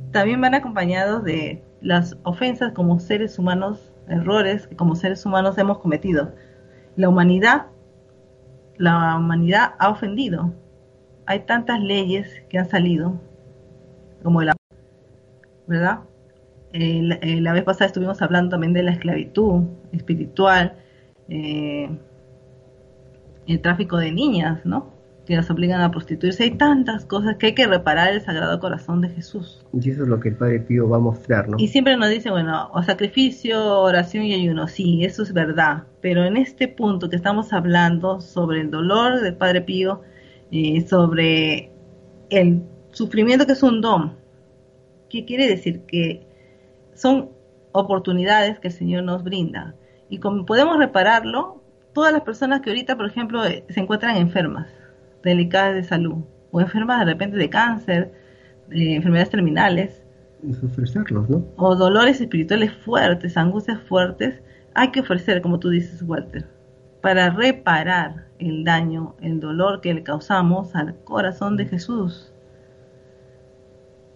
también 0.09 0.41
van 0.41 0.55
acompañados 0.55 1.23
de 1.23 1.63
las 1.79 2.17
ofensas 2.23 2.73
como 2.73 2.99
seres 2.99 3.37
humanos, 3.37 3.93
errores 4.07 4.65
que 4.65 4.75
como 4.75 4.95
seres 4.95 5.23
humanos 5.23 5.59
hemos 5.59 5.77
cometido. 5.77 6.33
La 6.95 7.07
humanidad, 7.07 7.67
la 8.77 9.17
humanidad 9.17 9.75
ha 9.77 9.89
ofendido. 9.89 10.55
Hay 11.27 11.41
tantas 11.41 11.81
leyes 11.81 12.41
que 12.49 12.57
han 12.57 12.67
salido, 12.67 13.21
como 14.23 14.41
el 14.41 14.53
¿verdad? 15.67 15.99
Eh, 16.73 17.39
la, 17.41 17.53
vez 17.53 17.63
pasada 17.63 17.87
estuvimos 17.87 18.21
hablando 18.21 18.51
también 18.51 18.73
de 18.73 18.83
la 18.83 18.91
esclavitud 18.91 19.63
espiritual, 19.91 20.73
eh, 21.27 21.89
el 23.47 23.61
tráfico 23.61 23.97
de 23.97 24.11
niñas, 24.11 24.65
¿no? 24.65 24.93
Que 25.25 25.35
las 25.35 25.49
obligan 25.49 25.81
a 25.81 25.91
prostituirse. 25.91 26.43
Hay 26.43 26.51
tantas 26.51 27.05
cosas 27.05 27.35
que 27.35 27.47
hay 27.47 27.55
que 27.55 27.67
reparar 27.67 28.13
el 28.13 28.21
Sagrado 28.21 28.59
Corazón 28.59 29.01
de 29.01 29.09
Jesús. 29.09 29.65
Y 29.73 29.89
eso 29.89 30.03
es 30.03 30.09
lo 30.09 30.19
que 30.19 30.29
el 30.29 30.35
Padre 30.35 30.61
Pío 30.61 30.87
va 30.87 30.97
a 30.97 31.01
mostrar, 31.01 31.49
¿no? 31.49 31.57
Y 31.59 31.67
siempre 31.67 31.97
nos 31.97 32.09
dice, 32.09 32.31
bueno, 32.31 32.69
o 32.73 32.81
sacrificio, 32.83 33.81
oración 33.81 34.23
y 34.23 34.33
ayuno. 34.33 34.67
Sí, 34.67 35.03
eso 35.03 35.23
es 35.23 35.33
verdad. 35.33 35.83
Pero 35.99 36.23
en 36.23 36.37
este 36.37 36.67
punto 36.67 37.09
que 37.09 37.17
estamos 37.17 37.51
hablando 37.51 38.21
sobre 38.21 38.61
el 38.61 38.71
dolor 38.71 39.19
del 39.21 39.35
Padre 39.35 39.61
Pío, 39.61 40.01
eh, 40.51 40.81
sobre 40.87 41.71
el 42.29 42.63
sufrimiento 42.91 43.45
que 43.45 43.53
es 43.53 43.63
un 43.63 43.81
don, 43.81 44.15
¿qué 45.09 45.25
quiere 45.25 45.47
decir? 45.47 45.81
Que 45.81 46.30
son 47.01 47.31
oportunidades 47.71 48.59
que 48.59 48.67
el 48.67 48.73
Señor 48.73 49.03
nos 49.03 49.23
brinda. 49.23 49.73
Y 50.09 50.19
como 50.19 50.45
podemos 50.45 50.77
repararlo, 50.77 51.63
todas 51.93 52.13
las 52.13 52.21
personas 52.21 52.61
que 52.61 52.69
ahorita, 52.69 52.95
por 52.95 53.07
ejemplo, 53.07 53.43
eh, 53.43 53.65
se 53.69 53.79
encuentran 53.79 54.17
enfermas, 54.17 54.67
delicadas 55.23 55.73
de 55.73 55.83
salud, 55.83 56.23
o 56.51 56.61
enfermas 56.61 56.99
de 56.99 57.05
repente 57.05 57.37
de 57.37 57.49
cáncer, 57.49 58.13
de 58.67 58.95
enfermedades 58.95 59.31
terminales, 59.31 60.03
ofrecerlos, 60.63 61.29
¿no? 61.29 61.45
o 61.55 61.75
dolores 61.75 62.21
espirituales 62.21 62.71
fuertes, 62.73 63.35
angustias 63.35 63.81
fuertes, 63.81 64.41
hay 64.75 64.89
que 64.91 64.99
ofrecer, 64.99 65.41
como 65.41 65.59
tú 65.59 65.69
dices, 65.69 66.03
Walter, 66.03 66.45
para 67.01 67.31
reparar 67.31 68.25
el 68.37 68.63
daño, 68.63 69.15
el 69.21 69.39
dolor 69.39 69.81
que 69.81 69.93
le 69.93 70.03
causamos 70.03 70.75
al 70.75 70.95
corazón 71.03 71.57
de 71.57 71.65
Jesús. 71.65 72.31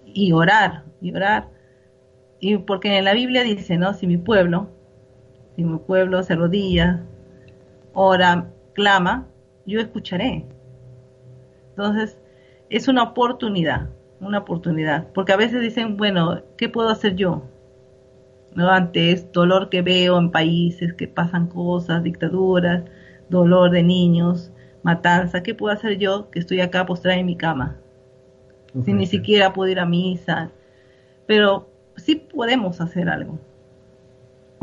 Y 0.06 0.32
orar, 0.32 0.84
y 1.02 1.14
orar. 1.14 1.55
Y 2.40 2.58
porque 2.58 2.98
en 2.98 3.06
la 3.06 3.14
Biblia 3.14 3.44
dice, 3.44 3.78
¿no? 3.78 3.94
Si 3.94 4.08
mi 4.08 4.18
pueblo, 4.18 4.70
si 5.56 5.64
mi 5.64 5.78
pueblo 5.80 6.22
se 6.24 6.36
rodilla, 6.36 7.02
ora, 7.94 8.52
clama, 8.74 9.28
yo 9.66 9.80
escucharé. 9.80 10.46
Entonces, 11.70 12.20
es 12.70 12.88
una 12.88 13.04
oportunidad, 13.04 13.90
una 14.20 14.40
oportunidad. 14.40 15.08
Porque 15.14 15.34
a 15.34 15.38
veces 15.38 15.62
dicen, 15.62 15.98
bueno, 15.98 16.42
¿qué 16.58 16.70
puedo 16.70 16.90
hacer 16.90 17.16
yo? 17.16 17.44
¿No? 18.54 18.70
Ante 18.70 19.12
este 19.12 19.30
dolor 19.34 19.70
que 19.70 19.82
veo 19.82 20.18
en 20.18 20.32
países 20.32 20.94
que 20.94 21.08
pasan 21.08 21.48
cosas, 21.48 22.04
dictaduras, 22.04 22.84
dolor 23.30 23.72
de 23.72 23.84
niños, 23.84 24.52
matanza, 24.84 25.44
¿qué 25.44 25.56
puedo 25.56 25.74
hacer 25.74 25.98
yo 25.98 26.30
que 26.30 26.40
estoy 26.40 26.62
acá 26.62 26.86
postrada 26.86 27.18
en 27.18 27.26
mi 27.26 27.36
cama? 27.36 27.78
Si 28.84 28.94
ni 28.94 29.06
siquiera 29.06 29.54
puedo 29.54 29.72
ir 29.72 29.80
a 29.80 29.86
misa. 29.86 30.52
Pero 31.28 31.70
sí 31.98 32.16
podemos 32.16 32.82
hacer 32.82 33.10
algo. 33.10 33.40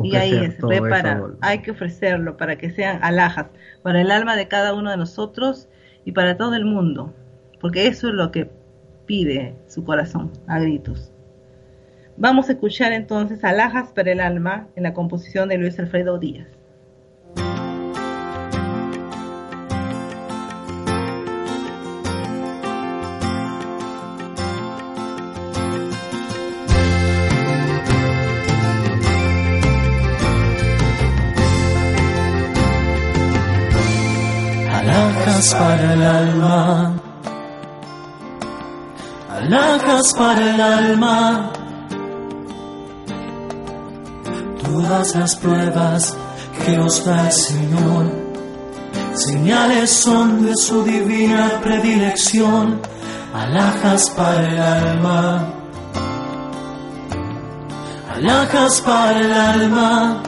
y 0.02 0.16
ahí 0.16 0.34
es, 0.34 0.58
reparar. 0.60 1.32
Hay 1.40 1.60
que 1.60 1.70
ofrecerlo 1.70 2.36
para 2.36 2.56
que 2.56 2.70
sean 2.70 2.98
alhajas, 3.02 3.46
para 3.82 4.00
el 4.00 4.10
alma 4.10 4.36
de 4.36 4.48
cada 4.48 4.74
uno 4.74 4.90
de 4.90 4.96
nosotros 4.96 5.68
y 6.04 6.12
para 6.12 6.36
todo 6.36 6.54
el 6.54 6.64
mundo. 6.64 7.14
Porque 7.60 7.86
eso 7.86 8.08
es 8.08 8.14
lo 8.14 8.32
que 8.32 8.50
pide 9.06 9.54
su 9.66 9.84
corazón 9.84 10.32
a 10.46 10.58
gritos. 10.58 11.12
Vamos 12.16 12.48
a 12.48 12.52
escuchar 12.52 12.92
entonces 12.92 13.44
alhajas 13.44 13.92
para 13.92 14.12
el 14.12 14.20
alma 14.20 14.68
en 14.76 14.82
la 14.82 14.94
composición 14.94 15.48
de 15.48 15.58
Luis 15.58 15.78
Alfredo 15.78 16.18
Díaz. 16.18 16.48
Alhajas 35.42 35.54
para 35.54 35.92
el 35.94 36.02
alma, 36.02 36.94
alhajas 39.28 40.14
para 40.16 40.54
el 40.54 40.60
alma. 40.60 41.52
Todas 44.62 45.14
las 45.16 45.36
pruebas 45.36 46.16
que 46.64 46.78
os 46.78 47.04
da 47.04 47.26
el 47.26 47.32
Señor, 47.32 48.12
señales 49.14 49.90
son 49.90 50.46
de 50.46 50.56
su 50.56 50.84
divina 50.84 51.60
predilección, 51.62 52.80
alhajas 53.34 54.10
para 54.10 54.48
el 54.48 54.60
alma, 54.60 55.54
alhajas 58.14 58.80
para 58.80 59.18
el 59.18 59.32
alma. 59.32 60.22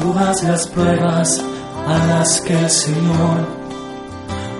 Todas 0.00 0.42
las 0.44 0.66
pruebas 0.68 1.42
a 1.88 2.06
las 2.06 2.40
que 2.42 2.52
el 2.52 2.70
Señor 2.70 3.38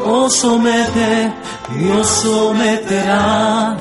os 0.05 0.35
somete 0.35 1.33
y 1.79 1.91
os 1.91 2.07
someterá. 2.07 3.76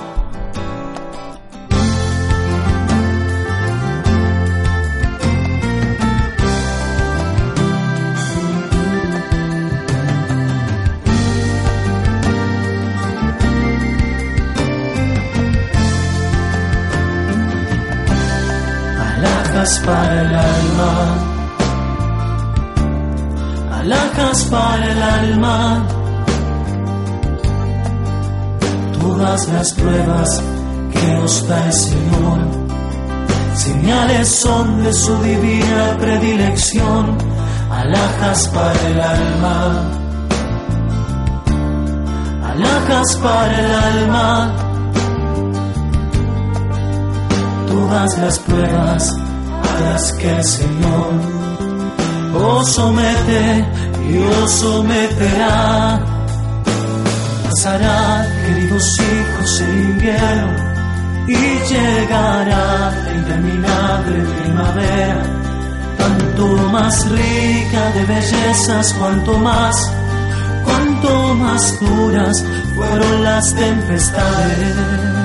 Alhajas 19.00 19.80
para 19.86 20.22
el 20.22 20.36
alma 20.36 21.36
alhajas 24.18 24.43
para 24.45 24.91
el 24.91 25.03
alma. 25.03 25.88
Todas 28.99 29.47
las 29.49 29.74
pruebas 29.74 30.43
que 30.91 31.15
os 31.18 31.47
da 31.47 31.65
el 31.65 31.74
Señor, 31.74 32.39
señales 33.55 34.28
son 34.28 34.84
de 34.84 34.93
su 34.93 35.15
divina 35.22 35.97
predilección, 35.99 37.18
alhajas 37.72 38.47
para 38.47 38.88
el 38.88 39.01
alma. 39.01 39.91
Alhajas 42.43 43.15
para 43.18 43.59
el 43.59 43.72
alma. 43.72 44.51
Todas 47.68 48.18
las 48.18 48.39
pruebas 48.39 49.13
a 49.13 49.80
las 49.82 50.13
que 50.13 50.30
el 50.30 50.43
Señor 50.43 51.13
os 52.34 52.70
somete 52.70 53.65
y 54.10 54.18
os 54.18 54.51
someterá. 54.51 55.99
Pasará, 57.43 58.28
queridos 58.45 58.99
hijos, 58.99 59.62
el 59.62 59.80
invierno 59.91 60.68
y 61.28 61.36
llegará 61.36 62.45
la 62.45 63.14
interminable 63.14 64.24
primavera, 64.41 65.22
tanto 65.97 66.47
más 66.72 67.10
rica 67.10 67.91
de 67.91 68.05
bellezas, 68.05 68.93
cuanto 68.93 69.38
más, 69.38 69.76
cuanto 70.64 71.36
más 71.36 71.80
duras 71.80 72.43
fueron 72.76 73.24
las 73.24 73.53
tempestades. 73.53 75.16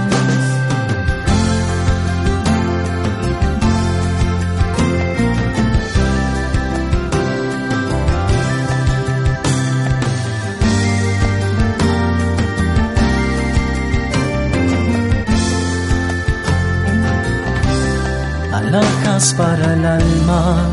Alhajas 19.23 19.35
para 19.35 19.75
el 19.75 19.87
alma, 19.87 20.67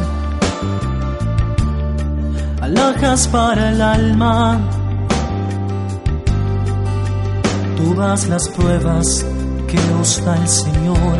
alhajas 2.61 3.27
para 3.27 3.69
el 3.69 3.81
alma. 3.81 4.59
Todas 7.77 8.27
las 8.27 8.49
pruebas 8.49 9.25
que 9.67 9.79
os 10.01 10.25
da 10.25 10.35
el 10.35 10.47
Señor, 10.47 11.17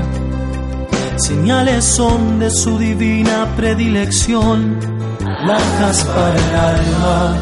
señales 1.18 1.86
son 1.86 2.40
de 2.40 2.50
su 2.50 2.80
divina 2.80 3.48
predilección, 3.56 4.80
alhajas 5.24 6.04
para 6.06 6.36
el 6.36 6.56
alma, 6.74 7.38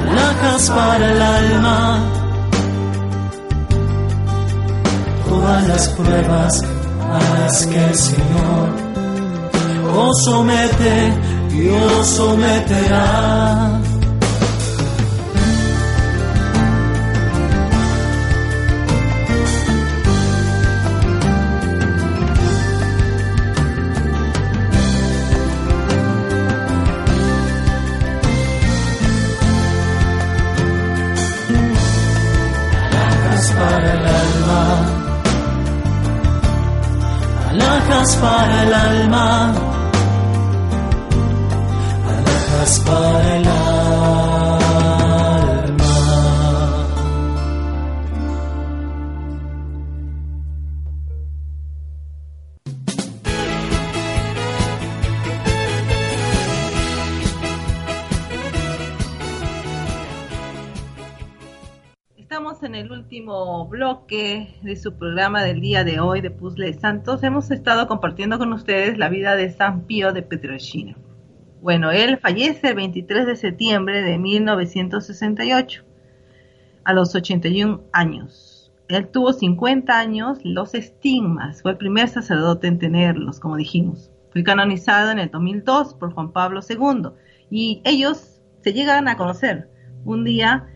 alhajas 0.00 0.70
para 0.70 1.12
el 1.12 1.22
alma. 1.22 2.00
Todas 5.28 5.68
las 5.68 5.88
pruebas 5.90 6.71
las 7.18 7.66
que 7.66 7.84
el 7.84 7.94
Señor 7.94 8.68
os 9.96 10.24
somete 10.24 11.12
y 11.52 11.68
os 11.68 12.06
someterá. 12.06 13.91
Para 38.22 38.62
el 38.62 38.72
alma, 38.72 39.52
alhajas 42.08 42.80
para 42.86 43.36
el 43.36 43.46
alma. 43.48 44.51
El 62.82 62.90
último 62.90 63.68
bloque 63.68 64.56
de 64.60 64.74
su 64.74 64.98
programa 64.98 65.44
del 65.44 65.60
día 65.60 65.84
de 65.84 66.00
hoy 66.00 66.20
de 66.20 66.32
Puzzle 66.32 66.74
Santos. 66.74 67.22
Hemos 67.22 67.52
estado 67.52 67.86
compartiendo 67.86 68.38
con 68.38 68.52
ustedes 68.52 68.98
la 68.98 69.08
vida 69.08 69.36
de 69.36 69.52
San 69.52 69.82
Pío 69.82 70.12
de 70.12 70.22
Petrolcina. 70.22 70.96
Bueno, 71.60 71.92
él 71.92 72.18
fallece 72.18 72.70
el 72.70 72.74
23 72.74 73.26
de 73.26 73.36
septiembre 73.36 74.02
de 74.02 74.18
1968, 74.18 75.84
a 76.82 76.92
los 76.92 77.14
81 77.14 77.84
años. 77.92 78.72
Él 78.88 79.06
tuvo 79.06 79.32
50 79.32 79.96
años, 79.96 80.40
los 80.42 80.74
estigmas, 80.74 81.62
fue 81.62 81.70
el 81.70 81.78
primer 81.78 82.08
sacerdote 82.08 82.66
en 82.66 82.80
tenerlos, 82.80 83.38
como 83.38 83.56
dijimos. 83.56 84.10
Fue 84.32 84.42
canonizado 84.42 85.12
en 85.12 85.20
el 85.20 85.30
2002 85.30 85.94
por 85.94 86.12
Juan 86.14 86.32
Pablo 86.32 86.58
II 86.68 87.10
y 87.48 87.80
ellos 87.84 88.40
se 88.60 88.72
llegan 88.72 89.06
a 89.06 89.16
conocer. 89.16 89.70
Un 90.04 90.24
día 90.24 90.66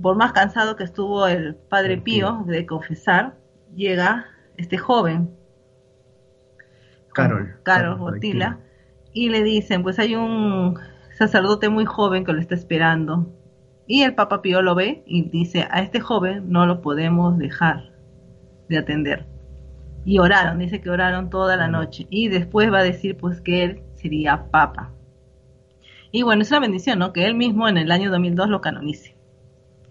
por 0.00 0.16
más 0.16 0.32
cansado 0.32 0.76
que 0.76 0.84
estuvo 0.84 1.26
el 1.26 1.54
padre 1.54 1.98
Pío 1.98 2.44
de 2.46 2.66
confesar, 2.66 3.36
llega 3.74 4.26
este 4.56 4.78
joven, 4.78 5.30
Carol, 7.12 7.56
Carol 7.62 7.98
Botila, 7.98 8.58
y 9.12 9.28
le 9.28 9.42
dicen, 9.42 9.82
pues 9.82 9.98
hay 9.98 10.14
un 10.14 10.78
sacerdote 11.12 11.68
muy 11.68 11.84
joven 11.84 12.24
que 12.24 12.32
lo 12.32 12.40
está 12.40 12.54
esperando. 12.54 13.30
Y 13.86 14.02
el 14.02 14.14
Papa 14.14 14.42
Pío 14.42 14.62
lo 14.62 14.74
ve 14.74 15.02
y 15.06 15.28
dice, 15.28 15.66
a 15.70 15.82
este 15.82 16.00
joven 16.00 16.50
no 16.50 16.66
lo 16.66 16.80
podemos 16.80 17.36
dejar 17.36 17.92
de 18.68 18.78
atender. 18.78 19.26
Y 20.04 20.18
oraron, 20.18 20.58
dice 20.58 20.80
que 20.80 20.90
oraron 20.90 21.30
toda 21.30 21.56
la 21.56 21.68
noche. 21.68 22.06
Y 22.10 22.28
después 22.28 22.72
va 22.72 22.78
a 22.78 22.84
decir 22.84 23.16
pues 23.16 23.40
que 23.40 23.64
él 23.64 23.82
sería 23.94 24.50
Papa. 24.50 24.92
Y 26.10 26.22
bueno, 26.22 26.42
es 26.42 26.50
una 26.50 26.60
bendición, 26.60 26.98
¿no? 26.98 27.12
Que 27.12 27.24
él 27.26 27.34
mismo 27.34 27.68
en 27.68 27.78
el 27.78 27.90
año 27.90 28.10
2002 28.10 28.48
lo 28.48 28.60
canonice. 28.60 29.11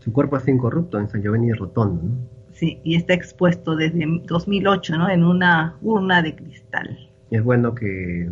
Su 0.03 0.11
cuerpo 0.11 0.37
está 0.37 0.51
incorrupto 0.51 0.99
en 0.99 1.07
San 1.09 1.21
Giovanni 1.21 1.51
Rotondo, 1.53 2.01
¿no? 2.03 2.15
Sí, 2.51 2.79
y 2.83 2.95
está 2.95 3.13
expuesto 3.13 3.75
desde 3.75 4.05
2008, 4.27 4.97
¿no? 4.97 5.09
En 5.09 5.23
una 5.23 5.77
urna 5.81 6.21
de 6.21 6.35
cristal. 6.35 6.97
Y 7.29 7.35
es 7.37 7.43
bueno 7.43 7.73
que 7.73 8.29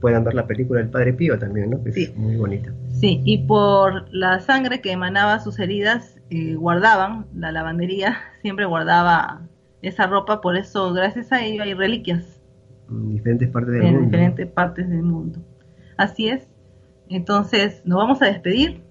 puedan 0.00 0.24
ver 0.24 0.34
la 0.34 0.46
película 0.46 0.80
del 0.80 0.90
Padre 0.90 1.12
Pío 1.14 1.38
también, 1.38 1.70
¿no? 1.70 1.82
Que 1.82 1.92
Sí. 1.92 2.02
es 2.04 2.16
muy 2.16 2.36
bonita. 2.36 2.72
Sí, 2.90 3.22
y 3.24 3.38
por 3.46 4.06
la 4.12 4.40
sangre 4.40 4.80
que 4.80 4.92
emanaba 4.92 5.38
sus 5.40 5.58
heridas, 5.58 6.18
eh, 6.30 6.54
guardaban, 6.54 7.26
la 7.34 7.52
lavandería 7.52 8.16
siempre 8.42 8.64
guardaba 8.66 9.42
esa 9.82 10.06
ropa, 10.06 10.40
por 10.40 10.56
eso 10.56 10.92
gracias 10.92 11.30
a 11.32 11.44
ello 11.44 11.62
hay 11.62 11.74
reliquias 11.74 12.42
En 12.90 13.10
diferentes 13.10 13.48
partes 13.48 13.74
del 13.74 13.82
en 13.84 13.92
mundo. 13.94 14.06
diferentes 14.10 14.46
partes 14.48 14.88
del 14.88 15.02
mundo. 15.02 15.38
Así 15.96 16.28
es. 16.28 16.48
Entonces, 17.08 17.82
nos 17.84 17.98
vamos 17.98 18.20
a 18.22 18.26
despedir 18.26 18.82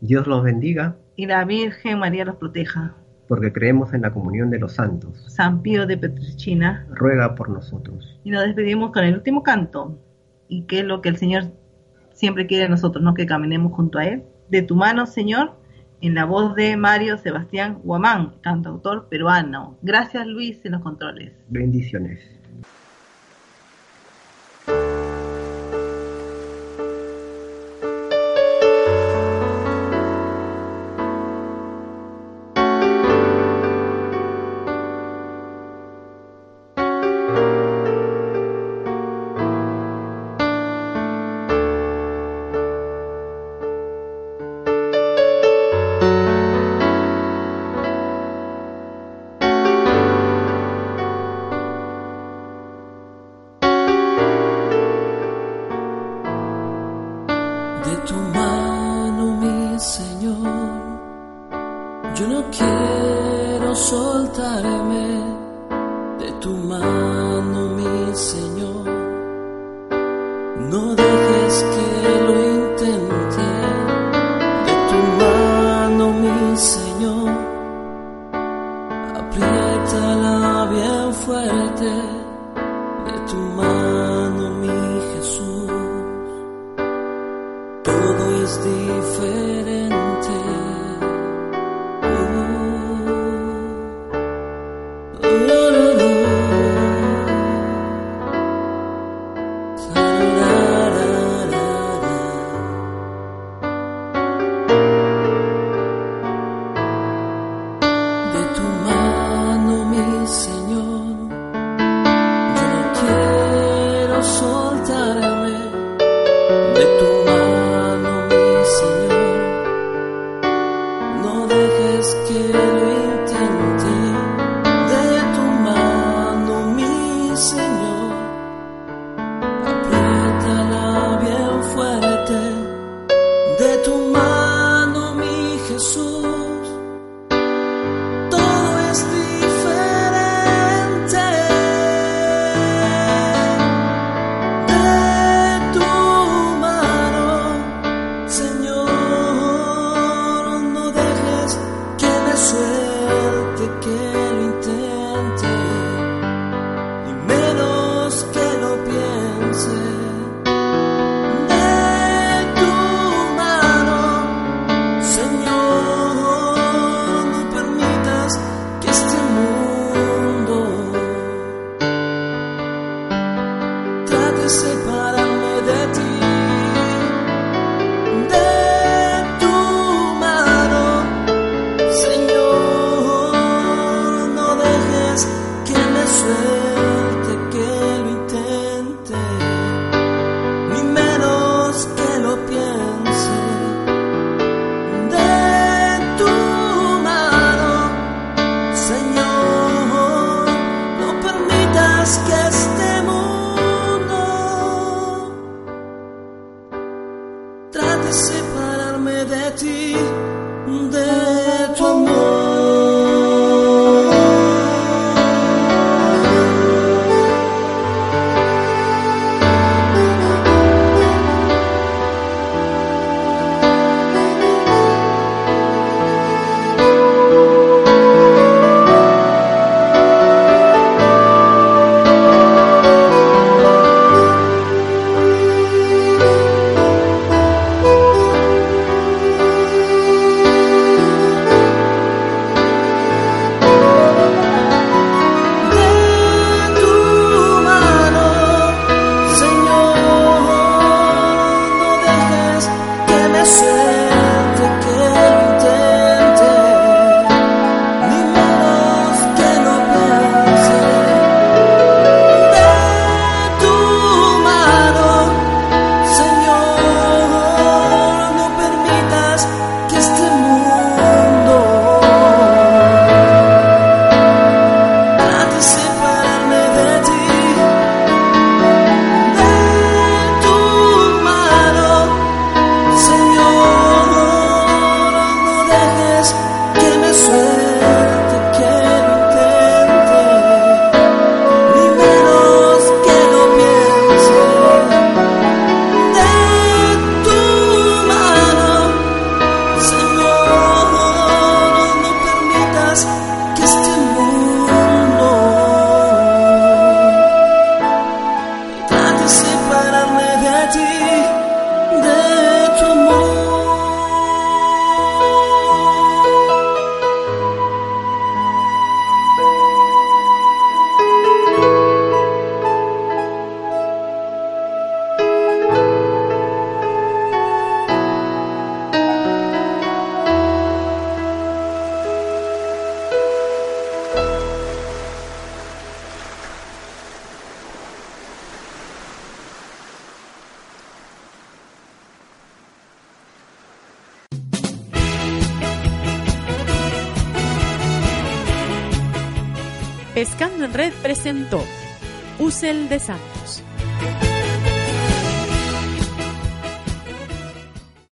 Dios 0.00 0.26
los 0.26 0.42
bendiga 0.44 0.96
y 1.16 1.26
la 1.26 1.44
Virgen 1.44 1.98
María 1.98 2.24
los 2.24 2.36
proteja. 2.36 2.94
porque 3.28 3.52
creemos 3.52 3.92
en 3.92 4.02
la 4.02 4.12
comunión 4.12 4.50
de 4.50 4.60
los 4.60 4.74
santos. 4.74 5.24
San 5.26 5.60
Pío 5.62 5.84
de 5.86 5.98
Petricina. 5.98 6.86
Ruega 6.90 7.34
por 7.34 7.48
nosotros. 7.48 8.20
Y 8.22 8.30
nos 8.30 8.44
despedimos 8.44 8.92
con 8.92 9.02
el 9.02 9.14
último 9.14 9.42
canto. 9.42 9.98
Y 10.48 10.62
que 10.66 10.78
es 10.80 10.84
lo 10.84 11.00
que 11.00 11.08
el 11.08 11.16
Señor 11.16 11.44
siempre 12.12 12.46
quiere 12.46 12.64
de 12.64 12.70
nosotros, 12.70 13.02
¿no? 13.02 13.14
Que 13.14 13.26
caminemos 13.26 13.72
junto 13.72 13.98
a 13.98 14.04
Él. 14.06 14.22
De 14.48 14.62
tu 14.62 14.76
mano, 14.76 15.06
Señor, 15.06 15.58
en 16.00 16.14
la 16.14 16.24
voz 16.24 16.54
de 16.54 16.76
Mario 16.76 17.18
Sebastián 17.18 17.80
Guamán, 17.82 18.34
cantautor 18.42 19.08
peruano. 19.08 19.76
Gracias, 19.82 20.24
Luis, 20.28 20.64
en 20.64 20.72
los 20.72 20.82
controles. 20.82 21.32
Bendiciones. 21.48 22.20